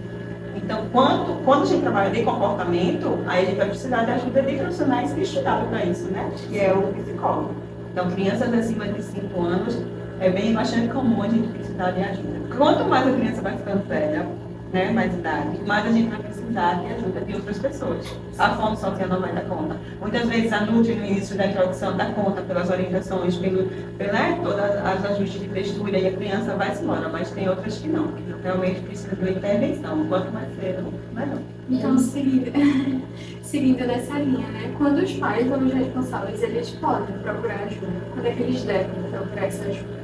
Então, 0.56 0.86
quando, 0.90 1.44
quando 1.44 1.62
a 1.62 1.66
gente 1.66 1.82
trabalha 1.82 2.10
de 2.10 2.22
comportamento, 2.22 3.18
aí 3.26 3.44
a 3.44 3.48
gente 3.48 3.56
vai 3.56 3.68
precisar 3.68 4.04
de 4.04 4.10
ajuda 4.12 4.42
de 4.42 4.56
profissionais 4.56 5.12
que 5.12 5.20
estudaram 5.20 5.68
para 5.68 5.84
isso, 5.84 6.04
né? 6.10 6.30
Que 6.48 6.58
é 6.58 6.72
o 6.72 6.92
psicólogo. 6.94 7.54
Então, 7.92 8.10
crianças 8.10 8.52
acima 8.52 8.86
de 8.88 9.02
5 9.02 9.40
anos, 9.40 9.82
é 10.20 10.30
bem 10.30 10.52
bastante 10.52 10.88
comum 10.88 11.22
a 11.22 11.28
gente 11.28 11.48
precisar 11.48 11.90
de 11.90 12.02
ajuda. 12.02 12.40
Quanto 12.56 12.84
mais 12.84 13.06
a 13.06 13.12
criança 13.12 13.42
vai 13.42 13.56
ficando 13.56 13.86
velha, 13.86 14.26
né, 14.76 14.90
mais 14.92 15.14
idade, 15.14 15.59
mais 15.64 15.87
a 15.87 15.90
gente 15.90 16.11
vai 16.11 16.18
precisar 16.18 16.75
de 16.75 16.92
ajuda 16.92 17.21
de 17.23 17.35
outras 17.35 17.59
pessoas. 17.59 18.14
A 18.38 18.50
fonte 18.50 18.80
social 18.80 19.09
não 19.09 19.21
vai 19.21 19.33
dar 19.33 19.45
conta. 19.45 19.76
Muitas 19.99 20.28
vezes 20.28 20.52
a 20.52 20.61
Nutri, 20.61 20.95
no 20.95 21.06
início 21.06 21.35
da 21.37 21.47
introdução, 21.47 21.97
dá 21.97 22.06
conta 22.12 22.42
pelas 22.42 22.68
orientações, 22.68 23.37
pelo, 23.37 23.62
né, 23.62 24.38
todas 24.42 24.76
as 24.76 25.04
ajustes 25.06 25.40
de 25.40 25.49
textura 25.49 25.99
e 25.99 26.09
a 26.09 26.12
criança 26.12 26.54
vai 26.56 26.75
se 26.75 26.83
embora, 26.83 27.09
mas 27.09 27.30
tem 27.30 27.49
outras 27.49 27.78
que 27.78 27.88
não, 27.88 28.09
que 28.09 28.23
realmente 28.42 28.80
precisam 28.80 29.14
de 29.14 29.23
uma 29.23 29.30
intervenção. 29.30 30.06
Quanto 30.09 30.30
mais 30.30 30.54
cedo, 30.56 30.92
melhor. 31.14 31.38
Então, 31.71 31.99
seguindo, 31.99 32.52
seguindo 33.42 33.78
dessa 33.88 34.18
linha, 34.18 34.47
né? 34.49 34.75
Quando 34.76 34.99
os 34.99 35.12
pais 35.14 35.50
ou 35.50 35.59
os 35.59 35.73
responsáveis, 35.73 36.42
eles 36.42 36.71
podem 36.73 37.16
procurar 37.18 37.61
ajuda, 37.64 37.87
quando 38.12 38.26
é 38.26 38.30
que 38.30 38.42
eles 38.42 38.62
devem 38.62 39.02
procurar 39.11 39.47
essa 39.47 39.64
ajuda? 39.64 39.95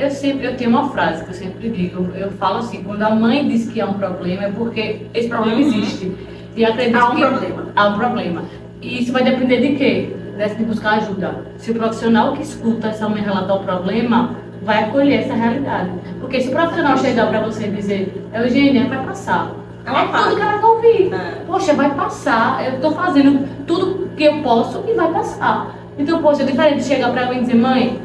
Eu 0.00 0.10
sempre 0.10 0.46
eu 0.46 0.56
tenho 0.56 0.70
uma 0.70 0.88
frase 0.88 1.22
que 1.24 1.30
eu 1.30 1.34
sempre 1.34 1.68
digo, 1.68 2.08
eu 2.16 2.30
falo 2.32 2.60
assim, 2.60 2.82
quando 2.82 3.02
a 3.02 3.10
mãe 3.10 3.46
diz 3.46 3.70
que 3.70 3.82
há 3.82 3.86
um 3.86 3.94
problema 3.94 4.44
é 4.44 4.50
porque 4.50 5.02
esse 5.12 5.28
problema 5.28 5.60
uhum. 5.60 5.66
existe. 5.66 6.16
E 6.56 6.64
acredito 6.64 6.96
há 6.96 7.10
um 7.10 7.14
que 7.14 7.20
problema. 7.20 7.66
há 7.76 7.88
um 7.88 7.98
problema. 7.98 8.42
E 8.80 9.02
isso 9.02 9.12
vai 9.12 9.22
depender 9.22 9.60
de 9.60 9.76
quê? 9.76 10.16
De 10.56 10.64
buscar 10.64 10.92
ajuda. 10.92 11.44
Se 11.58 11.70
o 11.70 11.74
profissional 11.74 12.32
que 12.32 12.42
escuta 12.42 12.88
essa 12.88 13.06
mãe 13.06 13.20
relatar 13.22 13.54
o 13.54 13.60
problema 13.60 14.36
vai 14.62 14.84
acolher 14.84 15.20
essa 15.20 15.34
realidade. 15.34 15.90
Porque 16.18 16.40
se 16.40 16.48
o 16.48 16.52
profissional 16.52 16.96
chegar 16.96 17.28
para 17.28 17.40
você 17.40 17.66
e 17.66 17.70
dizer, 17.70 18.26
Eugênia, 18.32 18.88
vai 18.88 19.04
passar. 19.04 19.52
É, 19.84 19.90
tudo 19.90 20.36
que 20.36 20.42
ela 20.42 20.56
vai 20.56 20.70
ouvir. 20.70 21.12
É. 21.12 21.44
Poxa, 21.46 21.74
vai 21.74 21.94
passar. 21.94 22.64
Eu 22.66 22.76
estou 22.76 22.92
fazendo 22.92 23.46
tudo 23.66 24.08
que 24.16 24.24
eu 24.24 24.42
posso 24.42 24.82
e 24.88 24.94
vai 24.94 25.12
passar. 25.12 25.74
Então, 25.98 26.22
poxa, 26.22 26.42
é 26.42 26.46
diferente 26.46 26.78
de 26.78 26.84
chegar 26.84 27.12
para 27.12 27.28
mim 27.28 27.38
e 27.38 27.40
dizer, 27.40 27.56
mãe, 27.56 28.00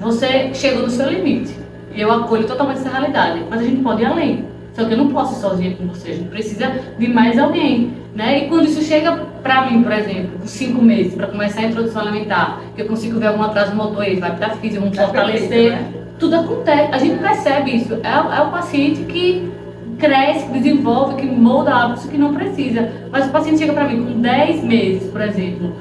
você 0.00 0.52
chegou 0.54 0.82
no 0.82 0.90
seu 0.90 1.08
limite. 1.08 1.54
E 1.94 2.00
eu 2.00 2.12
acolho 2.12 2.46
totalmente 2.46 2.78
essa 2.78 2.90
realidade. 2.90 3.42
Mas 3.48 3.60
a 3.60 3.64
gente 3.64 3.82
pode 3.82 4.02
ir 4.02 4.06
além. 4.06 4.44
Só 4.72 4.84
que 4.84 4.92
eu 4.92 4.98
não 4.98 5.08
posso 5.08 5.34
ir 5.34 5.40
sozinha 5.40 5.76
com 5.76 5.86
você. 5.86 6.10
A 6.10 6.14
gente 6.14 6.28
precisa 6.28 6.72
de 6.98 7.08
mais 7.08 7.38
alguém. 7.38 7.92
Né? 8.14 8.44
E 8.44 8.48
quando 8.48 8.66
isso 8.66 8.82
chega 8.82 9.12
para 9.42 9.70
mim, 9.70 9.82
por 9.82 9.92
exemplo, 9.92 10.38
com 10.40 10.46
cinco 10.46 10.82
meses, 10.82 11.14
para 11.14 11.26
começar 11.26 11.60
a 11.60 11.64
introdução 11.64 12.02
alimentar, 12.02 12.60
que 12.74 12.82
eu 12.82 12.86
consigo 12.86 13.18
ver 13.18 13.28
algum 13.28 13.42
atraso 13.42 13.74
motor, 13.74 14.04
ele 14.04 14.20
vai 14.20 14.34
para 14.36 14.50
física, 14.50 14.80
vamos 14.80 14.96
fortalecer. 14.96 15.72
Né? 15.72 15.92
Tudo 16.18 16.36
acontece. 16.36 16.88
A 16.92 16.98
gente 16.98 17.18
percebe 17.18 17.76
isso. 17.76 17.94
É, 17.94 18.38
é 18.38 18.42
o 18.42 18.50
paciente 18.50 19.02
que 19.04 19.50
cresce, 19.98 20.46
que 20.46 20.52
desenvolve, 20.52 21.16
que 21.16 21.26
molda 21.26 21.74
hábitos 21.74 22.06
que 22.06 22.16
não 22.16 22.32
precisa. 22.34 22.88
Mas 23.10 23.26
o 23.26 23.30
paciente 23.30 23.58
chega 23.58 23.72
para 23.72 23.88
mim 23.88 24.04
com 24.04 24.20
10 24.20 24.62
meses, 24.62 25.10
por 25.10 25.20
exemplo, 25.20 25.72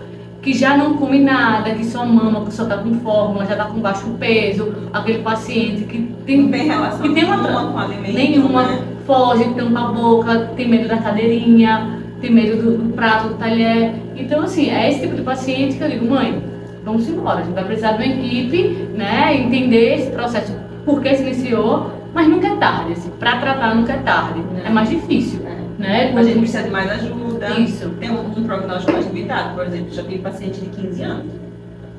que 0.47 0.53
já 0.53 0.77
não 0.77 0.93
come 0.93 1.19
nada, 1.19 1.71
que 1.71 1.83
só 1.83 2.05
mama, 2.05 2.45
que 2.45 2.53
só 2.53 2.63
está 2.63 2.77
com 2.77 2.93
fórmula, 3.01 3.45
já 3.45 3.51
está 3.51 3.65
com 3.65 3.81
baixo 3.81 4.07
peso, 4.17 4.73
aquele 4.93 5.19
paciente 5.19 5.83
que 5.83 5.97
tem, 6.25 6.43
não 6.43 6.49
tem 6.49 6.67
relação 6.67 7.01
que 7.01 7.13
tem 7.13 7.25
uma 7.25 7.35
nenhuma 7.35 7.71
com 7.73 7.77
alimento, 7.77 8.13
nenhuma, 8.13 8.63
né? 8.63 8.81
foge, 9.05 9.43
tampa 9.55 9.81
a 9.81 9.87
boca, 9.89 10.53
tem 10.55 10.69
medo 10.69 10.87
da 10.87 10.99
cadeirinha, 10.99 11.99
tem 12.21 12.31
medo 12.31 12.63
do, 12.63 12.77
do, 12.77 12.93
prato, 12.93 13.27
do 13.27 13.33
talher. 13.33 13.91
Então, 14.15 14.41
assim, 14.41 14.69
é 14.69 14.89
esse 14.89 15.01
tipo 15.01 15.17
de 15.17 15.21
paciente 15.21 15.75
que 15.75 15.83
eu 15.83 15.89
digo, 15.89 16.09
mãe, 16.09 16.41
vamos 16.85 17.05
embora, 17.09 17.39
a 17.39 17.43
gente 17.43 17.53
vai 17.53 17.65
precisar 17.65 17.97
de 17.97 18.03
uma 18.05 18.13
equipe, 18.13 18.87
né, 18.95 19.35
entender 19.35 19.95
esse 19.95 20.11
processo, 20.11 20.53
por 20.85 21.01
que 21.01 21.13
se 21.13 21.23
iniciou, 21.23 21.91
mas 22.13 22.25
nunca 22.25 22.47
é 22.47 22.55
tarde, 22.55 22.93
assim, 22.93 23.09
para 23.19 23.35
tratar 23.35 23.75
nunca 23.75 23.91
é 23.91 23.97
tarde, 23.97 24.41
é 24.63 24.69
mais 24.69 24.89
difícil. 24.89 25.41
É. 25.79 26.11
Né? 26.11 26.13
A 26.15 26.23
gente 26.23 26.39
precisa 26.39 26.63
de 26.63 26.69
mais 26.69 26.89
ajuda. 26.89 27.59
Isso. 27.59 27.89
Tem 27.99 28.09
um, 28.09 28.27
um 28.37 28.43
prognóstico 28.43 28.91
mais 28.91 29.05
limitado, 29.07 29.55
por 29.55 29.65
exemplo, 29.65 29.93
já 29.93 30.03
tive 30.03 30.19
paciente 30.19 30.59
de 30.59 30.69
15 30.69 31.03
anos. 31.03 31.47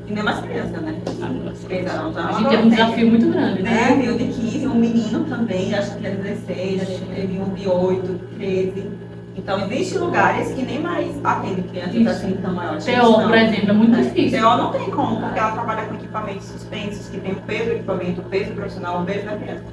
E 0.07 0.13
nem 0.13 0.25
mais 0.25 0.41
criança, 0.41 0.81
né? 0.81 0.97
a 1.05 2.33
gente 2.33 2.49
tem 2.49 2.59
um 2.59 2.69
desafio 2.71 3.09
muito 3.09 3.31
grande, 3.31 3.63
né? 3.63 3.89
Teve 3.89 4.11
um 4.11 4.17
de 4.17 4.25
15, 4.25 4.67
um 4.67 4.75
menino 4.75 5.25
também, 5.25 5.75
acho 5.75 5.99
que 5.99 6.07
era 6.07 6.17
16, 6.17 6.81
a 6.81 6.85
gente 6.87 7.05
teve 7.15 7.39
um 7.39 7.53
de 7.53 7.69
8, 7.69 8.21
13. 8.39 8.91
Então, 9.37 9.71
existem 9.71 9.99
lugares 9.99 10.53
que 10.53 10.63
nem 10.63 10.81
mais 10.81 11.15
atendem 11.23 11.63
crianças 11.63 11.95
Isso. 11.95 12.09
assim 12.09 12.33
tão 12.43 12.55
maiores. 12.55 12.85
TO, 12.87 13.23
por 13.23 13.37
exemplo, 13.37 13.71
é 13.71 13.73
muito 13.73 13.99
é. 13.99 14.03
difícil. 14.03 14.41
TO 14.41 14.57
não 14.57 14.73
tem 14.73 14.91
como, 14.91 15.21
porque 15.21 15.39
ela 15.39 15.53
trabalha 15.53 15.87
com 15.87 15.95
equipamentos 15.95 16.47
suspensos, 16.47 17.09
que 17.09 17.21
tem 17.21 17.33
o 17.33 17.37
peso 17.43 17.65
do 17.67 17.73
equipamento, 17.73 18.21
o 18.23 18.25
peso 18.25 18.53
profissional, 18.53 19.03
o 19.03 19.05
peso 19.05 19.27
da 19.27 19.37
criança. 19.37 19.65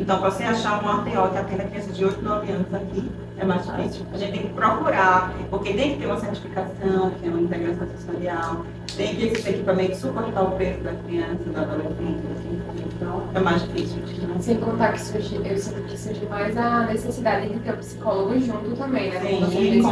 Então, 0.00 0.20
para 0.20 0.30
você 0.30 0.44
achar 0.44 0.80
uma 0.80 1.00
ATO 1.00 1.30
que 1.30 1.38
atenda 1.38 1.64
crianças 1.64 1.96
de 1.96 2.04
8, 2.04 2.22
9 2.22 2.52
anos 2.52 2.74
aqui, 2.74 3.10
é 3.36 3.44
mais 3.44 3.66
difícil. 3.66 4.06
A 4.12 4.16
gente 4.16 4.32
tem 4.32 4.42
que 4.42 4.48
procurar, 4.54 5.32
porque 5.50 5.72
tem 5.72 5.92
que 5.94 6.00
ter 6.00 6.06
uma 6.06 6.20
certificação, 6.20 7.10
que 7.10 7.26
é 7.26 7.30
uma 7.30 7.40
integração 7.40 7.86
sensorial, 7.88 8.64
tem 8.96 9.14
que 9.16 9.26
esse 9.26 9.48
equipamento 9.48 9.96
suportar 9.96 10.42
o 10.42 10.52
peso 10.52 10.80
da 10.80 10.92
criança, 10.92 11.44
do 11.44 11.56
adolescente, 11.56 12.20
assim, 12.36 12.62
então 12.96 13.22
é 13.34 13.40
mais 13.40 13.62
difícil. 13.62 14.02
Sem 14.40 14.58
contar 14.58 14.92
que 14.92 15.00
surge, 15.00 15.40
eu 15.44 15.58
sinto 15.58 15.82
que 15.82 15.98
surge 15.98 16.26
mais 16.26 16.56
a 16.56 16.86
necessidade 16.86 17.48
de 17.48 17.58
ter 17.60 17.72
o 17.72 17.76
psicólogo 17.76 18.38
junto 18.40 18.76
também, 18.76 19.10
né? 19.10 19.20
Sim, 19.20 19.46
Sim 19.50 19.82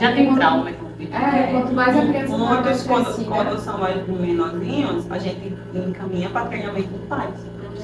Já 0.00 0.12
tem 0.12 0.34
trauma. 0.34 0.70
É, 0.70 1.52
quanto 1.52 1.72
mais 1.72 1.96
a 1.96 2.06
criança 2.06 2.36
Muitos, 2.36 2.82
quando, 2.82 3.24
quando 3.26 3.58
são 3.58 3.78
mais 3.78 4.06
menorzinhos, 4.06 5.10
a 5.10 5.18
gente 5.18 5.56
encaminha 5.74 6.28
para 6.28 6.46
treinamento 6.46 6.88
de 6.88 6.98
pais, 7.06 7.34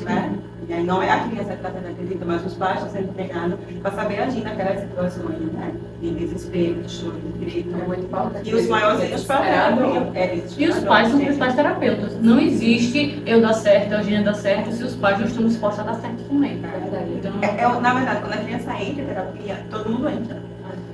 né? 0.03 0.39
E 0.69 0.73
Né? 0.73 0.83
Não 0.83 1.03
é 1.03 1.11
a 1.11 1.21
criança 1.21 1.51
que 1.51 1.55
está 1.55 1.71
sendo 1.71 1.89
atendida, 1.89 2.25
mas 2.25 2.45
os 2.45 2.55
pais 2.55 2.77
estão 2.77 2.91
sendo 2.91 3.15
treinados 3.15 3.59
para 3.81 3.91
saber 3.93 4.21
agir 4.21 4.43
naquelas 4.43 4.81
situações, 4.81 5.53
né? 5.53 5.73
De 6.01 6.11
desespero, 6.11 6.83
de 6.83 6.91
choro, 6.91 7.21
de 7.21 7.45
grito. 7.45 7.77
É 7.81 7.87
muito 7.87 8.05
importante. 8.05 8.51
E 8.51 8.55
os 8.55 8.69
maiores 8.69 9.15
os 9.15 9.25
pais 9.25 9.47
é, 10.15 10.43
E 10.59 10.69
os 10.69 10.79
pais 10.81 11.09
são 11.09 11.19
os 11.19 11.25
principais 11.25 11.55
terapeutas. 11.55 12.21
Não 12.21 12.41
existe 12.41 13.23
eu 13.25 13.41
dar 13.41 13.55
certo, 13.55 13.93
a 13.93 13.99
Eugênia 13.99 14.23
dar 14.23 14.35
certo, 14.35 14.73
se 14.73 14.83
os 14.83 14.97
pais 14.97 15.19
não 15.19 15.27
estão 15.27 15.45
dispostos 15.47 15.81
a 15.81 15.83
dar 15.85 15.95
certo 15.95 16.25
também. 16.29 16.61
É. 16.65 17.07
Então, 17.17 17.33
é, 17.43 17.47
é, 17.47 17.81
na 17.81 17.95
verdade, 17.95 18.21
quando 18.21 18.33
a 18.33 18.39
criança 18.39 18.73
entra 18.83 19.03
em 19.03 19.07
terapia, 19.07 19.67
todo 19.71 19.91
mundo 19.91 20.09
entra. 20.09 20.43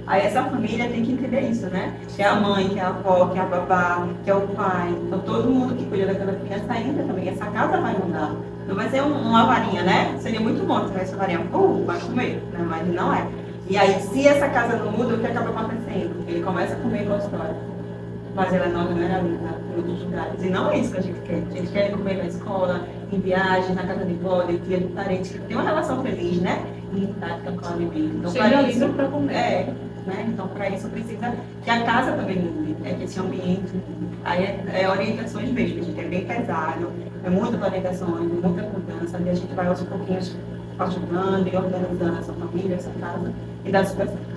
Aí 0.07 0.27
essa 0.27 0.43
família 0.43 0.89
tem 0.89 1.05
que 1.05 1.13
entender 1.13 1.41
isso, 1.43 1.67
né? 1.67 1.95
Que 2.15 2.23
é 2.23 2.27
a 2.27 2.35
mãe, 2.35 2.69
que 2.69 2.79
é 2.79 2.83
a 2.83 2.89
avó, 2.89 3.29
que 3.29 3.39
é 3.39 3.43
a 3.43 3.47
babá, 3.47 4.09
que 4.25 4.31
é 4.31 4.35
o 4.35 4.49
pai. 4.49 4.91
Então 5.07 5.21
todo 5.21 5.49
mundo 5.49 5.75
que 5.77 5.85
cuida 5.87 6.07
daquela 6.07 6.33
criança 6.35 6.77
entra 6.77 7.05
também. 7.05 7.29
Essa 7.29 7.47
casa 7.47 7.81
vai 7.81 7.97
mudar. 7.97 8.35
Não 8.73 8.79
vai 8.79 8.89
ser 8.89 9.03
uma 9.03 9.45
varinha, 9.45 9.83
né? 9.83 10.17
Seria 10.19 10.41
muito 10.41 10.67
bom 10.67 10.81
se 10.81 10.93
tivesse 10.93 11.15
varinha, 11.15 11.41
pum, 11.41 11.85
vai 11.85 12.01
comer, 12.01 12.43
né? 12.55 12.67
Mas 12.67 12.89
não 12.89 13.13
é. 13.13 13.29
E 13.69 13.77
aí, 13.77 14.01
se 14.01 14.27
essa 14.27 14.49
casa 14.49 14.77
não 14.77 14.91
muda, 14.91 15.15
o 15.15 15.19
que 15.19 15.27
acaba 15.27 15.51
acontecendo? 15.51 16.25
Ele 16.27 16.43
começa 16.43 16.73
a 16.73 16.77
comer 16.77 17.07
com 17.07 17.13
a 17.13 17.19
história. 17.19 17.55
Mas 18.35 18.55
ela 18.55 18.69
não 18.69 18.89
generaliza 18.89 19.61
outros 19.77 20.03
lugares. 20.05 20.43
E 20.43 20.49
não 20.49 20.71
é 20.71 20.79
isso 20.79 20.91
que 20.91 20.99
a 20.99 21.03
gente 21.03 21.21
quer. 21.21 21.43
A 21.51 21.55
gente 21.55 21.71
quer 21.71 21.91
comer 21.91 22.17
na 22.17 22.25
escola, 22.25 22.87
em 23.13 23.21
viagem, 23.21 23.75
na 23.75 23.87
casa 23.87 24.07
de 24.07 24.15
vó, 24.15 24.43
de 24.45 24.57
tia, 24.61 24.79
de 24.79 24.87
parente, 24.87 25.35
que 25.35 25.39
tem 25.41 25.55
uma 25.55 25.67
relação 25.67 26.03
feliz, 26.03 26.41
né? 26.41 26.65
E 26.95 27.07
tática 27.21 27.53
com 27.53 27.67
o 27.67 27.73
alimento. 27.75 28.17
Então, 28.17 28.31
Seja 28.31 28.63
isso 28.63 28.89
para 28.89 29.09
comer. 29.09 29.35
É, 29.35 29.75
né? 30.07 30.27
Então, 30.29 30.49
para 30.49 30.71
isso 30.71 30.89
precisa 30.89 31.35
que 31.63 31.71
a 31.71 31.83
casa 31.83 32.13
também 32.13 32.39
mude, 32.39 32.75
é 32.85 32.95
que 32.95 33.05
esse 33.05 33.21
ambiente 33.21 33.71
Aí 34.25 34.45
é, 34.45 34.83
é, 34.83 34.89
orientações 34.89 35.51
mesmo, 35.51 35.81
a 35.81 35.83
gente 35.83 36.01
é 36.01 36.05
bem 36.05 36.25
pesado, 36.25 36.93
é 37.25 37.31
muita 37.31 37.65
orientações, 37.65 38.31
muita 38.31 38.63
mudança, 38.63 39.19
e 39.25 39.29
a 39.31 39.35
gente 39.35 39.55
vai 39.55 39.67
aos 39.67 39.81
pouquinhos 39.83 40.37
ajudando 40.79 41.49
e 41.53 41.57
organizando 41.57 42.19
essa 42.19 42.33
família, 42.33 42.75
essa 42.75 42.91
casa, 43.01 43.33
e 43.65 43.71
dá 43.71 43.85
super 43.85 44.09
certo. 44.09 44.33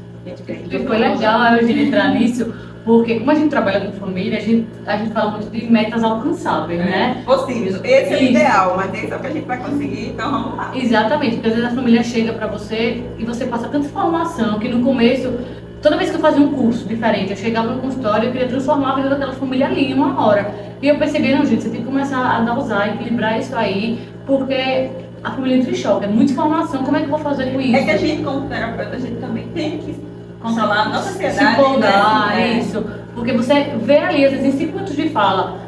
E 0.50 0.86
foi 0.86 0.98
legal 0.98 1.42
a 1.42 1.62
gente 1.62 1.80
entrar 1.80 2.10
nisso, 2.10 2.54
porque 2.84 3.20
como 3.20 3.32
a 3.32 3.36
gente 3.36 3.50
trabalha 3.50 3.80
com 3.82 3.94
família, 3.94 4.38
a 4.38 4.42
gente, 4.42 4.68
a 4.86 4.98
gente 4.98 5.12
fala 5.12 5.32
muito 5.32 5.50
de 5.52 5.72
metas 5.72 6.04
alcançáveis, 6.04 6.80
é, 6.80 6.84
né? 6.84 7.24
Possíveis. 7.26 7.80
Esse 7.84 8.14
é 8.14 8.18
o 8.18 8.24
ideal, 8.24 8.76
mas 8.76 8.94
esse 8.94 9.12
é 9.12 9.16
o 9.16 9.20
que 9.20 9.28
a 9.28 9.32
gente 9.32 9.46
vai 9.46 9.58
conseguir, 9.58 10.10
então 10.10 10.32
vamos 10.32 10.58
lá. 10.58 10.72
Exatamente, 10.76 11.36
porque 11.36 11.48
às 11.48 11.56
vezes 11.56 11.72
a 11.72 11.76
família 11.76 12.04
chega 12.04 12.34
para 12.34 12.48
você 12.48 13.04
e 13.18 13.26
você 13.26 13.46
passa 13.46 13.68
tanta 13.68 13.86
informação 13.86 14.60
que 14.60 14.68
no 14.68 14.84
começo 14.84 15.32
Toda 15.86 15.98
vez 15.98 16.10
que 16.10 16.16
eu 16.16 16.20
fazia 16.20 16.44
um 16.44 16.52
curso 16.52 16.84
diferente, 16.88 17.30
eu 17.30 17.38
chegava 17.38 17.72
no 17.72 17.80
consultório 17.80 18.24
e 18.24 18.26
eu 18.26 18.32
queria 18.32 18.48
transformar 18.48 18.94
a 18.94 18.96
vida 18.96 19.10
daquela 19.10 19.34
família 19.34 19.68
ali 19.68 19.92
em 19.92 19.94
uma 19.94 20.20
hora. 20.20 20.52
E 20.82 20.88
eu 20.88 20.98
percebi, 20.98 21.32
não, 21.32 21.46
gente, 21.46 21.62
você 21.62 21.70
tem 21.70 21.82
que 21.82 21.86
começar 21.86 22.38
a 22.38 22.42
dosar, 22.42 22.96
equilibrar 22.96 23.40
isso 23.40 23.56
aí, 23.56 24.10
porque 24.26 24.90
a 25.24 25.30
família 25.30 25.58
entra 25.58 25.70
em 25.70 25.76
choque, 25.76 26.06
é 26.06 26.08
muita 26.08 26.32
informação, 26.32 26.84
como 26.84 26.98
é 26.98 27.02
que 27.02 27.06
eu 27.06 27.12
vou 27.12 27.20
fazer 27.20 27.52
com 27.52 27.62
isso? 27.62 27.76
É 27.76 27.84
que 27.84 27.92
a 27.92 27.98
gente, 27.98 28.24
como 28.24 28.50
terapeuta, 28.50 28.96
a 28.96 29.00
gente 29.00 29.18
também 29.18 29.48
tem 29.50 29.78
que 29.78 29.96
controlar 30.42 30.82
a 30.82 30.90
nossa 30.90 31.10
ansiedade. 31.12 31.56
Se 31.56 31.62
podar, 31.62 32.36
né? 32.36 32.54
isso. 32.58 32.84
Porque 33.14 33.34
você 33.34 33.54
vê 33.84 34.00
ali, 34.00 34.26
às 34.26 34.32
vezes, 34.32 34.56
em 34.56 34.58
cinco 34.58 34.74
minutos 34.74 34.96
de 34.96 35.10
fala, 35.10 35.60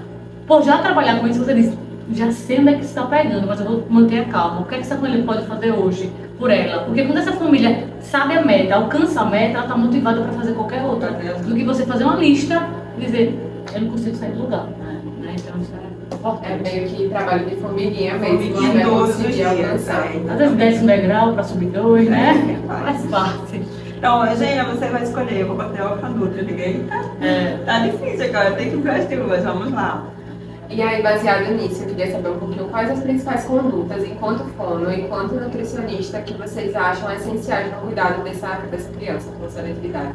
por 0.48 0.64
já 0.64 0.80
trabalhar 0.80 1.20
com 1.20 1.28
isso, 1.28 1.46
você 1.46 1.54
diz, 1.54 1.78
já 2.12 2.32
sei 2.32 2.60
onde 2.60 2.70
é 2.70 2.74
que 2.76 2.86
está 2.86 3.04
pegando, 3.06 3.48
mas 3.48 3.60
eu 3.60 3.66
vou 3.66 3.86
manter 3.90 4.20
a 4.20 4.26
calma. 4.26 4.62
O 4.62 4.66
que 4.66 4.76
é 4.76 4.78
que 4.78 4.84
essa 4.84 4.96
família 4.96 5.24
pode 5.24 5.46
fazer 5.46 5.72
hoje 5.72 6.12
por 6.38 6.50
ela? 6.50 6.84
Porque 6.84 7.04
quando 7.04 7.18
essa 7.18 7.34
família 7.34 7.88
sabe 8.00 8.34
a 8.34 8.46
meta, 8.46 8.76
alcança 8.76 9.22
a 9.22 9.26
meta, 9.26 9.56
ela 9.56 9.64
está 9.64 9.78
motivada 9.78 10.22
para 10.22 10.32
fazer 10.34 10.54
qualquer 10.54 10.84
outra. 10.84 11.12
Do 11.12 11.56
que 11.56 11.64
você 11.64 11.86
fazer 11.86 12.06
uma 12.06 12.16
lista 12.16 12.68
e 12.98 13.06
dizer, 13.06 13.40
eu 13.74 13.82
não 13.82 13.90
consigo 13.90 14.16
sair 14.16 14.32
do 14.32 14.44
lugar. 14.44 14.66
Né? 14.80 15.02
né? 15.22 15.36
Então 15.38 15.62
isso 15.62 15.74
é 15.74 16.16
importante. 16.16 16.70
É 16.70 16.76
meio 16.76 16.90
que 16.90 17.10
trabalho 17.10 17.50
de 17.50 17.56
formiguinha 17.58 18.14
mesmo. 18.18 18.38
Formiguinha 18.38 18.74
né? 18.74 18.84
todos 18.84 19.20
os 19.20 19.36
dias. 19.36 19.90
Às 19.90 20.38
vezes 20.38 20.56
desce 20.56 20.84
um 20.84 20.88
degrau 20.88 21.34
para 21.34 21.44
subir 21.44 21.68
dois, 21.68 22.10
né? 22.10 22.60
É, 22.64 22.68
faz 22.68 23.06
parte. 23.08 23.62
Então, 23.98 24.26
Eugênia, 24.26 24.64
você 24.64 24.88
vai 24.88 25.04
escolher. 25.04 25.42
Eu 25.42 25.48
vou 25.48 25.58
bater 25.58 25.82
o 25.82 25.98
canudo, 25.98 26.40
liguei. 26.40 26.86
É. 27.20 27.58
Tá 27.66 27.80
difícil 27.80 28.26
agora, 28.26 28.52
tem 28.52 28.70
que 28.70 28.76
ir 28.78 28.82
para 28.82 28.96
as 28.96 29.08
duas. 29.08 29.44
Vamos 29.44 29.74
lá. 29.74 30.06
E 30.70 30.82
aí, 30.82 31.02
baseado 31.02 31.54
nisso, 31.54 31.84
eu 31.84 31.88
queria 31.88 32.12
saber 32.12 32.30
um 32.30 32.40
pouquinho 32.40 32.66
quais 32.66 32.92
as 32.92 33.00
principais 33.00 33.46
condutas, 33.46 34.04
enquanto 34.04 34.44
fono, 34.56 34.92
enquanto 34.92 35.36
nutricionista, 35.36 36.22
que 36.22 36.34
vocês 36.34 36.76
acham 36.76 37.10
essenciais 37.14 37.72
no 37.72 37.80
cuidado 37.80 38.22
dessa, 38.24 38.48
dessa 38.70 38.92
criança 38.92 39.32
com 39.40 39.50
seletividade. 39.50 40.14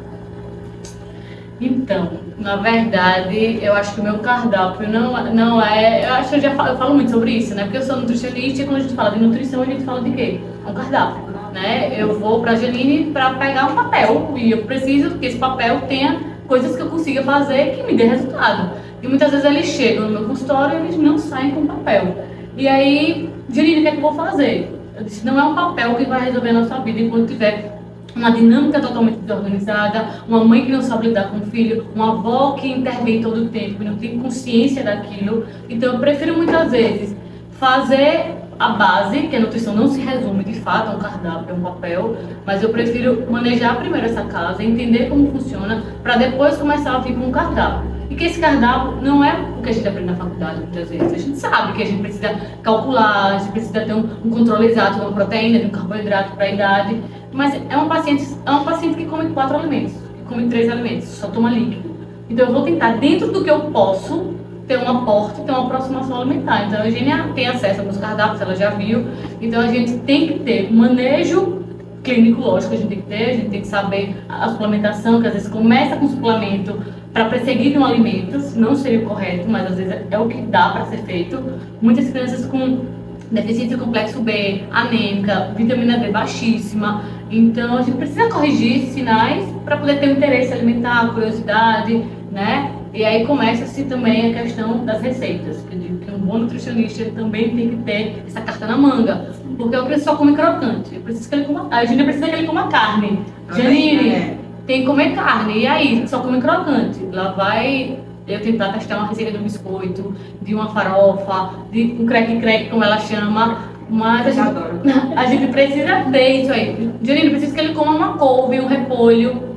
Então, 1.59 2.11
na 2.37 2.57
verdade, 2.57 3.59
eu 3.63 3.73
acho 3.73 3.95
que 3.95 4.01
o 4.01 4.03
meu 4.03 4.19
cardápio 4.19 4.87
não, 4.87 5.33
não 5.33 5.61
é. 5.61 6.07
Eu 6.07 6.13
acho 6.13 6.29
que 6.29 6.35
eu 6.35 6.41
já 6.41 6.51
falo, 6.51 6.69
eu 6.69 6.77
falo 6.77 6.93
muito 6.95 7.09
sobre 7.09 7.31
isso, 7.31 7.55
né? 7.55 7.63
Porque 7.63 7.77
eu 7.77 7.83
sou 7.83 7.97
nutricionista 7.97 8.61
e 8.61 8.65
quando 8.65 8.77
a 8.77 8.79
gente 8.81 8.93
fala 8.93 9.11
de 9.11 9.19
nutrição, 9.19 9.61
a 9.61 9.65
gente 9.65 9.83
fala 9.83 10.01
de 10.01 10.11
quê? 10.11 10.39
Um 10.67 10.73
cardápio, 10.73 11.23
né? 11.51 11.99
Eu 11.99 12.19
vou 12.19 12.41
para 12.41 12.51
a 12.51 12.55
Janine 12.55 13.11
para 13.11 13.33
pegar 13.35 13.71
um 13.71 13.75
papel 13.75 14.33
e 14.35 14.51
eu 14.51 14.63
preciso 14.65 15.17
que 15.17 15.25
esse 15.25 15.37
papel 15.37 15.81
tenha 15.87 16.19
coisas 16.47 16.75
que 16.75 16.81
eu 16.81 16.89
consiga 16.89 17.23
fazer 17.23 17.75
que 17.75 17.83
me 17.83 17.95
dê 17.95 18.05
resultado. 18.05 18.71
E 19.03 19.07
muitas 19.07 19.31
vezes 19.31 19.45
eles 19.45 19.65
chegam 19.65 20.05
no 20.05 20.11
meu 20.11 20.23
consultório 20.29 20.79
e 20.79 20.83
eles 20.83 20.97
não 20.97 21.17
saem 21.17 21.51
com 21.51 21.67
papel. 21.67 22.25
E 22.55 22.69
aí, 22.69 23.29
Janine, 23.51 23.79
o 23.79 23.81
que 23.81 23.87
é 23.89 23.91
que 23.91 23.97
eu 23.97 24.01
vou 24.01 24.13
fazer? 24.13 24.71
Eu 24.95 25.03
disse, 25.03 25.25
não 25.25 25.37
é 25.37 25.43
um 25.43 25.53
papel 25.53 25.95
que 25.95 26.05
vai 26.05 26.23
resolver 26.23 26.49
a 26.49 26.53
nossa 26.53 26.79
vida 26.79 27.01
enquanto 27.01 27.27
tiver 27.27 27.79
uma 28.15 28.31
dinâmica 28.31 28.79
totalmente 28.79 29.17
desorganizada, 29.17 30.05
uma 30.27 30.45
mãe 30.45 30.65
que 30.65 30.71
não 30.71 30.81
sabe 30.81 31.07
lidar 31.07 31.31
com 31.31 31.39
o 31.39 31.41
filho, 31.41 31.87
uma 31.93 32.13
avó 32.13 32.51
que 32.53 32.67
intervém 32.67 33.21
todo 33.21 33.43
o 33.43 33.49
tempo 33.49 33.83
e 33.83 33.85
não 33.85 33.97
tem 33.97 34.19
consciência 34.19 34.83
daquilo. 34.83 35.45
Então 35.67 35.93
eu 35.93 35.99
prefiro 35.99 36.37
muitas 36.37 36.71
vezes 36.71 37.13
fazer 37.51 38.35
a 38.57 38.69
base, 38.69 39.19
que 39.23 39.35
a 39.35 39.39
nutrição 39.39 39.75
não 39.75 39.87
se 39.87 39.99
resume 39.99 40.43
de 40.45 40.53
fato 40.53 40.91
a 40.91 40.95
um 40.95 40.99
cardápio, 40.99 41.55
a 41.55 41.57
um 41.57 41.61
papel, 41.61 42.15
mas 42.45 42.63
eu 42.63 42.69
prefiro 42.69 43.29
manejar 43.29 43.75
primeiro 43.77 44.05
essa 44.05 44.23
casa, 44.23 44.63
entender 44.63 45.09
como 45.09 45.31
funciona, 45.31 45.83
para 46.01 46.15
depois 46.15 46.55
começar 46.55 46.95
a 46.95 46.99
vir 46.99 47.15
com 47.15 47.25
um 47.25 47.31
cardápio. 47.31 47.92
E 48.13 48.15
que 48.15 48.25
esse 48.25 48.39
cardápio 48.39 49.01
não 49.01 49.23
é 49.23 49.33
o 49.57 49.63
que 49.63 49.69
a 49.69 49.73
gente 49.73 49.87
aprende 49.87 50.11
na 50.11 50.15
faculdade 50.15 50.59
muitas 50.59 50.87
vezes. 50.87 51.13
A 51.13 51.17
gente 51.17 51.35
sabe 51.35 51.73
que 51.73 51.81
a 51.81 51.85
gente 51.87 51.99
precisa 51.99 52.29
calcular, 52.61 53.33
a 53.33 53.37
gente 53.39 53.51
precisa 53.53 53.81
ter 53.81 53.91
um, 53.91 54.07
um 54.23 54.29
controle 54.29 54.67
exato 54.67 54.99
de 54.99 55.01
uma 55.01 55.11
proteína, 55.13 55.57
de 55.57 55.65
um 55.65 55.69
carboidrato 55.69 56.35
para 56.35 56.45
a 56.45 56.51
idade. 56.51 57.01
Mas 57.31 57.59
é 57.67 57.75
uma 57.75 57.87
paciente, 57.87 58.27
é 58.45 58.51
uma 58.51 58.63
paciente 58.63 58.97
que 58.97 59.05
come 59.05 59.31
quatro 59.31 59.57
alimentos, 59.57 59.93
que 59.93 60.25
come 60.29 60.47
três 60.47 60.69
alimentos, 60.69 61.07
só 61.07 61.27
toma 61.29 61.49
líquido. 61.49 61.89
Então 62.29 62.45
eu 62.45 62.53
vou 62.53 62.61
tentar, 62.61 62.97
dentro 62.97 63.31
do 63.31 63.43
que 63.43 63.49
eu 63.49 63.61
posso, 63.71 64.35
ter 64.67 64.77
um 64.77 64.87
aporte, 64.87 65.41
ter 65.41 65.51
uma 65.51 65.65
aproximação 65.65 66.21
alimentar. 66.21 66.67
Então 66.67 66.81
a 66.81 66.85
Eugênia 66.85 67.31
tem 67.33 67.47
acesso 67.47 67.81
aos 67.81 67.97
cardápios, 67.97 68.39
ela 68.41 68.55
já 68.55 68.69
viu. 68.69 69.07
Então 69.41 69.59
a 69.59 69.67
gente 69.67 69.97
tem 70.01 70.27
que 70.27 70.39
ter 70.41 70.71
manejo 70.71 71.63
clínico, 72.03 72.41
lógico, 72.41 72.75
a 72.75 72.77
gente 72.77 72.89
tem 72.89 73.01
que 73.01 73.07
ter, 73.07 73.23
a 73.23 73.33
gente 73.33 73.49
tem 73.49 73.61
que 73.61 73.67
saber 73.67 74.15
a 74.29 74.49
suplementação, 74.49 75.19
que 75.19 75.25
às 75.25 75.33
vezes 75.33 75.47
começa 75.47 75.95
com 75.95 76.07
suplemento 76.07 76.77
para 77.13 77.25
perseguir 77.25 77.77
um 77.77 77.85
alimento, 77.85 78.39
não 78.55 78.75
seria 78.75 78.99
o 78.99 79.05
correto, 79.05 79.47
mas 79.47 79.67
às 79.67 79.77
vezes 79.77 79.93
é 80.09 80.17
o 80.17 80.27
que 80.27 80.41
dá 80.41 80.69
para 80.69 80.85
ser 80.87 80.97
feito. 81.03 81.41
Muitas 81.79 82.09
crianças 82.09 82.45
com 82.45 82.85
deficiência 83.29 83.77
complexo 83.77 84.19
B, 84.21 84.63
anêmica, 84.71 85.51
vitamina 85.55 85.97
D 85.97 86.09
baixíssima. 86.09 87.03
Então 87.29 87.77
a 87.77 87.81
gente 87.83 87.97
precisa 87.97 88.29
corrigir 88.29 88.87
sinais 88.91 89.45
para 89.63 89.77
poder 89.77 89.99
ter 89.99 90.09
um 90.09 90.13
interesse 90.13 90.53
alimentar, 90.53 91.13
curiosidade, 91.13 92.03
né? 92.31 92.71
E 92.93 93.03
aí 93.03 93.25
começa-se 93.25 93.85
também 93.85 94.31
a 94.31 94.41
questão 94.41 94.85
das 94.85 95.01
receitas. 95.01 95.65
Eu 95.71 95.79
digo 95.79 95.97
que 95.99 96.11
um 96.11 96.19
bom 96.19 96.39
nutricionista 96.39 97.05
também 97.05 97.55
tem 97.55 97.69
que 97.69 97.75
ter 97.77 98.23
essa 98.27 98.41
carta 98.41 98.67
na 98.67 98.77
manga. 98.77 99.31
Porque 99.57 99.75
o 99.75 99.85
criança 99.85 100.03
só 100.03 100.15
come 100.15 100.35
crocante. 100.35 100.95
Eu 100.95 101.01
preciso 101.01 101.29
que 101.29 101.35
ele 101.35 101.45
coma, 101.45 101.67
a 101.71 101.85
gente 101.85 102.03
precisa 102.03 102.27
que 102.27 102.35
ele 102.35 102.47
coma 102.47 102.67
carne. 102.67 103.19
Janine, 103.55 104.09
é. 104.09 104.37
Tem 104.65 104.81
que 104.81 104.87
comer 104.87 105.13
carne. 105.13 105.59
E 105.59 105.67
aí, 105.67 106.07
só 106.07 106.19
come 106.19 106.41
crocante. 106.41 106.99
Lá 107.11 107.31
vai 107.31 107.99
eu 108.27 108.41
tentar 108.41 108.71
testar 108.73 108.97
uma 108.97 109.07
receita 109.07 109.31
de 109.31 109.37
um 109.37 109.43
biscoito, 109.43 110.15
de 110.41 110.55
uma 110.55 110.69
farofa, 110.69 111.55
de 111.71 111.95
um 111.99 112.05
crack-crack, 112.05 112.69
como 112.69 112.83
ela 112.83 112.97
chama. 112.99 113.73
Mas 113.89 114.27
a 114.27 114.31
gente, 114.31 114.55
a 115.15 115.25
gente 115.25 115.47
precisa 115.51 116.03
ver 116.09 116.41
isso 116.41 116.53
aí. 116.53 116.91
Janine, 117.03 117.29
precisa 117.31 117.53
que 117.53 117.59
ele 117.59 117.73
coma 117.73 117.95
uma 117.95 118.17
couve, 118.17 118.59
um 118.59 118.67
repolho, 118.67 119.53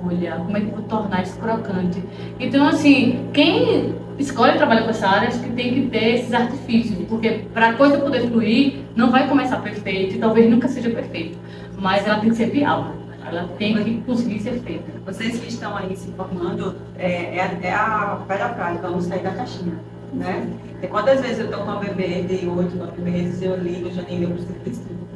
folha, 0.00 0.36
como 0.36 0.56
é 0.56 0.60
que 0.60 0.66
eu 0.66 0.72
vou 0.72 0.82
tornar 0.82 1.22
isso 1.22 1.38
crocante. 1.38 2.02
Então, 2.38 2.66
assim, 2.68 3.28
quem 3.32 3.94
escolhe 4.18 4.56
trabalhar 4.56 4.82
com 4.82 4.90
essa 4.90 5.08
área, 5.08 5.28
acho 5.28 5.40
que 5.40 5.50
tem 5.50 5.74
que 5.74 5.82
ter 5.88 6.14
esses 6.14 6.32
artifícios, 6.32 7.04
porque 7.08 7.44
para 7.52 7.70
a 7.70 7.72
coisa 7.74 7.98
poder 7.98 8.28
fluir, 8.28 8.74
não 8.94 9.10
vai 9.10 9.28
começar 9.28 9.56
perfeito 9.56 10.14
e 10.14 10.18
talvez 10.18 10.48
nunca 10.48 10.68
seja 10.68 10.90
perfeito, 10.90 11.36
mas 11.78 12.06
ela 12.06 12.18
tem 12.18 12.30
que 12.30 12.36
ser 12.36 12.50
viável. 12.50 13.03
Ela 13.24 13.48
tem 13.58 13.82
que 13.82 14.02
conseguir 14.02 14.40
ser 14.40 14.60
feita. 14.60 14.92
Vocês 15.06 15.38
que 15.38 15.48
estão 15.48 15.76
aí 15.76 15.96
se 15.96 16.10
formando, 16.12 16.76
é, 16.96 17.36
é, 17.38 17.58
é 17.62 17.72
a 17.72 18.16
velha 18.28 18.50
prática, 18.50 18.88
vamos 18.88 19.06
sair 19.06 19.22
da 19.22 19.32
caixinha. 19.32 19.74
Né? 20.12 20.48
E 20.82 20.86
quantas 20.86 21.20
vezes 21.20 21.40
eu 21.40 21.46
estou 21.46 21.64
com 21.64 21.72
um 21.72 21.80
bebê 21.80 22.22
de 22.22 22.46
8, 22.46 22.76
9 22.76 23.02
meses, 23.02 23.42
eu 23.42 23.56
ligo, 23.56 23.90
Janine, 23.90 24.24
eu 24.24 24.30
preciso 24.30 24.58
de 24.60 24.70
estudo. 24.70 25.08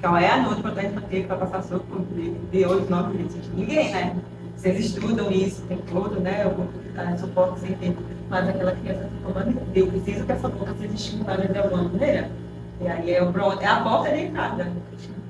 Qual 0.00 0.16
é 0.16 0.30
a 0.30 0.42
nota 0.42 0.70
para 0.70 0.84
infantil 0.84 1.24
para 1.24 1.36
passar 1.38 1.62
soco 1.62 2.06
de 2.52 2.64
8, 2.64 2.88
9 2.88 3.18
meses? 3.18 3.50
Ninguém, 3.54 3.90
né? 3.90 4.16
Vocês 4.54 4.78
estudam 4.78 5.30
isso 5.30 5.62
o 5.62 5.66
tempo 5.66 5.82
todo, 5.90 6.20
né? 6.20 6.42
Eu 6.44 6.50
vou 6.50 6.68
dar 6.94 7.16
suporte 7.18 7.60
sem 7.60 7.72
ter. 7.74 7.96
Mas 8.28 8.48
aquela 8.48 8.72
criança 8.72 9.04
está 9.04 9.32
falando, 9.32 9.62
eu 9.74 9.86
preciso 9.86 10.24
que 10.24 10.32
essa 10.32 10.48
boca 10.48 10.74
seja 10.78 10.94
estimulada 10.94 11.48
de 11.48 11.58
alguma 11.58 11.84
maneira. 11.84 12.30
E 12.80 12.86
aí 12.86 13.10
é, 13.12 13.24
pronto, 13.24 13.60
é 13.60 13.66
a 13.66 13.80
porta 13.80 14.10
de 14.10 14.20
entrada. 14.22 14.70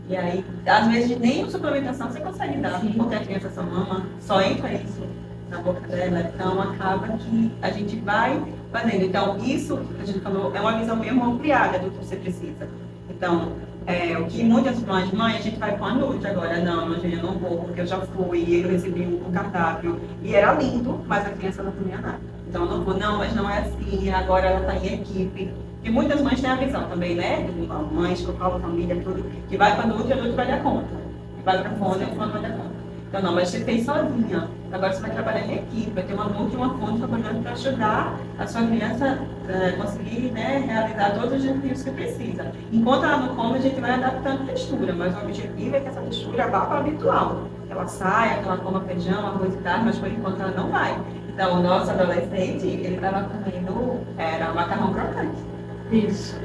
E 0.09 0.16
aí, 0.16 0.44
às 0.66 0.88
vezes, 0.88 1.18
nem 1.18 1.49
suplementação 1.51 2.11
você 2.11 2.21
consegue 2.21 2.57
dar, 2.59 2.81
Sim. 2.81 2.92
porque 2.97 3.14
a 3.14 3.21
criança 3.21 3.51
só 3.51 3.62
mama, 3.62 4.07
só 4.21 4.40
entra 4.40 4.73
isso 4.73 5.03
na 5.51 5.59
boca 5.59 5.87
dela. 5.87 6.31
Então, 6.35 6.61
acaba 6.62 7.09
que 7.09 7.53
a 7.61 7.71
gente 7.71 7.97
vai 7.97 8.42
fazendo. 8.73 9.05
Então, 9.05 9.37
isso 9.38 9.77
que 9.77 10.03
a 10.03 10.07
gente 10.07 10.21
falou 10.21 10.55
é 10.55 10.61
uma 10.61 10.79
visão 10.79 10.97
mesmo 10.97 11.25
ampliada 11.25 11.79
do 11.79 11.90
que 11.90 12.05
você 12.05 12.16
precisa. 12.16 12.68
Então, 13.11 13.53
é, 13.87 14.16
o 14.18 14.25
que 14.27 14.42
muitas 14.42 14.81
mães, 14.81 15.11
mãe, 15.12 15.37
a 15.37 15.40
gente 15.40 15.59
vai 15.59 15.77
com 15.77 15.85
a 15.85 15.94
noite 15.94 16.27
agora. 16.27 16.59
Não, 16.59 16.88
Angela, 16.88 17.14
eu 17.14 17.23
não 17.23 17.38
vou, 17.38 17.59
porque 17.59 17.83
eu 17.83 17.87
já 17.87 18.01
fui, 18.01 18.44
e 18.47 18.62
eu 18.62 18.71
recebi 18.71 19.03
um 19.03 19.31
cardápio. 19.31 20.01
E 20.23 20.35
era 20.35 20.55
lindo, 20.55 21.05
mas 21.07 21.27
a 21.27 21.31
criança 21.31 21.62
não 21.62 21.73
comia 21.73 21.99
nada. 21.99 22.21
Então, 22.49 22.64
eu 22.64 22.71
não 22.71 22.83
vou, 22.83 22.94
não, 22.94 23.18
mas 23.18 23.35
não 23.35 23.49
é 23.49 23.59
assim, 23.59 24.11
agora 24.11 24.47
ela 24.47 24.61
está 24.61 24.87
em 24.87 24.94
equipe. 24.94 25.53
E 25.82 25.90
muitas 25.90 26.20
mães 26.20 26.40
têm 26.40 26.50
a 26.50 26.56
visão 26.56 26.88
também, 26.88 27.14
né? 27.14 27.48
Mães 27.92 28.20
que 28.20 28.28
eu 28.28 28.34
falo, 28.34 28.58
família, 28.60 28.96
tudo, 28.96 29.24
que 29.48 29.56
vai 29.56 29.74
para 29.74 29.84
a 29.84 29.86
noite 29.86 30.08
e 30.08 30.12
a 30.12 30.16
noite 30.16 30.34
vai 30.34 30.46
dar 30.46 30.62
conta. 30.62 30.88
Que 31.36 31.42
vai 31.44 31.62
para 31.62 31.70
fone 31.72 32.00
e 32.00 32.04
a 32.04 32.08
fone 32.08 32.32
vai 32.32 32.42
dar 32.42 32.50
conta. 32.50 32.78
Então, 33.08 33.22
não, 33.22 33.34
mas 33.34 33.48
você 33.48 33.64
fez 33.64 33.86
sozinha. 33.86 34.48
Agora 34.70 34.92
você 34.92 35.00
vai 35.00 35.10
trabalhar 35.10 35.46
em 35.46 35.54
equipe, 35.54 35.90
vai 35.92 36.02
ter 36.02 36.12
uma 36.12 36.26
noite 36.26 36.52
e 36.52 36.56
uma 36.56 36.76
fonte 36.78 36.98
trabalhando 36.98 37.42
para 37.42 37.52
ajudar 37.52 38.18
a 38.38 38.46
sua 38.46 38.66
criança 38.66 39.18
a 39.48 39.82
conseguir 39.82 40.30
né, 40.32 40.64
realizar 40.66 41.14
todos 41.14 41.32
os 41.32 41.42
desafios 41.42 41.82
que 41.82 41.90
precisa. 41.90 42.52
Enquanto 42.70 43.04
ela 43.04 43.16
não 43.16 43.34
come, 43.34 43.56
a 43.56 43.60
gente 43.62 43.80
vai 43.80 43.92
adaptando 43.92 44.42
a 44.42 44.46
textura, 44.46 44.92
mas 44.92 45.16
o 45.16 45.20
objetivo 45.20 45.76
é 45.76 45.80
que 45.80 45.88
essa 45.88 46.02
textura 46.02 46.48
vá 46.48 46.66
para 46.66 46.76
o 46.76 46.80
habitual. 46.80 47.44
Que 47.66 47.72
ela 47.72 47.86
saia, 47.86 48.42
que 48.42 48.44
ela 48.44 48.58
coma 48.58 48.82
feijão, 48.82 49.26
arroz 49.26 49.54
e 49.54 49.58
carne, 49.58 49.86
mas 49.86 49.98
por 49.98 50.08
enquanto 50.08 50.42
ela 50.42 50.50
não 50.50 50.68
vai. 50.68 51.00
Então, 51.30 51.60
o 51.60 51.62
nosso 51.62 51.90
adolescente, 51.90 52.66
ele 52.66 52.96
estava 52.96 53.22
comendo, 53.22 54.00
era 54.18 54.52
macarrão 54.52 54.92
crocante. 54.92 55.58
Isso. 55.90 56.37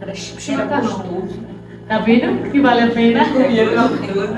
Era 0.00 0.12
Era 0.12 0.64
macarrão. 0.64 0.98
gostoso. 0.98 1.40
Tá 1.88 1.98
vendo 1.98 2.50
que 2.50 2.60
vale 2.60 2.82
a 2.82 2.90
pena? 2.90 3.22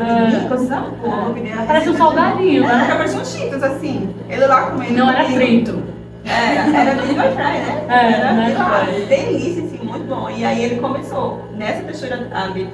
Ah. 0.00 1.64
Parece 1.66 1.90
um 1.90 1.96
salgadinho, 1.96 2.64
Era, 2.64 2.76
né? 2.76 2.94
parecia 2.94 3.20
um 3.20 3.24
cheetos, 3.24 3.62
assim. 3.62 4.14
Ele 4.28 4.46
lá 4.46 4.70
comendo. 4.70 4.92
Não 4.94 5.10
era 5.10 5.24
frito. 5.24 5.82
Era, 6.26 6.76
era 6.76 6.94
bem 6.94 7.14
fry, 7.14 7.24
né? 7.24 7.86
É, 7.88 8.12
era 8.12 8.32
né? 8.34 8.54
lá, 8.58 8.84
delícia, 9.08 9.64
assim, 9.64 9.78
muito 9.82 10.06
bom. 10.06 10.28
E 10.28 10.44
aí 10.44 10.62
ele 10.62 10.76
começou 10.78 11.42
nessa 11.56 11.82
textura 11.84 12.28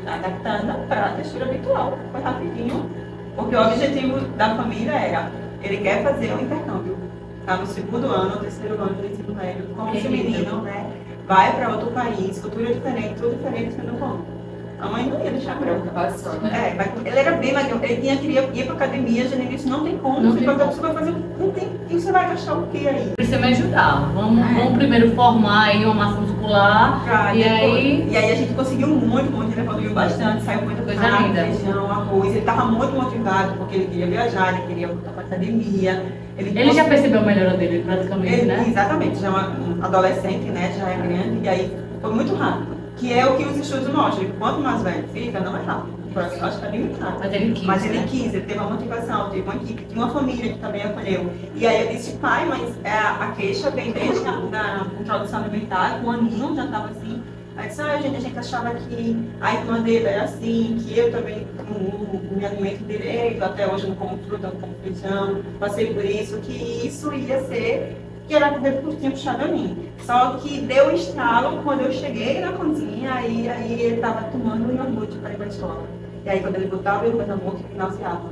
adaptada 0.07 0.75
para 0.89 1.07
a 1.07 1.09
textura 1.11 1.45
habitual. 1.45 1.97
Foi 2.11 2.21
rapidinho, 2.21 2.91
porque 3.37 3.55
o 3.55 3.63
objetivo 3.63 4.21
da 4.37 4.57
família 4.57 4.93
era, 4.93 5.31
ele 5.63 5.77
quer 5.77 6.03
fazer 6.03 6.33
um 6.33 6.41
intercâmbio. 6.41 6.99
Tá 7.47 7.59
no 7.59 7.67
segundo 7.67 8.07
ano, 8.07 8.41
terceiro 8.41 8.75
ano 8.75 8.95
do 8.95 9.07
ensino 9.07 9.35
médio, 9.35 9.67
como 9.77 9.95
esse 9.95 10.09
menino, 10.09 10.63
né? 10.63 10.84
Vai 11.27 11.57
para 11.57 11.71
outro 11.71 11.91
país, 11.93 12.39
cultura 12.39 12.75
diferente, 12.75 13.15
tudo 13.15 13.37
diferente, 13.37 13.75
você 13.75 13.83
não 13.83 13.97
come. 13.97 14.34
A 14.81 14.87
mãe 14.89 15.07
não 15.09 15.25
ia 15.25 15.31
deixar 15.31 15.55
branca. 15.55 15.81
Preocupação, 15.81 16.35
né? 16.41 16.73
É, 16.73 16.75
vai- 16.77 16.93
ele 17.05 17.19
era 17.19 17.33
bem 17.37 17.53
magro, 17.53 17.79
ele 17.83 17.97
tinha, 18.03 18.17
queria 18.17 18.43
ir 18.53 18.65
pra 18.67 18.75
academia, 18.75 19.27
já 19.29 19.37
início 19.37 19.71
não 19.71 19.83
tem 19.85 19.97
como, 19.97 20.21
Não 20.21 20.31
você, 20.33 20.39
tem 20.39 20.47
vai, 20.47 20.57
como. 20.59 20.73
você 20.73 20.81
vai 20.81 20.93
fazer, 20.95 21.15
não 21.39 21.51
tem, 21.53 21.69
e 21.89 21.95
você 22.01 22.13
vai 22.13 22.29
gastar 22.29 22.55
o 22.55 22.67
que 22.67 22.89
aí? 22.89 23.13
Precisa 23.17 23.39
me 23.39 23.49
ajudar. 23.49 24.11
Vamos, 24.15 24.45
É. 24.45 24.55
vamos 24.55 24.75
primeiro 24.79 25.11
formar 25.15 25.69
aí 25.69 25.85
uma 25.85 25.95
massa 25.95 26.21
muscular. 26.21 27.03
Pra 27.05 27.35
E 27.35 27.43
depois- 27.43 27.63
aí- 27.75 28.09
e 28.11 28.17
aí 28.17 28.33
a 28.33 28.35
gente 28.35 28.53
conseguiu 28.53 28.89
muito, 28.89 29.31
muito, 29.31 29.53
ele 29.53 29.61
evoluiu 29.61 29.95
bastante, 29.95 30.43
saiu 30.43 30.63
muito 30.63 30.83
Coisa 30.85 31.01
carne, 31.01 31.29
linda. 31.29 31.45
feijão, 31.45 31.91
arroz, 31.91 32.31
ele 32.31 32.39
estava 32.41 32.65
muito 32.67 32.93
motivado, 32.93 33.53
porque 33.57 33.77
ele 33.77 33.87
queria 33.87 34.07
viajar, 34.07 34.55
ele 34.55 34.67
queria 34.67 34.89
voltar 34.89 35.11
pra 35.13 35.23
academia. 35.23 36.05
Ele 36.37 36.73
já 36.73 36.85
percebeu 36.85 37.21
a 37.21 37.25
melhora 37.25 37.57
dele, 37.57 37.83
praticamente, 37.87 38.35
Ele- 38.35 38.47
né? 38.47 38.65
Exatamente, 38.69 39.21
já 39.21 39.29
é 39.29 39.31
um 39.31 39.85
adolescente, 39.85 40.51
né, 40.51 40.75
já 40.77 40.89
é 40.91 40.97
grande, 40.97 41.39
e 41.45 41.49
aí 41.49 41.77
foi 42.03 42.13
muito 42.13 42.35
rápido. 42.35 42.74
Que 42.97 43.13
é 43.13 43.27
o 43.27 43.37
que 43.37 43.45
os 43.45 43.57
estudos 43.57 43.89
mostram, 43.93 44.31
quanto 44.39 44.61
mais 44.61 44.83
velho 44.83 45.09
fica, 45.13 45.41
não 45.41 45.57
é 45.57 45.63
rápido, 45.63 45.95
o 46.05 46.13
processo 46.13 46.47
está 46.47 46.69
limitado. 46.69 47.19
Mas 47.19 47.33
ele 47.33 47.53
quis, 47.53 47.67
Mas 47.67 47.85
ele 47.85 47.99
né? 47.99 48.07
quis, 48.09 48.35
ele 48.35 48.47
teve 48.47 48.59
uma 48.59 48.71
motivação, 48.71 49.31
teve 49.31 49.43
uma 49.43 49.57
equipe, 49.57 49.85
tinha 49.85 50.05
uma 50.05 50.13
família 50.13 50.53
que 50.53 50.59
também 50.61 50.83
acolheu. 50.83 51.33
E 51.55 51.67
aí 51.67 51.87
eu 51.87 51.93
disse, 51.93 52.13
pai, 52.19 52.47
mas 52.47 52.75
é, 52.85 52.91
a 52.91 53.33
queixa 53.37 53.71
vem 53.71 53.93
desde 53.93 54.25
a 54.27 54.87
introdução 55.01 55.41
alimentar, 55.41 56.01
o 56.05 56.11
aninho 56.11 56.55
já 56.55 56.65
estava 56.67 56.89
assim. 56.89 57.23
Aí 57.57 57.69
disse, 57.69 57.83
ah, 57.83 58.01
gente, 58.01 58.17
a 58.17 58.21
gente 58.21 58.39
achava 58.39 58.75
que 58.75 59.31
a 59.41 59.55
irmã 59.55 59.81
dele 59.81 60.07
era 60.07 60.25
assim, 60.25 60.77
que 60.81 60.99
eu 60.99 61.13
também 61.13 61.47
não, 61.57 62.37
me 62.37 62.45
alimento 62.45 62.85
direito, 62.85 63.43
até 63.45 63.73
hoje 63.73 63.87
não 63.87 63.95
como 63.95 64.19
fruta, 64.25 64.49
não 64.49 64.61
como 64.61 64.75
feijão, 64.83 65.41
passei 65.61 65.95
por 65.95 66.05
isso, 66.05 66.39
que 66.39 66.53
isso 66.87 67.13
ia 67.15 67.45
ser, 67.45 67.97
que 68.27 68.35
era 68.35 68.53
porque 68.53 68.69
eu 68.69 68.97
tinha 68.97 69.11
puxado 69.11 69.45
a 69.45 69.49
mim. 69.49 69.89
Só 70.05 70.37
que 70.37 70.61
deu 70.61 70.95
estralo 70.95 71.63
quando 71.63 71.83
eu 71.83 71.93
cheguei 71.93 72.41
na 72.41 72.53
cozinha, 72.53 73.15
aí, 73.15 73.49
aí 73.49 73.73
ele 73.73 73.97
estava 73.97 74.23
tomando 74.25 74.71
um 74.71 74.77
iogurte 74.77 75.17
para 75.19 75.31
ir 75.31 75.37
para 75.37 75.47
a 75.47 75.49
escola. 75.49 75.83
E 76.25 76.31
aí 76.31 76.41
quando 76.41 76.57
ele 76.57 76.67
botava 76.67 77.05
o 77.05 77.07
iogurte 77.07 77.29
na 77.29 77.37
boca, 77.37 77.59
ele 77.59 77.79
nauseava. 77.79 78.31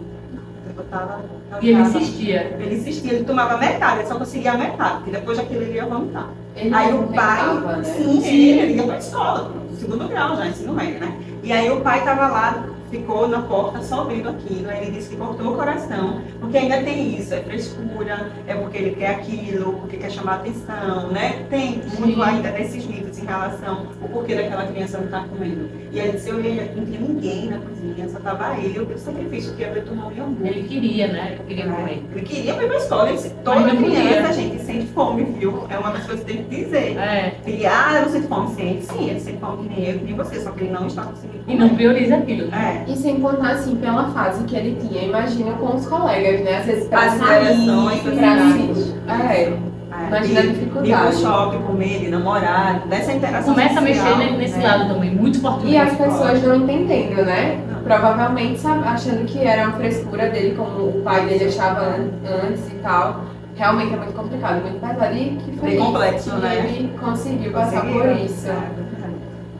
Ele 0.64 0.74
botava, 0.74 1.20
E 1.60 1.68
ele 1.70 1.80
insistia. 1.80 2.56
Ele 2.58 2.74
insistia, 2.76 3.12
ele 3.12 3.24
tomava 3.24 3.56
metade, 3.58 4.00
ele 4.00 4.08
só 4.08 4.18
conseguia 4.18 4.52
a 4.52 4.58
metade, 4.58 4.94
porque 4.96 5.10
depois 5.10 5.38
daquilo 5.38 5.62
ele 5.62 5.74
ia 5.74 5.86
vomitar. 5.86 6.28
Ele 6.56 6.74
Aí 6.74 6.92
o 6.94 7.06
pai, 7.08 7.54
né? 7.54 7.84
sim, 7.84 8.26
ele, 8.26 8.60
ele 8.60 8.74
ia 8.74 8.82
pra 8.84 8.98
escola, 8.98 9.52
segundo 9.78 10.08
grau 10.08 10.36
já, 10.36 10.46
ensino 10.46 10.72
médio, 10.74 11.00
né? 11.00 11.16
E 11.42 11.52
aí 11.52 11.70
o 11.70 11.80
pai 11.80 12.04
tava 12.04 12.28
lá, 12.28 12.64
ficou 12.92 13.26
na 13.26 13.40
porta 13.40 13.82
só 13.82 14.04
vendo 14.04 14.28
aquilo, 14.28 14.68
aí 14.68 14.82
ele 14.82 14.90
disse 14.92 15.08
que 15.08 15.16
cortou 15.16 15.54
o 15.54 15.56
coração, 15.56 16.20
porque 16.38 16.58
ainda 16.58 16.82
tem 16.82 17.16
isso, 17.18 17.32
é 17.32 17.40
frescura, 17.40 18.30
é 18.46 18.54
porque 18.54 18.76
ele 18.76 18.94
quer 18.94 19.16
aquilo, 19.16 19.72
porque 19.80 19.96
quer 19.96 20.10
chamar 20.10 20.34
atenção, 20.34 21.08
né? 21.08 21.46
Tem 21.48 21.80
muito 21.98 22.22
ainda 22.22 22.50
desses 22.50 22.84
mitos 22.84 23.11
em 23.22 23.26
relação 23.26 23.86
ao 24.00 24.08
porquê 24.08 24.34
daquela 24.34 24.66
criança 24.66 24.98
não 24.98 25.08
tá 25.08 25.24
comendo. 25.28 25.70
E 25.90 26.00
aí 26.00 26.12
disse, 26.12 26.28
eu 26.28 26.36
olhei, 26.36 26.72
não 26.74 26.84
tinha 26.84 27.00
ninguém 27.00 27.50
na 27.50 27.58
cozinha, 27.58 28.08
só 28.08 28.18
tava 28.18 28.56
ele, 28.58 28.78
eu 28.78 28.86
vi 28.86 28.94
o 28.94 28.98
sacrifício 28.98 29.54
que 29.54 29.62
ia 29.62 29.72
ver 29.72 29.84
tomar 29.84 30.06
um 30.06 30.12
iogurte. 30.12 30.48
Ele 30.48 30.68
queria, 30.68 31.08
né? 31.08 31.32
Ele 31.32 31.44
queria 31.48 31.72
comer. 31.72 32.02
Ele 32.14 32.22
queria 32.22 32.52
ir 32.52 32.66
pra 32.66 32.76
escola, 32.76 33.10
ele 33.10 33.30
toda 33.44 33.60
Mas 33.60 33.74
não 33.74 33.82
podia. 33.82 34.00
criança, 34.00 34.32
gente, 34.32 34.62
sente 34.62 34.86
fome, 34.88 35.24
viu? 35.24 35.66
É 35.68 35.78
uma 35.78 35.90
das 35.90 36.04
coisas 36.04 36.24
que 36.24 36.32
tem 36.32 36.44
que 36.44 36.64
dizer. 36.64 36.96
É. 36.96 37.34
Ele, 37.46 37.66
ah, 37.66 37.92
eu 37.94 38.02
não 38.02 38.08
sinto 38.10 38.28
fome, 38.28 38.54
sente 38.54 38.84
sim, 38.84 39.10
ele 39.10 39.20
sente 39.20 39.38
fome 39.38 39.68
que 39.68 39.74
nem 39.74 39.88
eu, 39.90 39.98
que 39.98 40.04
nem 40.04 40.14
você, 40.14 40.40
só 40.40 40.50
que 40.50 40.64
ele 40.64 40.72
não 40.72 40.86
está 40.86 41.02
conseguindo 41.02 41.44
E 41.46 41.54
não 41.54 41.68
prioriza 41.70 42.16
aquilo. 42.16 42.54
É. 42.54 42.84
E 42.88 42.96
sem 42.96 43.20
contar, 43.20 43.52
assim, 43.52 43.76
pela 43.76 44.10
fase 44.10 44.44
que 44.44 44.56
ele 44.56 44.76
tinha, 44.80 45.02
imagina 45.04 45.52
com 45.52 45.76
os 45.76 45.86
colegas, 45.86 46.40
né? 46.42 46.58
Às 46.58 46.66
vezes 46.66 46.88
pra 46.88 47.04
As 47.04 47.12
sair, 47.14 47.40
pra 47.40 48.32
assim, 48.34 48.74
se... 48.74 48.92
É, 49.08 49.71
Imagina 50.08 50.40
a 50.40 50.44
ir- 50.44 50.52
dificuldade. 50.52 50.90
Ir 50.90 50.96
pro 50.96 51.12
shopping, 51.20 51.62
comer, 51.62 51.98
de 52.00 52.08
namorar, 52.08 52.86
dessa 52.86 53.12
interação 53.12 53.54
Começa 53.54 53.78
a 53.80 53.86
social, 53.86 54.16
mexer 54.18 54.36
nesse 54.36 54.58
né? 54.58 54.66
lado 54.66 54.88
também, 54.94 55.10
muito 55.14 55.38
e 55.38 55.40
fortemente. 55.40 55.76
as 55.78 55.96
pessoas 55.96 56.42
não 56.42 56.54
entendendo, 56.56 57.24
né? 57.24 57.60
Não. 57.72 57.82
Provavelmente 57.82 58.60
sabe, 58.60 58.86
achando 58.86 59.24
que 59.26 59.38
era 59.40 59.68
uma 59.68 59.76
frescura 59.76 60.28
dele, 60.30 60.54
como 60.56 60.88
o 60.88 61.02
pai 61.02 61.26
dele 61.26 61.44
achava 61.46 61.80
an- 61.80 62.10
antes 62.46 62.68
e 62.68 62.74
tal. 62.76 63.24
Realmente 63.56 63.92
é 63.92 63.96
muito 63.96 64.12
complicado, 64.14 64.62
muito 64.62 64.80
pesado. 64.80 65.14
E 65.14 65.36
que 65.44 65.56
foi 65.58 65.70
Bem 65.70 65.78
complexo, 65.78 66.30
que 66.30 66.36
né? 66.40 66.56
ele 66.66 66.92
conseguiu 66.98 67.52
passar 67.52 67.82
por 67.82 68.06
isso. 68.12 68.48
É, 68.48 68.62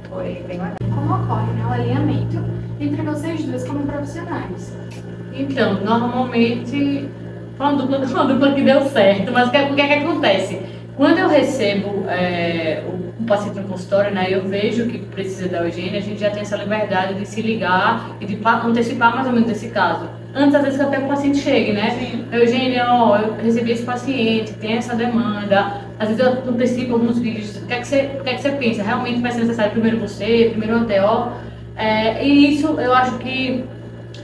Foi 0.08 0.44
bem. 0.46 0.60
Como 0.94 1.14
ocorre 1.14 1.52
né, 1.52 1.64
o 1.68 1.72
alinhamento 1.72 2.38
entre 2.80 3.02
vocês 3.02 3.44
duas 3.44 3.64
como 3.66 3.80
profissionais? 3.86 4.76
Então, 5.34 5.74
normalmente, 5.84 7.08
foi 7.62 7.70
uma 7.70 7.72
dupla, 7.74 7.98
uma 7.98 8.24
dupla 8.24 8.52
que 8.52 8.62
deu 8.62 8.82
certo, 8.88 9.30
mas 9.32 9.48
o 9.48 9.50
que, 9.52 9.58
o 9.58 9.74
que 9.74 9.80
é 9.80 9.86
que 9.86 10.04
acontece? 10.04 10.60
Quando 10.96 11.18
eu 11.18 11.28
recebo 11.28 12.04
é, 12.08 12.82
o, 12.86 13.22
o 13.22 13.26
paciente 13.26 13.58
no 13.58 13.68
consultório, 13.68 14.12
né, 14.12 14.26
eu 14.28 14.42
vejo 14.42 14.86
que 14.86 14.98
precisa 14.98 15.48
da 15.48 15.64
Eugênia, 15.64 15.98
a 15.98 16.02
gente 16.02 16.20
já 16.20 16.30
tem 16.30 16.42
essa 16.42 16.56
liberdade 16.56 17.14
de 17.14 17.26
se 17.26 17.40
ligar 17.40 18.10
e 18.20 18.26
de 18.26 18.36
pa- 18.36 18.62
antecipar 18.64 19.14
mais 19.14 19.26
ou 19.26 19.32
menos 19.32 19.48
esse 19.50 19.68
caso. 19.68 20.08
Antes, 20.34 20.54
às 20.54 20.62
vezes, 20.62 20.78
que 20.78 20.84
até 20.84 20.98
o 20.98 21.08
paciente 21.08 21.38
chegue, 21.38 21.72
né? 21.72 21.90
Sim. 21.90 22.24
Eugênia, 22.32 22.86
ó, 22.88 23.16
eu 23.18 23.34
recebi 23.42 23.72
esse 23.72 23.82
paciente, 23.84 24.52
tem 24.54 24.74
essa 24.78 24.94
demanda. 24.96 25.82
Às 25.98 26.08
vezes 26.08 26.24
eu 26.24 26.50
antecipo 26.50 26.94
alguns 26.94 27.18
vídeos. 27.18 27.56
O 27.58 27.66
que 27.66 27.74
é 27.74 27.78
que 27.80 27.86
você, 27.86 28.10
o 28.18 28.22
que 28.24 28.30
é 28.30 28.34
que 28.34 28.40
você 28.42 28.50
pensa? 28.52 28.82
Realmente 28.82 29.20
vai 29.20 29.30
ser 29.30 29.40
necessário 29.40 29.72
primeiro 29.72 29.98
você, 29.98 30.48
primeiro 30.50 30.78
o 30.78 30.82
ATO? 30.84 31.32
É, 31.76 32.26
e 32.26 32.54
isso 32.54 32.66
eu 32.80 32.94
acho 32.94 33.18
que 33.18 33.62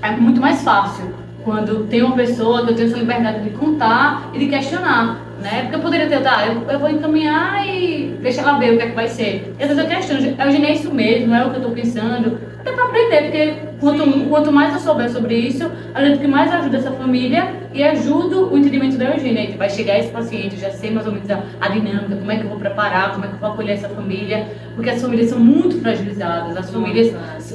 é 0.01 0.11
muito 0.13 0.41
mais 0.41 0.63
fácil 0.63 1.13
quando 1.45 1.87
tem 1.87 2.03
uma 2.03 2.17
pessoa 2.17 2.65
que 2.65 2.73
eu 2.73 2.77
tenho 2.77 2.89
essa 2.89 2.99
liberdade 2.99 3.43
de 3.43 3.51
contar 3.51 4.31
e 4.35 4.39
de 4.39 4.47
questionar, 4.47 5.21
né? 5.41 5.63
Porque 5.63 5.77
eu 5.77 5.81
poderia 5.81 6.07
ter, 6.09 6.21
tá, 6.21 6.47
eu, 6.47 6.63
eu 6.69 6.79
vou 6.79 6.91
encaminhar 6.91 7.67
e 7.67 8.17
deixa 8.21 8.41
ela 8.41 8.59
ver 8.59 8.75
o 8.75 8.77
que 8.77 8.83
é 8.83 8.89
que 8.89 8.95
vai 8.95 9.09
ser. 9.09 9.55
E 9.59 9.63
às 9.63 9.69
vezes 9.69 9.83
eu 9.83 9.89
questiono, 9.89 10.21
Eugênia, 10.21 10.69
é 10.69 10.73
isso 10.73 10.93
mesmo, 10.93 11.35
é 11.35 11.47
o 11.47 11.51
que 11.51 11.57
eu 11.57 11.63
tô 11.63 11.71
pensando? 11.71 12.39
Até 12.59 12.73
pra 12.73 12.85
aprender, 12.85 13.23
porque 13.23 13.55
quanto, 13.81 14.29
quanto 14.29 14.53
mais 14.53 14.75
eu 14.75 14.81
souber 14.81 15.11
sobre 15.11 15.37
isso, 15.37 15.71
acredito 15.95 16.21
que 16.21 16.27
mais 16.27 16.53
ajuda 16.53 16.77
essa 16.77 16.91
família 16.91 17.49
e 17.73 17.83
ajudo 17.83 18.53
o 18.53 18.59
entendimento 18.59 18.99
da 18.99 19.15
Eugênia. 19.15 19.43
Aí 19.43 19.57
vai 19.57 19.71
chegar 19.71 19.99
esse 19.99 20.11
paciente, 20.11 20.57
já 20.57 20.71
sei 20.71 20.91
mais 20.91 21.07
ou 21.07 21.13
menos 21.13 21.31
a, 21.31 21.41
a 21.61 21.69
dinâmica, 21.69 22.17
como 22.17 22.31
é 22.31 22.37
que 22.37 22.45
eu 22.45 22.49
vou 22.49 22.59
preparar, 22.59 23.13
como 23.13 23.25
é 23.25 23.29
que 23.29 23.35
eu 23.35 23.39
vou 23.39 23.51
acolher 23.51 23.73
essa 23.73 23.89
família, 23.89 24.47
porque 24.75 24.91
as 24.91 25.01
famílias 25.01 25.31
são 25.31 25.39
muito 25.39 25.81
fragilizadas, 25.81 26.57
as 26.57 26.71
famílias 26.71 27.15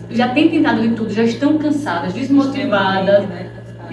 já 0.10 0.30
têm 0.30 0.50
tentado 0.50 0.82
de 0.82 0.96
tudo, 0.96 1.14
já 1.14 1.24
estão 1.24 1.58
cansadas, 1.58 2.14
desmotivadas. 2.14 3.26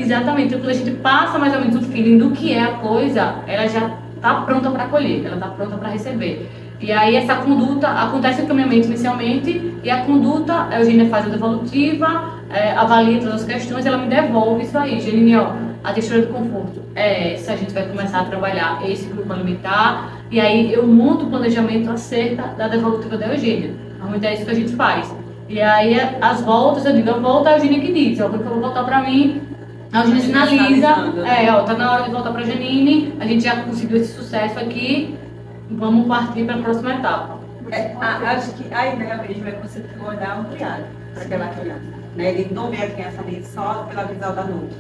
Exatamente, 0.01 0.49
então 0.49 0.61
quando 0.61 0.71
a 0.71 0.75
gente 0.75 0.91
passa 0.93 1.39
mais 1.39 1.55
ou 1.55 1.61
menos 1.61 1.77
o 1.77 1.83
feeling 1.83 2.17
do 2.17 2.31
que 2.31 2.55
é 2.55 2.63
a 2.63 2.73
coisa, 2.73 3.35
ela 3.47 3.67
já 3.69 3.91
está 4.17 4.35
pronta 4.43 4.71
para 4.71 4.85
acolher, 4.85 5.25
ela 5.25 5.35
está 5.35 5.49
pronta 5.49 5.77
para 5.77 5.91
receber. 5.91 6.49
E 6.81 6.91
aí 6.91 7.15
essa 7.15 7.37
conduta, 7.37 7.87
acontece 7.87 8.41
o 8.41 8.47
caminhamento 8.47 8.87
inicialmente, 8.87 9.75
e 9.85 9.91
a 9.91 10.05
conduta, 10.05 10.69
a 10.71 10.81
Eugênia 10.81 11.07
faz 11.11 11.27
a 11.27 11.29
devolutiva, 11.29 12.41
é, 12.49 12.73
avalia 12.73 13.19
todas 13.19 13.43
as 13.43 13.45
questões, 13.45 13.85
ela 13.85 13.99
me 13.99 14.09
devolve 14.09 14.63
isso 14.63 14.79
aí. 14.79 14.99
Janine, 14.99 15.37
ó, 15.37 15.53
a 15.85 15.93
textura 15.93 16.23
do 16.23 16.33
conforto 16.33 16.83
é 16.95 17.35
essa, 17.35 17.53
a 17.53 17.57
gente 17.57 17.73
vai 17.75 17.87
começar 17.87 18.21
a 18.21 18.25
trabalhar 18.25 18.81
esse 18.89 19.07
grupo 19.07 19.31
alimentar, 19.31 20.23
e 20.31 20.41
aí 20.41 20.73
eu 20.73 20.87
monto 20.87 21.27
o 21.27 21.31
planejamento 21.31 21.91
acerca 21.91 22.55
da 22.57 22.69
devolutiva 22.69 23.19
da 23.19 23.27
Eugênia. 23.27 23.75
Normalmente 23.99 24.27
é 24.27 24.35
isso 24.35 24.45
que 24.47 24.51
a 24.51 24.55
gente 24.55 24.75
faz. 24.75 25.15
E 25.49 25.61
aí 25.61 26.01
as 26.21 26.41
voltas, 26.41 26.87
eu 26.87 26.95
digo, 26.95 27.11
a 27.11 27.19
volta 27.19 27.51
a 27.51 27.59
Eugênia 27.59 27.81
que 27.81 27.93
diz, 27.93 28.21
ó, 28.21 28.29
quando 28.29 28.43
eu 28.43 28.49
vou 28.49 28.61
voltar 28.61 28.85
pra 28.85 29.03
mim, 29.03 29.43
a 29.93 30.01
Eugênia 30.01 30.23
sinaliza, 30.23 30.89
é, 31.27 31.53
ó, 31.53 31.65
tá 31.65 31.75
na 31.75 31.93
hora 31.93 32.05
de 32.05 32.11
voltar 32.11 32.33
pra 32.33 32.43
Janine, 32.45 33.15
a 33.19 33.25
gente 33.25 33.43
já 33.43 33.63
conseguiu 33.65 33.97
esse 33.97 34.13
sucesso 34.13 34.59
aqui, 34.59 35.17
vamos 35.69 36.07
partir 36.07 36.45
para 36.45 36.57
a 36.57 36.59
próxima 36.63 36.95
etapa. 36.95 37.41
É, 37.73 37.95
a, 38.01 38.31
acho 38.31 38.53
que 38.55 38.73
a 38.73 38.95
ideia 38.95 39.17
mesmo 39.17 39.49
é 39.49 39.53
você 39.53 39.81
ter 39.81 40.01
um 40.01 40.07
olhar 40.07 40.39
ampliado 40.39 40.85
para 41.15 41.23
aquela 41.25 41.49
criança. 41.49 41.83
Né? 42.17 42.31
Ele 42.31 42.55
não 42.55 42.71
vê 42.71 42.83
a 42.83 42.91
criança 42.91 43.21
ali 43.21 43.45
só 43.45 43.87
pela 43.89 44.05
visão 44.05 44.35
da 44.35 44.45
noite, 44.45 44.77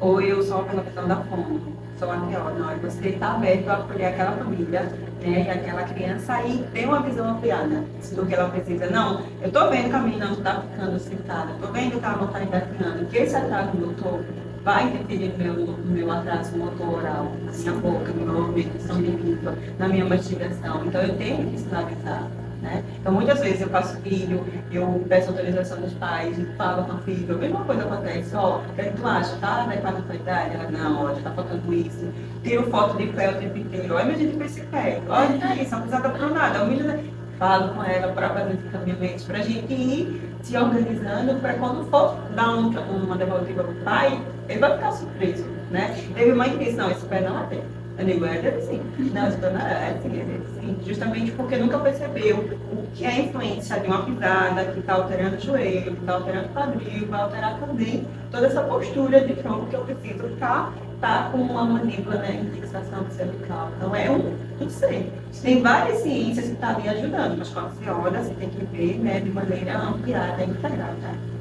ou 0.00 0.20
eu 0.20 0.42
só 0.42 0.58
pela 0.62 0.82
visão 0.82 1.08
da 1.08 1.16
fome, 1.16 1.60
só 2.02 2.10
a 2.10 2.16
teoria. 2.16 2.58
Não, 2.58 2.70
é 2.70 2.76
você 2.76 3.08
estar 3.10 3.30
tá 3.30 3.34
aberto 3.36 3.68
a 3.68 3.74
acolher 3.74 4.06
aquela 4.06 4.32
família 4.32 4.80
né, 5.22 5.44
e 5.46 5.50
aquela 5.50 5.82
criança 5.84 6.42
e 6.42 6.58
ter 6.72 6.86
uma 6.86 7.00
visão 7.00 7.30
ampliada 7.30 7.84
do 8.12 8.26
que 8.26 8.34
ela 8.34 8.48
precisa. 8.48 8.90
Não, 8.90 9.20
eu 9.40 9.46
estou 9.46 9.70
vendo 9.70 9.88
que 9.88 9.96
a 9.96 9.98
menina 10.00 10.26
não 10.26 10.32
está 10.34 10.62
ficando 10.62 10.98
sentada, 10.98 11.52
estou 11.52 11.72
vendo 11.72 12.00
que 12.00 12.04
ela 12.04 12.16
não 12.16 12.26
está 12.26 12.42
engatinhando, 12.42 13.06
que 13.06 13.16
esse 13.16 13.36
atraso 13.36 13.76
no 13.76 13.92
topo 13.94 14.24
vai 14.64 14.86
interferir 14.86 15.28
no 15.28 15.66
meu, 15.66 15.76
meu 15.78 16.12
atraso 16.12 16.56
motor 16.56 16.98
oral, 16.98 17.32
na 17.44 17.52
minha 17.52 17.72
boca, 17.72 18.12
no 18.12 18.26
meu 18.26 18.42
movimentação 18.42 18.96
de 18.96 19.10
língua, 19.10 19.56
na 19.78 19.88
minha 19.88 20.04
mastigação. 20.04 20.84
Então 20.84 21.02
eu 21.02 21.16
tenho 21.16 21.50
que 21.50 21.58
sinalizar. 21.58 22.28
Né? 22.62 22.84
Então, 23.00 23.12
muitas 23.12 23.40
vezes 23.40 23.60
eu 23.60 23.68
faço 23.68 23.98
vídeo, 23.98 24.46
eu 24.70 25.04
peço 25.08 25.30
autorização 25.30 25.80
dos 25.80 25.92
pais, 25.94 26.36
falo 26.56 26.84
com 26.84 26.92
a 26.92 26.98
filha, 26.98 27.34
a 27.34 27.36
mesma 27.36 27.64
coisa 27.64 27.82
acontece, 27.82 28.36
ó, 28.36 28.58
o 28.58 28.62
que 28.76 28.90
tu 28.90 29.04
acha? 29.04 29.34
Tá 29.40 29.64
adequado 29.64 29.96
à 29.96 30.02
tua 30.02 30.14
idade? 30.14 30.54
Ela, 30.54 30.70
não, 30.70 31.06
ó, 31.06 31.12
já 31.12 31.22
tá 31.22 31.30
faltando 31.32 31.74
isso. 31.74 32.06
Tiro 32.44 32.70
foto 32.70 32.96
de 32.96 33.08
pé 33.08 33.30
o 33.30 33.34
tempo 33.34 33.58
inteiro, 33.58 33.94
olha, 33.94 34.04
minha 34.04 34.18
gente 34.18 34.36
com 34.36 34.44
esse 34.44 34.60
pé, 34.60 35.00
olha 35.08 35.60
isso, 35.60 35.72
não 35.72 35.82
precisa 35.82 36.08
por 36.08 36.30
nada. 36.30 36.62
Humilha, 36.62 37.00
falo 37.36 37.74
com 37.74 37.82
ela 37.82 38.12
para 38.12 38.30
fazer 38.30 38.54
os 38.54 38.64
encaminhamentos, 38.64 39.24
para 39.24 39.38
a 39.38 39.42
gente 39.42 39.72
ir 39.74 40.22
se 40.42 40.56
organizando 40.56 41.40
para 41.40 41.54
quando 41.54 41.84
for 41.90 42.16
dar 42.36 42.50
um, 42.50 42.68
uma 42.68 43.16
devolutiva 43.16 43.64
para 43.64 43.72
o 43.72 43.76
pai, 43.84 44.22
ele 44.48 44.60
vai 44.60 44.76
ficar 44.76 44.92
surpreso, 44.92 45.44
né? 45.72 45.96
Teve 46.14 46.32
mãe 46.32 46.50
que 46.50 46.64
disse, 46.64 46.76
não, 46.76 46.92
esse 46.92 47.04
pé 47.06 47.22
não 47.22 47.42
é 47.42 47.46
dele. 47.46 47.81
Eu 47.98 48.06
digo, 48.06 48.26
dele 48.26 48.62
sim. 48.62 48.80
Não, 49.12 49.30
pé 49.30 49.50
não 49.50 49.60
é, 49.60 49.98
sim, 50.02 50.20
é 50.20 50.60
sim. 50.60 50.76
Justamente 50.86 51.32
porque 51.32 51.56
nunca 51.56 51.78
percebeu 51.78 52.38
o 52.38 52.86
que 52.94 53.04
é 53.04 53.08
a 53.08 53.18
influência 53.20 53.80
de 53.80 53.86
uma 53.86 54.04
pisada 54.04 54.64
que 54.64 54.80
está 54.80 54.94
alterando 54.94 55.36
o 55.36 55.40
joelho, 55.40 55.94
que 55.94 56.00
está 56.00 56.14
alterando 56.14 56.46
o 56.46 56.52
quadril, 56.52 57.06
vai 57.08 57.20
alterar 57.20 57.60
também 57.60 58.06
toda 58.30 58.46
essa 58.46 58.62
postura 58.62 59.20
de 59.20 59.34
tronco 59.34 59.66
que 59.66 59.76
eu 59.76 59.84
preciso 59.84 60.28
ficar 60.28 60.72
tá 61.02 61.28
com 61.32 61.38
uma 61.38 61.64
mandíbula 61.64 62.16
né, 62.16 62.40
em 62.40 62.50
fixação 62.52 63.04
cervical. 63.10 63.70
Então 63.76 63.94
é 63.94 64.08
um, 64.08 64.36
não 64.60 64.70
sei. 64.70 65.12
Tem 65.42 65.60
várias 65.60 65.98
ciências 65.98 66.46
que 66.46 66.52
estão 66.52 66.74
tá 66.74 66.90
ajudando, 66.90 67.38
mas 67.38 67.48
quando 67.48 67.74
você 67.74 67.90
olha, 67.90 68.22
você 68.22 68.34
tem 68.34 68.48
que 68.48 68.64
ver 68.66 68.98
né, 69.00 69.20
de 69.20 69.30
maneira 69.30 69.78
ampliada 69.78 70.44
integrada. 70.44 71.32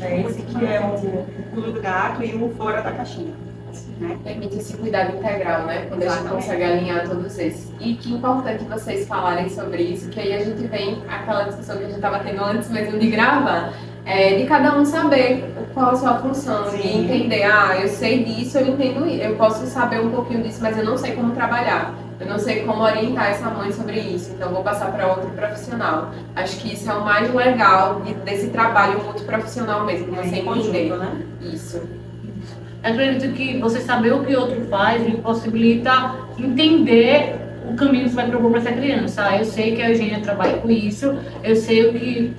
É 0.00 0.20
esse 0.20 0.42
que 0.42 0.64
é 0.64 0.80
o 0.80 1.60
do 1.60 1.80
gato 1.80 2.22
e 2.22 2.34
o 2.34 2.48
fora 2.56 2.82
da 2.82 2.92
caixinha. 2.92 3.34
Né? 4.00 4.18
Permite 4.22 4.56
esse 4.56 4.76
cuidado 4.76 5.16
integral, 5.16 5.62
né? 5.62 5.86
Quando 5.88 6.02
Exatamente. 6.02 6.28
a 6.28 6.32
gente 6.32 6.46
consegue 6.46 6.64
alinhar 6.64 7.08
todos 7.08 7.38
esses. 7.38 7.72
E 7.80 7.94
que 7.94 8.12
importante 8.12 8.64
vocês 8.64 9.06
falarem 9.06 9.48
sobre 9.48 9.82
isso, 9.82 10.08
que 10.08 10.20
aí 10.20 10.34
a 10.34 10.44
gente 10.44 10.66
vem 10.66 11.02
aquela 11.08 11.44
discussão 11.44 11.76
que 11.76 11.84
a 11.84 11.86
gente 11.86 11.96
estava 11.96 12.18
tendo 12.20 12.42
antes 12.44 12.70
mesmo 12.70 12.98
de 12.98 13.10
gravar, 13.10 13.72
é, 14.04 14.36
de 14.36 14.46
cada 14.46 14.78
um 14.78 14.84
saber 14.84 15.44
qual 15.74 15.90
a 15.90 15.96
sua 15.96 16.18
função 16.18 16.70
Sim. 16.70 16.78
e 16.78 17.04
entender, 17.04 17.42
ah, 17.42 17.76
eu 17.80 17.88
sei 17.88 18.22
disso, 18.24 18.58
eu 18.58 18.68
entendo, 18.68 19.04
eu 19.06 19.34
posso 19.36 19.66
saber 19.66 20.00
um 20.00 20.10
pouquinho 20.10 20.42
disso, 20.42 20.60
mas 20.62 20.78
eu 20.78 20.84
não 20.84 20.96
sei 20.96 21.12
como 21.12 21.32
trabalhar. 21.32 21.94
Eu 22.18 22.26
não 22.26 22.38
sei 22.38 22.64
como 22.64 22.82
orientar 22.82 23.30
essa 23.30 23.50
mãe 23.50 23.70
sobre 23.72 24.00
isso, 24.00 24.32
então 24.32 24.50
vou 24.50 24.62
passar 24.62 24.90
para 24.90 25.06
outro 25.06 25.28
profissional. 25.30 26.12
Acho 26.34 26.56
que 26.58 26.72
isso 26.72 26.90
é 26.90 26.94
o 26.94 27.04
mais 27.04 27.32
legal 27.34 28.00
desse 28.24 28.48
trabalho 28.48 29.04
multiprofissional 29.04 29.84
mesmo, 29.84 30.14
é, 30.18 30.22
você 30.22 30.36
entender 30.36 30.96
né? 30.96 31.22
isso. 31.42 31.82
Acredito 32.86 33.34
que 33.34 33.58
você 33.58 33.80
saber 33.80 34.12
o 34.12 34.24
que 34.24 34.32
o 34.32 34.40
outro 34.40 34.60
faz 34.66 35.04
lhe 35.04 35.16
possibilita 35.16 36.14
entender 36.38 37.34
o 37.68 37.74
caminho 37.74 38.04
que 38.04 38.10
você 38.10 38.14
vai 38.14 38.28
propor 38.28 38.50
para 38.52 38.60
essa 38.60 38.70
criança. 38.70 39.36
Eu 39.36 39.44
sei 39.44 39.74
que 39.74 39.82
a 39.82 39.90
Eugênia 39.90 40.20
trabalha 40.20 40.58
com 40.58 40.70
isso, 40.70 41.18
eu 41.42 41.56
sei 41.56 41.88
o 41.88 41.92
que 41.92 42.32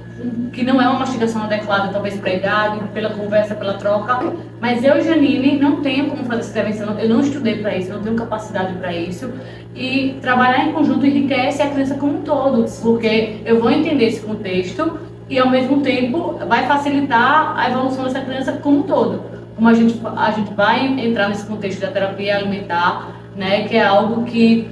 que 0.52 0.64
não 0.64 0.82
é 0.82 0.88
uma 0.88 1.00
mastigação 1.00 1.44
adequada, 1.44 1.90
talvez 1.90 2.16
para 2.16 2.32
a 2.32 2.34
idade, 2.34 2.80
pela 2.92 3.12
conversa, 3.12 3.54
pela 3.54 3.74
troca, 3.74 4.34
mas 4.60 4.84
eu, 4.84 5.00
Janine, 5.00 5.60
não 5.60 5.82
tenho 5.82 6.08
como 6.08 6.24
fazer 6.24 6.40
essa 6.40 6.50
intervenção, 6.50 7.00
eu 7.00 7.08
não 7.08 7.20
estudei 7.20 7.60
para 7.62 7.78
isso, 7.78 7.92
não 7.92 8.02
tenho 8.02 8.16
capacidade 8.16 8.74
para 8.78 8.92
isso, 8.96 9.32
e 9.76 10.18
trabalhar 10.20 10.66
em 10.66 10.72
conjunto 10.72 11.06
enriquece 11.06 11.62
a 11.62 11.70
criança 11.70 11.94
como 11.96 12.18
um 12.18 12.22
todo, 12.24 12.66
porque 12.82 13.42
eu 13.46 13.62
vou 13.62 13.70
entender 13.70 14.06
esse 14.06 14.22
contexto 14.22 14.98
e, 15.30 15.38
ao 15.38 15.52
mesmo 15.52 15.82
tempo, 15.82 16.40
vai 16.48 16.66
facilitar 16.66 17.54
a 17.56 17.70
evolução 17.70 18.06
dessa 18.06 18.22
criança 18.22 18.54
como 18.54 18.80
um 18.80 18.84
todo. 18.84 19.37
Como 19.58 19.68
a 19.68 19.74
gente, 19.74 20.00
a 20.16 20.32
gente 20.32 20.54
vai 20.54 20.86
entrar 20.86 21.30
nesse 21.30 21.48
contexto 21.48 21.82
da 21.82 21.88
terapia 21.88 22.38
alimentar, 22.38 23.12
né, 23.36 23.68
que 23.68 23.76
é 23.76 23.84
algo 23.84 24.24
que 24.24 24.68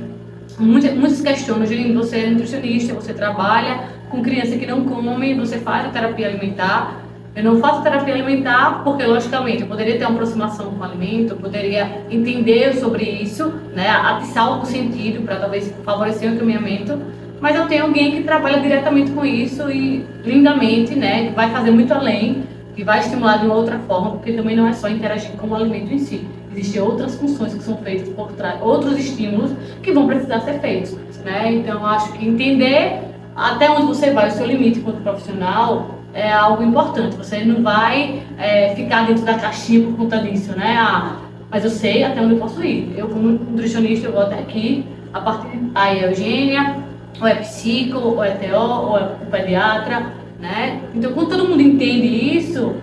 muitos, 0.59 0.93
muitos 0.93 1.21
questionam, 1.21 1.65
você 1.95 2.19
é 2.19 2.29
nutricionista, 2.29 2.93
você 2.93 3.11
trabalha 3.11 3.85
com 4.11 4.21
criança 4.21 4.55
que 4.55 4.65
não 4.67 4.85
come, 4.85 5.33
você 5.33 5.57
faz 5.57 5.87
a 5.87 5.89
terapia 5.89 6.27
alimentar. 6.27 7.01
Eu 7.35 7.43
não 7.43 7.59
faço 7.59 7.81
terapia 7.81 8.13
alimentar 8.13 8.83
porque, 8.83 9.03
logicamente, 9.03 9.61
eu 9.61 9.67
poderia 9.67 9.97
ter 9.97 10.05
uma 10.05 10.13
aproximação 10.13 10.67
com 10.67 10.79
o 10.79 10.83
alimento, 10.83 11.31
eu 11.31 11.37
poderia 11.37 12.03
entender 12.11 12.75
sobre 12.75 13.03
isso, 13.05 13.55
né, 13.73 13.89
atiçar 13.89 14.45
algum 14.45 14.65
sentido 14.65 15.25
para 15.25 15.37
talvez 15.37 15.73
favorecer 15.83 16.29
o 16.29 16.35
encaminhamento, 16.35 17.01
mas 17.41 17.55
eu 17.55 17.67
tenho 17.67 17.85
alguém 17.85 18.11
que 18.11 18.21
trabalha 18.21 18.59
diretamente 18.59 19.09
com 19.11 19.25
isso 19.25 19.67
e 19.71 20.05
lindamente, 20.23 20.93
né, 20.93 21.33
vai 21.35 21.49
fazer 21.49 21.71
muito 21.71 21.91
além, 21.91 22.43
que 22.75 22.83
vai 22.83 22.99
estimular 22.99 23.37
de 23.37 23.45
uma 23.45 23.55
outra 23.55 23.79
forma, 23.79 24.11
porque 24.11 24.33
também 24.33 24.55
não 24.55 24.67
é 24.67 24.73
só 24.73 24.89
interagir 24.89 25.31
com 25.31 25.47
o 25.47 25.55
alimento 25.55 25.93
em 25.93 25.99
si. 25.99 26.27
Existem 26.51 26.81
outras 26.81 27.15
funções 27.15 27.53
que 27.53 27.63
são 27.63 27.77
feitas 27.77 28.09
por 28.09 28.31
trás, 28.33 28.61
outros 28.61 28.97
estímulos 28.97 29.51
que 29.81 29.91
vão 29.91 30.07
precisar 30.07 30.41
ser 30.41 30.59
feitos, 30.59 30.97
né? 31.23 31.53
Então, 31.53 31.85
acho 31.85 32.11
que 32.13 32.27
entender 32.27 32.99
até 33.35 33.69
onde 33.69 33.87
você 33.87 34.11
vai, 34.11 34.29
o 34.29 34.31
seu 34.31 34.45
limite 34.45 34.79
como 34.79 34.97
profissional, 34.97 35.95
é 36.13 36.31
algo 36.31 36.63
importante. 36.63 37.17
Você 37.17 37.43
não 37.43 37.61
vai 37.61 38.23
é, 38.37 38.73
ficar 38.75 39.05
dentro 39.05 39.25
da 39.25 39.33
caixinha 39.33 39.85
por 39.85 39.97
conta 39.97 40.19
disso, 40.19 40.57
né? 40.57 40.77
Ah, 40.79 41.17
mas 41.51 41.63
eu 41.63 41.69
sei 41.69 42.03
até 42.03 42.21
onde 42.21 42.35
eu 42.35 42.39
posso 42.39 42.63
ir. 42.63 42.93
Eu, 42.97 43.09
como 43.09 43.29
nutricionista, 43.29 44.07
eu 44.07 44.13
vou 44.13 44.21
até 44.21 44.39
aqui, 44.39 44.85
a 45.13 45.19
partir 45.19 45.59
aí 45.75 45.99
é 45.99 46.09
Eugênia, 46.09 46.77
ou 47.19 47.27
é 47.27 47.35
psico, 47.35 47.97
ou 47.97 48.23
é 48.23 48.31
TO, 48.31 48.55
ou 48.55 48.97
é 48.97 49.03
o 49.21 49.25
pediatra, 49.29 50.13
né? 50.39 50.81
Então, 50.93 51.13
quando 51.13 51.29
todo 51.29 51.47
mundo 51.47 51.61
entende 51.61 52.37
isso, 52.37 52.75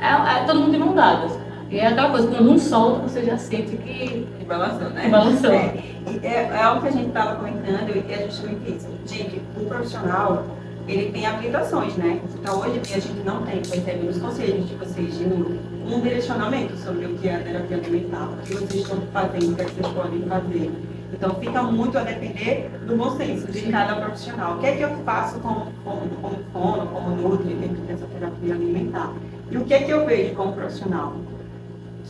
é, 0.00 0.40
é 0.40 0.44
todo 0.44 0.60
mundo 0.60 0.72
de 0.72 0.78
mão 0.78 0.94
dadas. 0.94 1.32
E 1.70 1.78
é 1.78 1.86
aquela 1.86 2.10
coisa, 2.10 2.26
quando 2.26 2.50
um 2.50 2.58
solta, 2.58 3.02
você 3.02 3.24
já 3.24 3.38
sente 3.38 3.76
que. 3.76 4.26
Que 4.38 4.44
balançou, 4.44 4.90
né? 4.90 5.02
Que 5.02 5.08
balançou. 5.08 5.50
É, 5.52 5.74
é, 6.22 6.50
é 6.52 6.62
algo 6.62 6.82
que 6.82 6.88
a 6.88 6.90
gente 6.90 7.08
estava 7.08 7.36
comentando 7.36 7.90
e 7.94 8.12
é 8.12 8.26
justamente 8.26 8.72
isso. 8.72 8.88
Gente, 9.06 9.40
o 9.56 9.64
profissional, 9.66 10.44
ele 10.88 11.12
tem 11.12 11.26
habilitações, 11.26 11.96
né? 11.96 12.20
Então, 12.34 12.58
hoje 12.58 12.80
a 12.80 12.98
gente 12.98 13.22
não 13.24 13.42
tem, 13.42 13.62
percebe 13.62 14.04
nos 14.04 14.18
conselhos 14.18 14.68
de 14.68 14.74
vocês 14.74 15.16
de 15.16 15.24
um 15.24 16.00
direcionamento 16.00 16.76
sobre 16.76 17.06
o 17.06 17.14
que 17.18 17.28
é 17.28 17.36
a 17.36 17.40
terapia 17.40 17.76
alimentar, 17.76 18.28
o 18.28 18.36
que 18.38 18.54
vocês 18.54 18.82
estão 18.82 18.98
fazendo, 19.12 19.52
o 19.52 19.54
que, 19.54 19.62
é 19.62 19.64
que 19.64 19.74
vocês 19.74 19.94
podem 19.94 20.22
fazer. 20.22 20.70
Então, 21.12 21.34
fica 21.36 21.62
muito 21.62 21.98
a 21.98 22.02
depender 22.02 22.70
do 22.86 22.96
bom 22.96 23.16
senso 23.16 23.50
de 23.50 23.62
cada 23.70 23.96
profissional. 23.96 24.56
O 24.56 24.60
que 24.60 24.66
é 24.66 24.76
que 24.76 24.82
eu 24.82 24.96
faço 25.04 25.38
como, 25.40 25.66
como, 25.84 26.08
como 26.22 26.36
fono, 26.52 26.86
como 26.86 27.16
nutri 27.16 27.54
dentro 27.54 27.82
dessa 27.82 28.06
terapia 28.06 28.54
alimentar? 28.54 29.12
E 29.50 29.56
o 29.56 29.64
que 29.64 29.74
é 29.74 29.82
que 29.82 29.90
eu 29.90 30.06
vejo 30.06 30.34
como 30.34 30.52
profissional? 30.52 31.14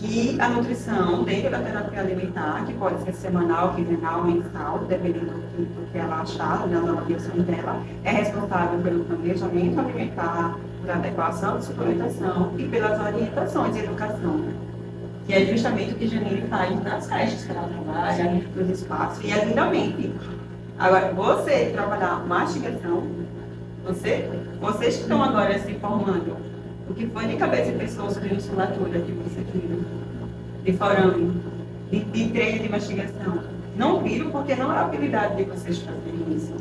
que 0.01 0.41
a 0.41 0.49
nutrição 0.49 1.25
dentro 1.25 1.51
da 1.51 1.59
terapia 1.59 2.01
alimentar, 2.01 2.65
que 2.65 2.73
pode 2.75 3.03
ser 3.03 3.13
semanal, 3.13 3.75
quinzenal, 3.75 4.25
mensal, 4.25 4.79
dependendo 4.89 5.27
do, 5.27 5.65
do 5.67 5.93
que 5.93 5.99
ela 5.99 6.23
achar, 6.23 6.67
né, 6.67 6.81
da 6.81 6.93
avaliação 6.93 7.37
dela, 7.41 7.83
é 8.03 8.11
responsável 8.11 8.81
pelo 8.81 9.05
planejamento 9.05 9.79
alimentar, 9.79 10.57
pela 10.83 10.95
adequação 10.95 11.59
de 11.59 11.65
suplementação 11.67 12.55
e 12.57 12.65
pelas 12.69 12.99
orientações 12.99 13.75
de 13.75 13.81
educação. 13.81 14.69
Que 15.31 15.37
é 15.37 15.47
justamente 15.47 15.93
o 15.93 15.95
que 15.95 16.09
Janine 16.09 16.43
faz 16.49 16.83
nas 16.83 17.07
creches 17.07 17.45
que 17.45 17.53
ela 17.53 17.69
trabalha, 17.69 18.43
nos 18.57 18.69
espaços, 18.69 19.25
e 19.25 19.31
é 19.31 19.45
lindamente. 19.45 20.12
Agora, 20.77 21.12
você 21.12 21.71
trabalhar 21.73 22.27
mastigação, 22.27 23.05
você, 23.87 24.29
vocês 24.61 24.97
que 24.97 25.03
estão 25.03 25.23
agora 25.23 25.57
se 25.61 25.73
formando 25.75 26.37
o 26.88 26.95
que 26.95 27.07
foi 27.07 27.29
de 27.29 27.37
cabeça 27.37 27.71
e 27.71 27.79
pescoço 27.79 28.21
de 28.21 28.35
musculatura 28.35 28.99
que 28.99 29.12
você 29.12 29.40
viu, 29.55 29.85
de 30.64 30.73
forame, 30.73 31.40
de, 31.93 32.01
de 32.01 32.31
treino 32.31 32.64
de 32.64 32.69
mastigação. 32.69 33.38
Não 33.77 34.03
viram 34.03 34.33
porque 34.33 34.57
não 34.57 34.73
é 34.73 34.79
a 34.79 34.81
habilidade 34.81 35.37
de 35.37 35.44
vocês 35.44 35.79
fazerem 35.79 36.27
isso. 36.35 36.54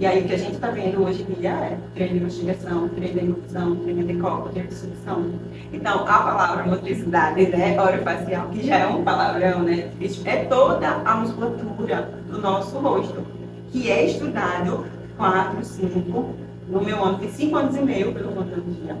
E 0.00 0.06
aí 0.06 0.22
o 0.22 0.24
que 0.24 0.32
a 0.32 0.38
gente 0.38 0.54
está 0.54 0.70
vendo 0.70 1.04
hoje 1.04 1.26
em 1.28 1.34
dia 1.34 1.50
é 1.50 1.78
treino 1.94 2.14
de 2.14 2.20
investigação, 2.20 2.88
treino 2.88 3.20
de 3.20 3.26
indução, 3.26 3.76
treino 3.76 4.02
de 4.02 4.14
copa, 4.14 4.48
treino 4.48 4.68
de 4.70 4.74
solução. 4.74 5.26
Então, 5.74 6.08
a 6.08 6.18
palavra 6.22 6.64
motricidade, 6.64 7.46
né, 7.48 7.78
orofacial, 7.78 8.48
que 8.48 8.66
já 8.66 8.78
é 8.78 8.86
um 8.86 9.04
palavrão, 9.04 9.62
né, 9.62 9.90
é 10.24 10.36
toda 10.46 10.88
a 10.88 11.16
musculatura 11.16 12.10
do 12.30 12.40
nosso 12.40 12.78
rosto, 12.78 13.22
que 13.70 13.90
é 13.90 14.06
estudado 14.06 14.86
4, 15.18 15.62
5, 15.62 16.34
no 16.70 16.80
meu 16.82 17.04
ano, 17.04 17.18
tem 17.18 17.28
5 17.28 17.56
anos 17.58 17.76
e 17.76 17.82
meio 17.82 18.14
pelo 18.14 18.30
odontologia. 18.30 18.96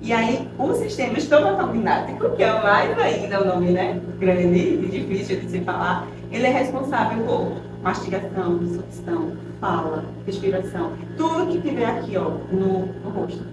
E 0.00 0.14
aí, 0.14 0.48
o 0.58 0.72
sistema 0.72 1.18
estomatognático, 1.18 2.30
que 2.30 2.42
é 2.42 2.58
mais 2.62 2.98
ainda 2.98 3.42
o 3.42 3.44
nome, 3.44 3.72
né, 3.72 4.00
grande 4.18 4.58
e 4.58 4.88
difícil 4.90 5.40
de 5.40 5.50
se 5.50 5.60
falar, 5.60 6.08
ele 6.30 6.46
é 6.46 6.50
responsável 6.50 7.22
por 7.22 7.71
mastigação, 7.82 8.60
sucção, 8.66 9.32
fala, 9.60 10.04
respiração, 10.24 10.92
tudo 11.16 11.46
que 11.52 11.60
tiver 11.60 11.86
aqui, 11.86 12.16
ó, 12.16 12.30
no, 12.52 12.86
no 12.86 13.10
rosto. 13.10 13.44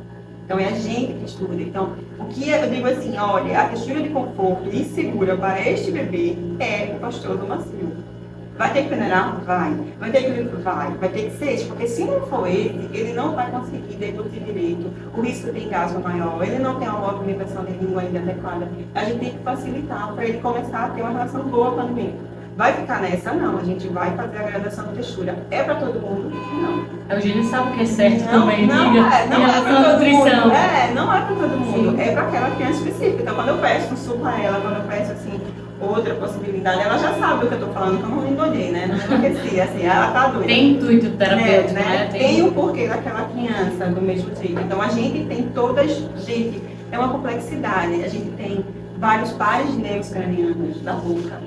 Então 0.45 0.57
é 0.57 0.65
a 0.65 0.71
gente 0.71 1.13
que 1.13 1.25
estuda. 1.25 1.61
Então, 1.61 1.93
o 2.17 2.25
que 2.25 2.49
eu 2.49 2.69
digo 2.69 2.87
assim, 2.87 3.17
olha, 3.17 3.59
a 3.59 3.69
textura 3.69 4.01
de 4.01 4.09
conforto 4.09 4.67
e 4.71 4.83
segura 4.85 5.37
para 5.37 5.61
este 5.67 5.91
bebê 5.91 6.35
é 6.59 6.95
o 6.95 6.99
pastoso 6.99 7.45
macio. 7.45 8.09
Vai 8.57 8.73
ter 8.73 8.83
que 8.83 8.89
peneirar? 8.89 9.39
Vai. 9.45 9.73
Vai 9.99 10.11
ter 10.11 10.23
que 10.23 10.43
vai. 10.57 10.91
Vai 10.95 11.09
ter 11.09 11.29
que 11.29 11.37
ser 11.37 11.53
esse, 11.53 11.65
porque 11.65 11.87
se 11.87 12.03
não 12.03 12.21
for 12.27 12.47
ele, 12.47 12.89
ele 12.91 13.13
não 13.13 13.35
vai 13.35 13.49
conseguir 13.51 13.95
deduzir 13.95 14.43
direito. 14.43 14.91
O 15.15 15.21
risco 15.21 15.51
de 15.51 15.63
engasgo 15.63 16.01
maior, 16.01 16.43
ele 16.43 16.59
não 16.59 16.77
tem 16.77 16.89
uma 16.89 17.11
movimentação 17.11 17.63
de 17.63 17.71
língua 17.73 18.01
ainda 18.01 18.19
adequada. 18.19 18.67
A 18.95 19.05
gente 19.05 19.19
tem 19.19 19.29
que 19.31 19.43
facilitar 19.43 20.13
para 20.13 20.25
ele 20.25 20.39
começar 20.39 20.85
a 20.85 20.89
ter 20.89 21.01
uma 21.01 21.11
relação 21.11 21.43
boa 21.43 21.71
com 21.71 21.77
o 21.77 21.79
alimento. 21.79 22.28
Vai 22.55 22.73
ficar 22.73 23.01
nessa? 23.01 23.31
Não. 23.33 23.57
A 23.57 23.63
gente 23.63 23.87
vai 23.87 24.15
fazer 24.15 24.37
a 24.37 24.43
gradação 24.43 24.87
de 24.87 24.95
textura. 24.95 25.37
É 25.49 25.63
para 25.63 25.75
todo 25.75 25.99
mundo? 25.99 26.29
Não. 26.29 26.85
A 27.09 27.15
Eugênia 27.15 27.43
sabe 27.43 27.69
o 27.69 27.73
que 27.73 27.81
é 27.81 27.85
certo 27.85 28.25
Não, 28.25 28.41
também, 28.41 28.67
não 28.67 28.93
diga. 28.93 29.07
é, 29.07 29.27
não 29.27 29.39
em 29.39 29.43
é 29.43 29.45
relação 29.45 29.83
para 29.83 29.93
todo 29.93 30.05
mundo. 30.05 30.27
É, 30.53 30.93
não 30.93 31.13
é 31.13 31.21
para 31.21 31.35
todo 31.35 31.59
mundo. 31.59 31.91
Sim. 31.95 32.01
É 32.01 32.11
para 32.11 32.21
aquela 32.27 32.51
criança 32.51 32.73
específica. 32.73 33.21
Então, 33.21 33.35
quando 33.35 33.47
eu 33.49 33.57
peço 33.59 33.93
um 33.93 33.97
suco 33.97 34.25
a 34.25 34.39
ela, 34.39 34.59
quando 34.61 34.75
eu 34.75 34.83
peço 34.83 35.11
assim 35.13 35.39
outra 35.81 36.13
possibilidade, 36.15 36.81
ela 36.81 36.97
já 36.97 37.13
sabe 37.13 37.45
o 37.45 37.47
que 37.47 37.53
eu 37.53 37.59
estou 37.59 37.73
falando, 37.73 37.97
que 37.97 38.03
eu 38.03 38.09
não 38.09 38.21
me 38.21 38.31
enganei, 38.31 38.71
né? 38.71 38.87
Não 38.87 38.95
esqueci, 38.97 39.61
assim, 39.61 39.85
ela 39.85 40.11
tá 40.11 40.27
doida. 40.27 40.47
Tem 40.47 40.71
intuito 40.73 41.09
terapêutico, 41.11 41.73
né, 41.73 41.81
né? 41.81 42.09
Tem 42.11 42.43
o 42.43 42.51
porquê 42.51 42.87
daquela 42.87 43.23
criança 43.29 43.85
do 43.87 44.01
mesmo 44.01 44.35
jeito. 44.35 44.59
Então 44.59 44.81
a 44.81 44.89
gente 44.89 45.25
tem 45.25 45.43
todas, 45.43 45.89
gente, 46.17 46.61
é 46.91 46.99
uma 46.99 47.09
complexidade. 47.09 48.03
A 48.03 48.07
gente 48.09 48.31
tem 48.31 48.65
vários 48.97 49.31
pares 49.31 49.71
de 49.71 49.77
nervos 49.77 50.09
cranianos 50.09 50.81
da 50.81 50.93
boca, 50.93 51.39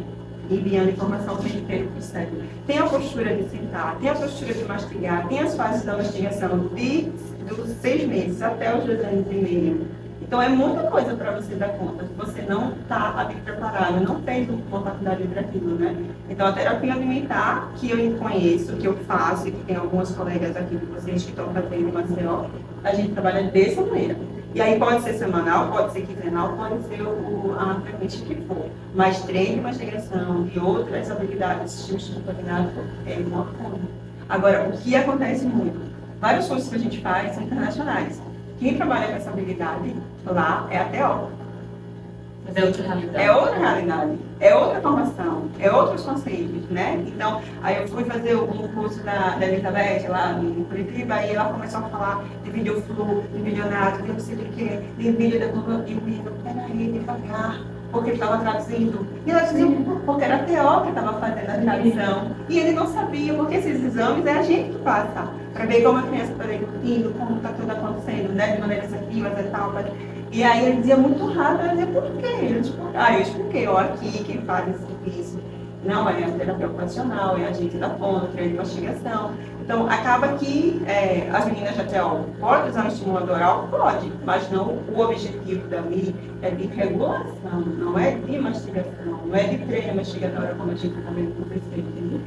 enviando 0.55 0.91
informação 0.91 1.37
para 1.37 1.47
o 1.47 1.99
o 1.99 2.03
cérebro. 2.03 2.43
Tem 2.67 2.79
a 2.79 2.87
postura 2.87 3.35
de 3.35 3.49
sentar, 3.49 3.97
tem 3.99 4.09
a 4.09 4.15
postura 4.15 4.55
de 4.55 4.65
mastigar, 4.65 5.29
tem 5.29 5.41
as 5.41 5.57
fases 5.57 5.85
da 5.85 5.97
mastigação 5.97 6.59
de, 6.75 7.03
dos 7.49 7.69
seis 7.81 8.07
meses 8.07 8.43
até 8.43 8.77
os 8.77 8.85
dois 8.85 9.01
anos 9.01 9.27
e 9.31 9.35
meio. 9.35 9.87
Então 10.33 10.41
é 10.41 10.49
muita 10.49 10.85
coisa 10.85 11.15
para 11.15 11.33
você 11.33 11.55
dar 11.57 11.69
conta. 11.71 12.07
Você 12.17 12.41
não 12.43 12.73
está 12.73 13.19
ali 13.19 13.35
preparado, 13.35 14.01
não 14.01 14.23
fez 14.23 14.49
uma 14.49 14.81
faculdade 14.81 15.25
para 15.25 15.43
aquilo, 15.43 15.75
né? 15.75 15.95
Então 16.31 16.47
a 16.47 16.53
terapia 16.53 16.95
alimentar 16.95 17.71
que 17.77 17.91
eu 17.91 18.17
conheço, 18.17 18.73
que 18.77 18.87
eu 18.87 18.97
faço 19.07 19.49
e 19.49 19.51
que 19.51 19.65
tem 19.65 19.77
algumas 19.77 20.11
colegas 20.13 20.57
aqui 20.57 20.77
de 20.77 20.87
vocês 20.87 21.25
que 21.25 21.31
estão 21.31 21.53
fazendo 21.53 21.75
em 21.75 21.93
Maceió, 21.93 22.47
a 22.83 22.95
gente 22.95 23.13
trabalha 23.13 23.43
dessa 23.51 23.83
maneira. 23.83 24.17
E 24.55 24.61
aí 24.61 24.79
pode 24.79 25.03
ser 25.03 25.15
semanal, 25.15 25.71
pode 25.71 25.93
ser 25.93 26.07
quinzenal, 26.07 26.55
pode 26.57 26.83
ser 26.85 27.01
o, 27.01 27.57
a 27.59 27.81
frequência 27.81 28.25
que 28.27 28.35
for. 28.43 28.67
Mas 28.95 29.23
treino 29.23 29.57
de 29.57 29.61
mastigação 29.63 30.49
e 30.55 30.59
outras 30.59 31.11
habilidades, 31.11 31.73
sistema 31.73 32.21
coordenado 32.23 32.71
é 33.07 33.15
uma 33.27 33.47
forma. 33.47 33.81
Agora, 34.29 34.69
o 34.69 34.73
que 34.73 34.95
acontece 34.95 35.47
muito? 35.47 35.81
Vários 36.21 36.47
cursos 36.49 36.69
que 36.69 36.77
a 36.77 36.79
gente 36.79 37.01
faz 37.01 37.35
são 37.35 37.45
internacionais. 37.45 38.21
Quem 38.59 38.77
trabalha 38.77 39.09
com 39.09 39.15
essa 39.15 39.31
habilidade 39.31 39.97
lá 40.27 40.69
é 40.71 40.79
a 40.79 40.85
TO. 40.85 41.31
Mas 42.45 42.57
é 42.57 42.65
outra 42.65 42.83
realidade. 42.83 43.25
É 43.25 43.33
outra 43.33 43.59
realidade, 43.59 44.19
é 44.43 44.55
outra 44.57 44.81
formação, 44.81 45.45
é 45.61 45.71
outros 45.71 46.03
conceitos, 46.05 46.69
né? 46.69 47.01
Então, 47.07 47.41
aí 47.63 47.81
eu 47.81 47.87
fui 47.87 48.05
fazer 48.05 48.35
um 48.35 48.69
curso 48.75 49.01
da, 49.05 49.37
da 49.37 49.47
Elizabeth 49.47 50.09
lá 50.09 50.33
em 50.33 50.65
Curitiba 50.65 51.23
e 51.25 51.33
ela 51.33 51.45
começou 51.53 51.79
a 51.79 51.89
falar 51.89 52.25
de 52.43 52.51
vídeo 52.51 52.83
flu, 52.83 53.23
de 53.33 53.41
videonato, 53.41 54.03
de 54.03 54.13
não 54.13 54.19
sei 54.19 54.35
o 54.35 54.39
que, 54.39 54.69
de 54.99 55.13
vídeo 55.13 55.39
da 55.39 55.47
Google, 55.47 55.85
e 55.87 55.95
o 55.95 56.03
menino, 56.03 56.33
peraí, 56.43 56.93
devagar, 56.93 57.61
porque 57.93 58.11
ele 58.11 58.17
estava 58.17 58.39
traduzindo. 58.39 59.07
E 59.25 59.31
ela 59.31 59.43
dizia, 59.43 59.67
porque 60.05 60.25
era 60.25 60.35
a 60.35 60.39
TO 60.41 60.83
que 60.83 60.89
estava 60.89 61.21
fazendo 61.21 61.51
a 61.51 61.59
tradução. 61.59 62.31
E 62.49 62.59
ele 62.59 62.73
não 62.73 62.87
sabia, 62.89 63.35
porque 63.35 63.55
esses 63.55 63.85
exames 63.85 64.27
é 64.27 64.33
a 64.33 64.43
gente 64.43 64.73
que 64.73 64.79
passa, 64.81 65.29
para 65.53 65.67
ver 65.67 65.85
como 65.85 65.99
a 65.99 66.03
criança 66.03 66.33
está 66.33 66.45
discutindo, 66.45 67.17
como 67.17 67.37
está 67.37 67.51
tudo 67.51 67.71
acontecendo, 67.71 68.33
né? 68.33 68.57
De 68.57 68.61
maneira 68.61 68.87
assertiva, 68.87 69.29
e 69.29 69.45
tal. 69.51 69.73
E 70.33 70.43
aí 70.43 70.67
ele 70.67 70.77
dizia 70.79 70.97
muito 70.97 71.27
rápido, 71.27 71.67
eu 71.67 71.71
dizia, 71.77 71.87
por 71.89 72.11
quê? 72.17 72.27
Eu 72.41 72.91
ah, 72.95 73.13
eu 73.13 73.21
expliquei, 73.21 73.69
ó, 73.69 73.79
aqui, 73.79 74.25
quem 74.25 74.41
faz 74.41 74.67
esse 74.67 74.87
serviço. 74.87 75.39
Não, 75.85 76.09
é 76.09 76.25
a 76.25 76.31
terapia 76.31 76.67
ocupacional, 76.69 77.37
é 77.37 77.47
a 77.47 77.53
gente 77.53 77.77
da 77.77 77.91
fono, 77.91 78.29
treino 78.29 78.53
de 78.53 78.57
mastigação. 78.57 79.33
Então, 79.61 79.87
acaba 79.91 80.29
que 80.39 80.83
é, 80.87 81.29
as 81.31 81.45
meninas 81.45 81.77
já 81.77 81.85
TO 81.85 82.25
pode 82.41 82.71
usar 82.71 82.85
um 82.85 82.89
estimulador 82.89 83.37
oral? 83.37 83.69
Pode, 83.71 84.11
mas 84.25 84.51
não 84.51 84.79
o 84.89 85.01
objetivo 85.01 85.69
dali 85.69 86.15
é 86.41 86.51
de 86.51 86.67
regulação, 86.67 87.61
não 87.79 87.99
é 87.99 88.13
de 88.13 88.39
mastigação, 88.39 89.21
não 89.27 89.37
é 89.37 89.45
de 89.45 89.59
treino 89.59 89.97
mastigatório 89.97 90.57
como 90.57 90.73
a 90.73 90.75
gente 90.77 90.99
está 90.99 91.11
vendo 91.11 91.35
entendeu? 91.77 92.21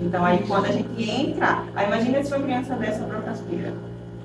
Então, 0.00 0.24
aí 0.24 0.44
quando 0.46 0.66
a 0.66 0.72
gente 0.72 1.10
entra, 1.10 1.62
aí 1.74 1.86
imagina 1.86 2.22
se 2.22 2.34
uma 2.34 2.44
criança 2.44 2.74
dessa 2.74 3.04
brocaspira. 3.06 3.72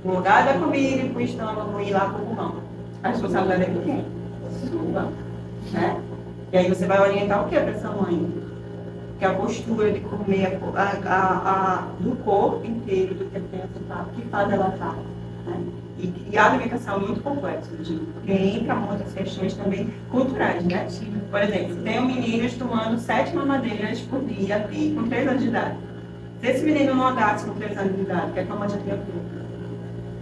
No 0.03 0.15
lugar 0.15 0.43
da 0.45 0.53
comida 0.55 1.03
e 1.03 1.09
pro 1.09 1.21
estômago 1.21 1.79
ir 1.79 1.93
lá 1.93 2.09
pro 2.09 2.25
pulmão. 2.25 2.70
A 3.03 3.09
responsabilidade 3.09 3.63
é 3.63 3.73
de 3.73 3.79
quem? 3.79 4.05
Sua. 4.67 5.11
Né? 5.71 6.01
E 6.53 6.57
aí 6.57 6.69
você 6.69 6.85
vai 6.85 6.99
orientar 6.99 7.45
o 7.45 7.49
que 7.49 7.59
para 7.59 7.71
essa 7.71 7.89
mãe? 7.89 8.29
Que 9.17 9.25
a 9.25 9.33
postura 9.33 9.91
de 9.91 9.99
comer 10.01 10.59
a, 10.75 10.81
a, 10.81 11.51
a, 11.51 11.87
do 11.99 12.15
corpo 12.23 12.65
inteiro 12.65 13.15
do 13.15 13.25
que 13.25 13.37
a 13.37 13.41
criança 13.41 13.79
está, 13.79 14.05
que 14.15 14.21
faz 14.23 14.51
ela 14.51 14.69
estar. 14.69 14.95
Né? 15.45 15.63
E, 15.97 16.13
e, 16.31 16.37
a 16.37 16.51
alimentação 16.51 16.95
é 16.95 16.99
muito 16.99 17.21
complexa, 17.21 17.69
gente, 17.83 18.05
porque 18.13 18.31
entra 18.31 18.75
muitas 18.75 19.13
questões 19.13 19.53
também 19.53 19.93
culturais, 20.09 20.63
né? 20.65 20.87
Por 21.29 21.41
exemplo, 21.41 21.75
tem 21.83 21.99
um 21.99 22.07
menino 22.07 22.49
tomando 22.57 22.97
sete 22.97 23.35
mamadeiras 23.35 23.99
por 24.01 24.23
dia 24.25 24.57
aqui, 24.57 24.95
com 24.95 25.07
três 25.07 25.27
anos 25.27 25.43
de 25.43 25.49
idade. 25.49 25.75
Se 26.39 26.47
esse 26.47 26.65
menino 26.65 26.95
não 26.95 27.09
andasse 27.09 27.45
com 27.45 27.53
três 27.53 27.77
anos 27.77 27.95
de 27.95 28.01
idade, 28.01 28.31
que 28.31 28.39
é 28.39 28.43
como 28.45 28.63
a 28.63 28.67
gente 28.67 28.83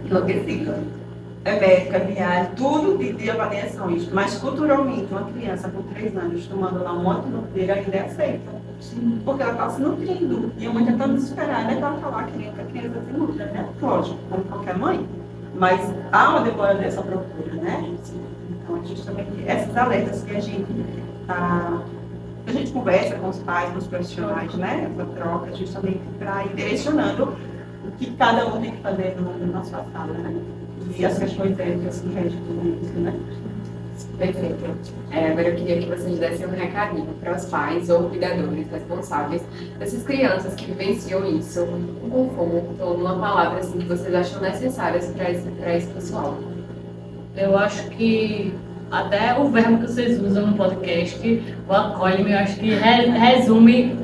enlouquecido 0.04 0.99
é 1.44 1.58
médica, 1.58 1.98
viagem, 2.00 2.52
tudo 2.54 2.98
de, 2.98 3.12
de 3.12 3.30
avaliações. 3.30 4.08
Mas 4.12 4.36
culturalmente, 4.38 5.06
uma 5.10 5.24
criança 5.24 5.68
com 5.70 5.82
três 5.94 6.16
anos 6.16 6.46
tomando 6.46 6.82
lá 6.82 6.92
um 6.92 7.02
monte 7.02 7.24
de 7.24 7.30
nutrideira 7.30 7.74
ainda 7.74 7.96
é 7.96 8.00
aceita. 8.00 8.60
Sim. 8.80 9.20
Porque 9.24 9.42
ela 9.42 9.52
está 9.52 9.70
se 9.70 9.80
nutrindo. 9.80 10.52
E 10.58 10.66
a 10.66 10.70
mãe 10.70 10.84
está 10.84 11.04
tão 11.04 11.14
desesperada 11.14 11.72
ela 11.72 11.98
falar 11.98 12.24
que 12.24 12.48
a 12.48 12.64
criança 12.64 13.00
se 13.06 13.12
nutre, 13.12 13.44
né? 13.44 13.68
Lógico, 13.80 14.18
como 14.28 14.44
qualquer 14.44 14.76
mãe. 14.76 15.08
Mas 15.54 15.80
há 16.12 16.30
uma 16.30 16.40
demora 16.42 16.74
dessa 16.74 17.02
procura, 17.02 17.54
né? 17.54 17.94
Então, 18.50 18.76
é 18.76 18.86
justamente 18.86 19.30
essas 19.46 19.76
alertas 19.76 20.22
que 20.22 20.36
a 20.36 20.40
gente 20.40 20.86
tá, 21.26 21.82
a 22.46 22.52
gente 22.52 22.72
conversa 22.72 23.16
com 23.16 23.28
os 23.28 23.38
pais, 23.38 23.70
com 23.72 23.78
os 23.78 23.86
profissionais, 23.86 24.54
né? 24.54 24.90
Essa 24.90 25.06
troca, 25.06 25.54
justamente 25.54 26.00
para 26.18 26.44
ir 26.44 26.54
direcionando 26.54 27.34
o 27.86 27.90
que 27.98 28.10
cada 28.12 28.46
um 28.46 28.60
tem 28.60 28.72
que 28.72 28.82
fazer 28.82 29.16
no, 29.18 29.52
na 29.52 29.62
sua 29.64 29.84
sala, 29.92 30.12
né? 30.12 30.59
E 30.96 31.04
as 31.04 31.18
questões 31.18 31.58
éticas 31.58 32.00
que 32.00 32.08
regem 32.08 32.38
tudo 32.46 32.78
isso, 32.82 33.00
né? 33.00 33.14
Perfeito. 34.18 34.76
É, 35.10 35.30
agora 35.30 35.48
eu 35.48 35.56
queria 35.56 35.78
que 35.78 35.86
vocês 35.86 36.18
dessem 36.18 36.46
um 36.46 36.50
recadinho 36.50 37.06
para 37.20 37.36
os 37.36 37.44
pais 37.46 37.88
ou 37.88 38.08
cuidadores 38.10 38.70
responsáveis 38.70 39.42
dessas 39.78 40.02
crianças 40.02 40.54
que 40.54 40.66
vivenciam 40.66 41.24
isso, 41.26 41.64
um 41.64 42.10
conforto, 42.10 42.76
ou 42.80 42.96
uma 42.96 43.18
palavra 43.18 43.60
assim, 43.60 43.78
que 43.78 43.86
vocês 43.86 44.14
acham 44.14 44.40
necessárias 44.40 45.06
para 45.08 45.30
esse, 45.30 45.48
esse 45.66 45.86
pessoal. 45.88 46.38
Eu 47.36 47.56
acho 47.56 47.88
que 47.90 48.54
até 48.90 49.38
o 49.38 49.48
verbo 49.48 49.78
que 49.78 49.86
vocês 49.86 50.20
usam 50.20 50.48
no 50.48 50.56
podcast, 50.56 51.42
o 51.68 51.72
acolhe-me, 51.72 52.32
eu 52.32 52.38
acho 52.38 52.56
que 52.56 52.74
re 52.74 53.06
resume 53.10 53.96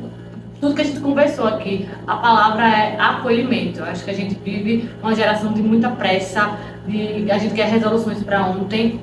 tudo 0.60 0.74
que 0.74 0.80
a 0.80 0.84
gente 0.84 1.00
conversou 1.00 1.46
aqui. 1.46 1.88
A 2.06 2.16
palavra 2.16 2.66
é 2.66 2.96
acolhimento. 2.98 3.80
Eu 3.80 3.84
acho 3.84 4.04
que 4.04 4.10
a 4.10 4.14
gente 4.14 4.34
vive 4.36 4.88
uma 5.02 5.14
geração 5.14 5.52
de 5.52 5.62
muita 5.62 5.90
pressa, 5.90 6.58
a 7.30 7.38
gente 7.38 7.54
quer 7.54 7.68
resoluções 7.68 8.22
para 8.22 8.46
ontem, 8.46 9.00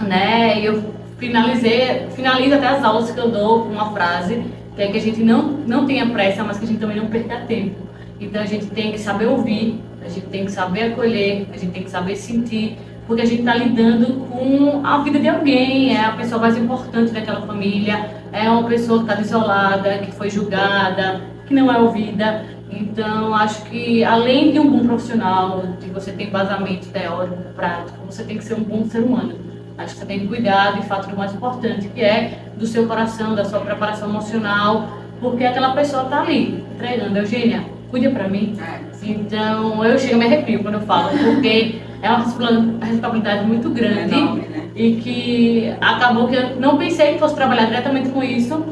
né? 0.00 0.60
E 0.60 0.64
eu 0.64 0.82
finalizei, 1.18 2.06
finalizo 2.14 2.54
até 2.54 2.66
as 2.68 2.84
aulas 2.84 3.10
que 3.10 3.18
eu 3.18 3.30
dou 3.30 3.64
com 3.64 3.70
uma 3.70 3.90
frase, 3.92 4.44
que 4.74 4.82
é 4.82 4.88
que 4.88 4.98
a 4.98 5.00
gente 5.00 5.22
não, 5.22 5.42
não 5.66 5.86
tenha 5.86 6.06
pressa, 6.10 6.44
mas 6.44 6.58
que 6.58 6.64
a 6.64 6.68
gente 6.68 6.80
também 6.80 6.96
não 6.96 7.06
perca 7.06 7.40
tempo. 7.40 7.86
Então 8.20 8.42
a 8.42 8.46
gente 8.46 8.66
tem 8.66 8.92
que 8.92 8.98
saber 8.98 9.26
ouvir, 9.26 9.80
a 10.04 10.08
gente 10.08 10.26
tem 10.26 10.44
que 10.44 10.52
saber 10.52 10.92
acolher, 10.92 11.46
a 11.52 11.56
gente 11.56 11.72
tem 11.72 11.82
que 11.82 11.90
saber 11.90 12.16
sentir, 12.16 12.78
porque 13.06 13.22
a 13.22 13.24
gente 13.24 13.40
está 13.40 13.54
lidando 13.54 14.26
com 14.26 14.84
a 14.84 14.98
vida 14.98 15.18
de 15.18 15.28
alguém, 15.28 15.96
é 15.96 16.04
a 16.04 16.12
pessoa 16.12 16.40
mais 16.40 16.56
importante 16.56 17.12
daquela 17.12 17.42
família, 17.42 18.10
é 18.32 18.48
uma 18.50 18.64
pessoa 18.64 18.98
que 18.98 19.04
está 19.04 19.14
desolada, 19.14 19.98
que 19.98 20.12
foi 20.12 20.28
julgada, 20.28 21.22
que 21.46 21.54
não 21.54 21.72
é 21.72 21.78
ouvida. 21.78 22.44
Então, 22.70 23.34
acho 23.34 23.62
que 23.66 24.02
além 24.04 24.52
de 24.52 24.58
um 24.58 24.70
bom 24.70 24.86
profissional, 24.86 25.62
de 25.80 25.88
você 25.90 26.12
ter 26.12 26.24
embasamento 26.24 26.88
teórico, 26.88 27.36
prático, 27.54 27.98
você 28.10 28.24
tem 28.24 28.38
que 28.38 28.44
ser 28.44 28.54
um 28.54 28.62
bom 28.62 28.84
ser 28.84 29.00
humano. 29.00 29.34
Acho 29.78 29.94
que 29.94 30.00
você 30.00 30.06
tem 30.06 30.20
que 30.20 30.26
cuidar, 30.26 30.72
de 30.72 30.86
fato, 30.86 31.08
do 31.08 31.16
mais 31.16 31.34
importante, 31.34 31.88
que 31.88 32.00
é 32.00 32.38
do 32.56 32.66
seu 32.66 32.86
coração, 32.86 33.34
da 33.34 33.44
sua 33.44 33.60
preparação 33.60 34.08
emocional, 34.08 34.88
porque 35.20 35.44
aquela 35.44 35.70
pessoa 35.74 36.04
está 36.04 36.22
ali, 36.22 36.64
entregando. 36.74 37.18
Eugênia, 37.18 37.64
cuide 37.90 38.08
para 38.08 38.28
mim. 38.28 38.56
Então, 39.02 39.84
eu 39.84 39.98
chego 39.98 40.18
me 40.18 40.24
arrepio 40.24 40.62
quando 40.62 40.74
eu 40.74 40.80
falo, 40.80 41.10
porque 41.10 41.80
é 42.02 42.10
uma 42.10 42.18
responsabilidade 42.18 43.46
muito 43.46 43.70
grande 43.70 44.14
É 44.14 44.18
enorme, 44.18 44.40
né? 44.42 44.62
e 44.74 44.92
que 44.96 45.74
acabou 45.80 46.26
que 46.28 46.34
eu 46.34 46.56
não 46.56 46.76
pensei 46.76 47.14
que 47.14 47.18
fosse 47.18 47.34
trabalhar 47.34 47.66
diretamente 47.66 48.08
com 48.08 48.22
isso, 48.22 48.64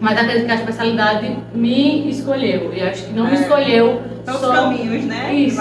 mas 0.00 0.18
acredito 0.18 0.46
que 0.46 0.52
a 0.52 0.56
especialidade 0.56 1.36
me 1.54 2.08
escolheu. 2.10 2.72
E 2.74 2.80
acho 2.82 3.06
que 3.06 3.12
não 3.12 3.24
me 3.26 3.32
É. 3.36 3.40
escolheu 3.40 4.02
São 4.24 4.34
os 4.34 4.40
só. 4.40 4.52
caminhos, 4.52 5.04
né? 5.04 5.34
Isso. 5.34 5.60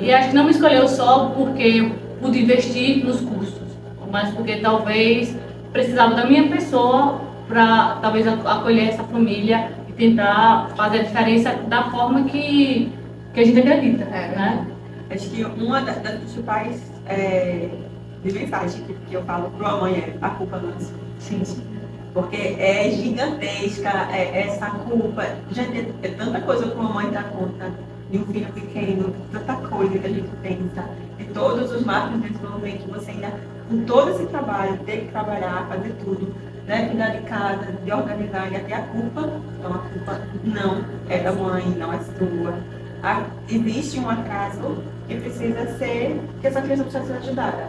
E 0.00 0.12
acho 0.12 0.28
que 0.30 0.34
não 0.34 0.44
me 0.44 0.50
escolheu 0.50 0.88
só 0.88 1.26
porque 1.36 1.62
eu 1.62 1.90
pude 2.20 2.42
investir 2.42 3.04
nos 3.04 3.20
cursos, 3.20 3.62
mas 4.10 4.30
porque 4.34 4.56
talvez 4.56 5.36
precisava 5.72 6.14
da 6.14 6.26
minha 6.26 6.48
pessoa 6.48 7.20
para 7.48 7.98
talvez 8.02 8.26
ac- 8.26 8.46
acolher 8.46 8.88
essa 8.88 9.02
família 9.04 9.70
e 9.88 9.92
tentar 9.92 10.68
fazer 10.76 11.00
a 11.00 11.02
diferença 11.02 11.50
da 11.68 11.84
forma 11.90 12.24
que, 12.24 12.90
que 13.34 13.40
a 13.40 13.44
gente 13.44 13.58
acredita, 13.58 14.04
É. 14.04 14.28
né? 14.36 14.66
Acho 15.10 15.28
que 15.30 15.44
uma 15.44 15.80
da- 15.82 15.92
das 15.92 16.14
principais 16.16 16.90
é, 17.06 17.68
de 18.24 18.32
mensagem 18.32 18.82
que, 18.84 18.94
que 19.08 19.14
eu 19.14 19.22
falo 19.24 19.50
para 19.58 19.68
a 19.68 19.76
mãe 19.78 19.94
é 19.94 20.14
a 20.22 20.30
culpa 20.30 20.56
não 20.58 20.70
é 20.70 20.80
sua. 20.80 20.96
Sim, 21.18 21.40
sim. 21.44 21.62
Porque 22.14 22.36
é 22.36 22.90
gigantesca 22.90 23.88
é, 24.12 24.46
essa 24.46 24.66
culpa. 24.70 25.24
Gente, 25.50 25.78
é, 26.02 26.06
é 26.06 26.08
tanta 26.10 26.40
coisa 26.42 26.66
que 26.66 26.74
uma 26.74 26.90
mãe 26.92 27.10
dá 27.10 27.22
conta 27.22 27.70
de 28.10 28.18
um 28.18 28.26
filho 28.26 28.52
pequeno, 28.52 29.14
tanta 29.32 29.54
coisa 29.68 29.98
que 29.98 30.06
a 30.06 30.10
gente 30.10 30.28
pensa, 30.42 30.84
de 31.16 31.24
todos 31.26 31.72
os 31.72 31.84
marcos 31.86 32.20
de 32.20 32.28
desenvolvimento 32.28 32.86
você 32.92 33.12
ainda, 33.12 33.32
com 33.68 33.84
todo 33.84 34.10
esse 34.10 34.26
trabalho, 34.26 34.76
tem 34.84 35.06
que 35.06 35.12
trabalhar, 35.12 35.66
fazer 35.68 35.94
tudo, 36.04 36.34
né? 36.66 36.88
cuidar 36.88 37.08
de 37.08 37.22
casa, 37.22 37.66
de 37.82 37.90
organizar 37.90 38.52
e 38.52 38.56
até 38.56 38.74
a 38.74 38.82
culpa. 38.82 39.30
Então 39.58 39.72
a 39.74 39.78
culpa 39.78 40.20
não 40.44 40.84
é 41.08 41.18
da 41.20 41.32
mãe, 41.32 41.64
não 41.78 41.90
é 41.94 41.98
sua. 42.00 42.54
A- 43.02 43.24
existe 43.48 43.98
um 43.98 44.10
acaso 44.10 44.82
que 45.08 45.16
precisa 45.16 45.66
ser, 45.78 46.20
que 46.42 46.46
essa 46.46 46.60
criança 46.60 46.84
precisa 46.84 47.06
ser 47.06 47.14
ajudada. 47.14 47.68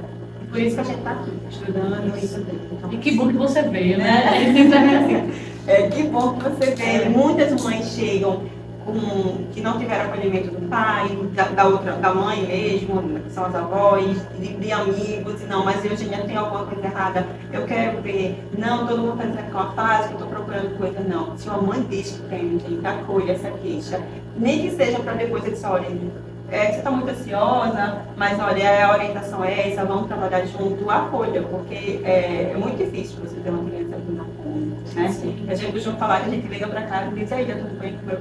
Por 0.54 0.62
isso 0.62 0.76
que 0.76 0.82
a 0.82 0.84
gente 0.84 0.98
está 1.00 1.12
aqui, 1.14 1.32
estudando 1.50 2.16
e 2.16 2.28
tudo. 2.28 2.94
E 2.94 2.98
que 2.98 3.16
bom 3.16 3.28
que 3.28 3.34
você 3.34 3.64
veio, 3.64 3.98
né? 3.98 4.06
né? 4.06 5.34
Então, 5.66 5.76
é, 5.76 5.88
que 5.90 6.04
bom 6.04 6.38
que 6.38 6.44
você 6.44 6.76
vê. 6.76 7.10
Muitas 7.10 7.60
mães 7.64 7.88
chegam 7.88 8.44
com, 8.86 9.48
que 9.52 9.62
não 9.62 9.80
tiveram 9.80 10.06
acolhimento 10.06 10.52
do 10.52 10.70
pai, 10.70 11.10
da, 11.34 11.46
da 11.46 11.66
outra, 11.66 11.94
da 11.94 12.14
mãe 12.14 12.46
mesmo, 12.46 13.02
que 13.22 13.32
são 13.32 13.46
as 13.46 13.56
avós, 13.56 14.16
de, 14.40 14.54
de 14.56 14.72
amigos, 14.72 15.42
e 15.42 15.46
não, 15.46 15.66
mas 15.66 15.84
eu 15.84 15.98
já 15.98 16.22
tenho 16.22 16.40
alguma 16.40 16.66
coisa 16.66 16.86
errada, 16.86 17.26
eu 17.52 17.66
quero 17.66 18.00
ver. 18.04 18.48
Não, 18.56 18.86
todo 18.86 19.00
mundo 19.00 19.14
está 19.14 19.26
dizendo 19.26 19.50
que 19.50 19.58
é 19.58 19.60
uma 19.60 19.72
fase, 19.72 20.10
que 20.10 20.14
eu 20.14 20.20
estou 20.20 20.28
procurando 20.28 20.78
coisa, 20.78 21.00
não. 21.00 21.36
Se 21.36 21.50
uma 21.50 21.64
mãe 21.64 21.84
diz 21.90 22.12
que 22.12 22.30
tem, 22.30 22.60
gente, 22.60 22.86
acolha 22.86 23.32
essa 23.32 23.50
queixa. 23.50 24.00
Nem 24.38 24.62
que 24.62 24.76
seja 24.76 25.00
para 25.00 25.14
depois 25.14 25.44
eles 25.46 25.64
olhem. 25.64 26.12
É, 26.54 26.68
você 26.72 26.78
está 26.78 26.92
muito 26.92 27.10
ansiosa, 27.10 27.98
mas 28.16 28.40
olha, 28.40 28.86
a 28.86 28.94
orientação 28.94 29.44
é 29.44 29.70
essa, 29.72 29.84
vamos 29.86 30.08
trabalhar 30.08 30.46
junto, 30.46 30.88
acolha, 30.90 31.42
porque 31.42 32.00
é, 32.04 32.52
é 32.54 32.58
muito 32.58 32.78
difícil 32.78 33.18
você 33.24 33.36
ter 33.38 33.50
uma 33.50 33.68
criança 33.70 33.96
que 33.96 34.12
não 34.12 34.26
come, 34.26 34.66
né? 34.94 35.52
A 35.52 35.56
gente 35.56 35.72
costuma 35.72 35.96
falar 35.98 36.20
que 36.22 36.28
a 36.28 36.30
gente 36.30 36.48
liga 36.48 36.68
para 36.68 36.84
casa 36.84 37.10
e 37.12 37.20
diz, 37.20 37.32
e 37.32 37.34
aí, 37.34 37.48
já 37.48 37.56
tudo 37.56 37.80
bem 37.80 37.98
com 37.98 38.06
meu 38.06 38.20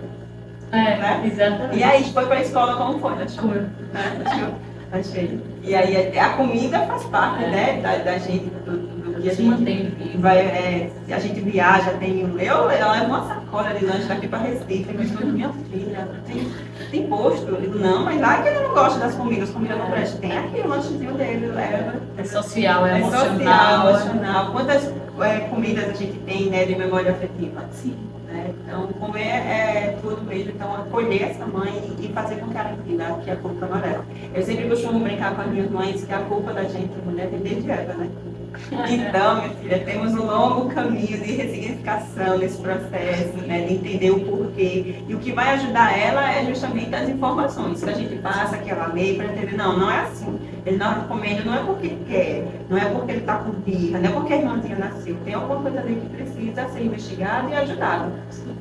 É, 0.73 0.97
Né? 0.97 1.23
exatamente. 1.31 1.77
E 1.79 1.85
aí, 1.85 2.05
foi 2.13 2.25
para 2.27 2.37
a 2.37 2.41
escola 2.41 2.77
como 2.77 2.99
foi? 2.99 3.23
Achou? 3.23 3.45
Né? 3.45 3.69
Achou? 4.25 4.49
Achei. 4.93 5.41
E 5.63 5.75
aí, 5.75 6.19
a 6.19 6.31
comida 6.31 6.81
faz 6.87 7.05
parte, 7.05 7.45
É. 7.45 7.49
né, 7.51 7.81
da, 7.83 7.97
da 7.99 8.19
gente, 8.19 8.47
do, 8.65 9.02
que 9.23 9.31
a 9.31 9.35
gente 9.35 9.49
mantém 9.49 9.91
vivo. 9.91 10.21
vai, 10.21 10.39
é, 10.39 10.91
se 11.07 11.13
a 11.13 11.19
gente 11.19 11.41
viaja, 11.41 11.93
tem. 11.93 12.21
Eu, 12.21 12.37
eu 12.39 12.69
levo 12.69 13.07
uma 13.07 13.27
sacola 13.27 13.75
de 13.75 13.85
lanche 13.85 14.05
daqui 14.05 14.29
para 14.29 14.39
Recife, 14.41 14.95
mas 14.97 15.11
tudo 15.11 15.27
minha 15.27 15.51
filha. 15.71 16.09
Tem, 16.27 16.53
tem 16.91 17.07
posto. 17.09 17.47
Eu 17.49 17.61
digo, 17.61 17.79
não, 17.79 18.05
mas 18.05 18.21
lá 18.21 18.43
que 18.43 18.49
ele 18.49 18.61
não 18.61 18.75
gosta 18.75 18.99
das 18.99 19.15
comidas, 19.15 19.51
comida 19.51 19.77
não 19.77 19.91
presta. 19.91 20.19
Tem 20.19 20.37
aqui 20.37 20.61
o 20.61 20.69
lanchezinho 20.69 21.15
dele, 21.15 21.47
leva. 21.47 21.95
É 22.19 22.25
social, 22.25 22.87
é, 22.87 22.95
É 22.95 22.99
emocional. 23.01 23.29
social, 23.29 23.91
emocional. 23.91 24.53
Quantas 24.53 24.93
é, 25.21 25.39
comidas 25.49 25.89
a 25.89 25.93
gente 25.93 26.19
tem 26.21 26.51
né, 26.51 26.65
de 26.65 26.75
memória 26.75 27.13
afetiva? 27.13 27.65
Sim. 27.71 27.97
Né? 28.27 28.55
Então, 28.65 28.87
comer 28.89 29.21
é 29.21 29.99
tudo 30.03 30.23
mesmo. 30.23 30.51
Então, 30.51 30.75
acolher 30.75 31.23
essa 31.31 31.47
mãe 31.47 31.93
e 32.01 32.09
fazer 32.09 32.37
com 32.37 32.49
que 32.49 32.57
ela 32.57 32.73
entenda 32.73 33.15
que 33.23 33.31
a 33.31 33.37
culpa 33.37 33.67
não 33.67 33.79
é 33.79 33.81
dela. 33.81 34.05
Eu 34.35 34.43
sempre 34.43 34.69
costumo 34.69 35.01
brincar 35.01 35.35
com 35.35 35.43
as 35.43 35.49
minhas 35.49 35.71
mães 35.71 36.05
que 36.05 36.13
a 36.13 36.19
culpa 36.21 36.53
da 36.53 36.65
gente, 36.65 36.93
mulher, 37.05 37.29
vem 37.29 37.41
desde 37.41 37.71
Eva, 37.71 37.95
né? 37.95 38.09
Então, 38.89 39.37
minha 39.37 39.51
filha, 39.51 39.79
temos 39.85 40.13
um 40.13 40.27
longo 40.27 40.69
caminho 40.75 41.21
de 41.21 41.33
ressignificação 41.33 42.39
nesse 42.39 42.59
processo, 42.59 43.37
né, 43.47 43.67
de 43.67 43.75
entender 43.75 44.11
o 44.11 44.21
porquê. 44.21 45.03
E 45.09 45.15
o 45.15 45.19
que 45.19 45.33
vai 45.33 45.55
ajudar 45.55 45.97
ela 45.97 46.33
é 46.33 46.45
justamente 46.47 46.95
as 46.95 47.09
informações 47.09 47.83
que 47.83 47.91
a 47.91 47.95
gente 47.95 48.17
passa, 48.17 48.59
que 48.59 48.71
ela 48.71 48.87
lê, 48.93 49.15
para 49.15 49.27
entender, 49.27 49.57
não, 49.57 49.79
não 49.79 49.91
é 49.91 50.01
assim. 50.01 50.39
Ele 50.65 50.77
não 50.77 50.95
recomenda, 50.95 51.45
não 51.45 51.55
é 51.55 51.65
porque 51.65 51.89
quer, 52.07 52.47
não 52.71 52.79
é 52.79 52.85
porque 52.85 53.11
ele 53.11 53.21
está 53.21 53.39
com 53.39 53.51
birra, 53.51 53.99
não 53.99 54.09
é 54.09 54.13
porque 54.13 54.33
a 54.33 54.37
irmãzinha 54.37 54.77
nasceu. 54.79 55.17
Tem 55.25 55.35
alguma 55.35 55.61
coisa 55.61 55.81
ali 55.81 55.97
que 55.97 56.09
precisa 56.09 56.69
ser 56.69 56.85
investigada 56.85 57.51
e 57.51 57.55
ajudada. 57.55 58.13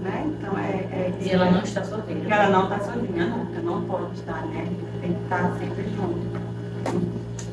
Né? 0.02 0.26
Então, 0.26 0.58
é, 0.58 0.72
é 0.92 1.14
E 1.22 1.30
ela 1.30 1.52
não 1.52 1.62
está 1.62 1.84
sozinha. 1.84 2.26
ela 2.28 2.50
não 2.50 2.64
está 2.64 2.80
sozinha 2.80 3.26
nunca, 3.28 3.62
não 3.62 3.84
pode 3.84 4.16
estar, 4.16 4.44
né? 4.48 4.68
Tem 5.00 5.14
que 5.14 5.24
estar 5.24 5.54
sempre 5.60 5.84
junto. 5.96 6.31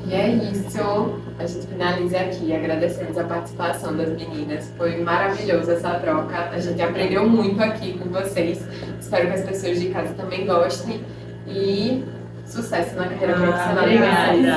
E 0.09 0.15
é 0.15 0.29
isso. 0.29 1.21
A 1.39 1.47
gente 1.47 1.67
finaliza 1.67 2.19
aqui. 2.19 2.55
Agradecemos 2.55 3.19
a 3.19 3.25
participação 3.25 3.97
das 3.97 4.09
meninas. 4.11 4.73
Foi 4.77 5.03
maravilhoso 5.03 5.71
essa 5.71 5.91
troca. 6.01 6.49
A 6.51 6.59
gente 6.59 6.81
aprendeu 6.81 7.29
muito 7.29 7.63
aqui 7.63 7.99
com 7.99 8.09
vocês. 8.09 8.67
Espero 8.99 9.27
que 9.29 9.35
as 9.35 9.45
pessoas 9.45 9.79
de 9.81 9.91
casa 9.91 10.15
também 10.15 10.47
gostem. 10.47 11.03
E 11.47 12.05
sucesso 12.47 12.97
na 12.97 13.09
carreira 13.09 13.35
Ah, 13.35 13.41
profissional 13.41 13.85
Obrigada. 13.85 14.55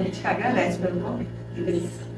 A 0.00 0.02
gente 0.02 0.20
que 0.20 0.26
agradece 0.26 0.78
pelo 0.78 1.00
convite. 1.00 1.30
Obrigada. 1.58 2.09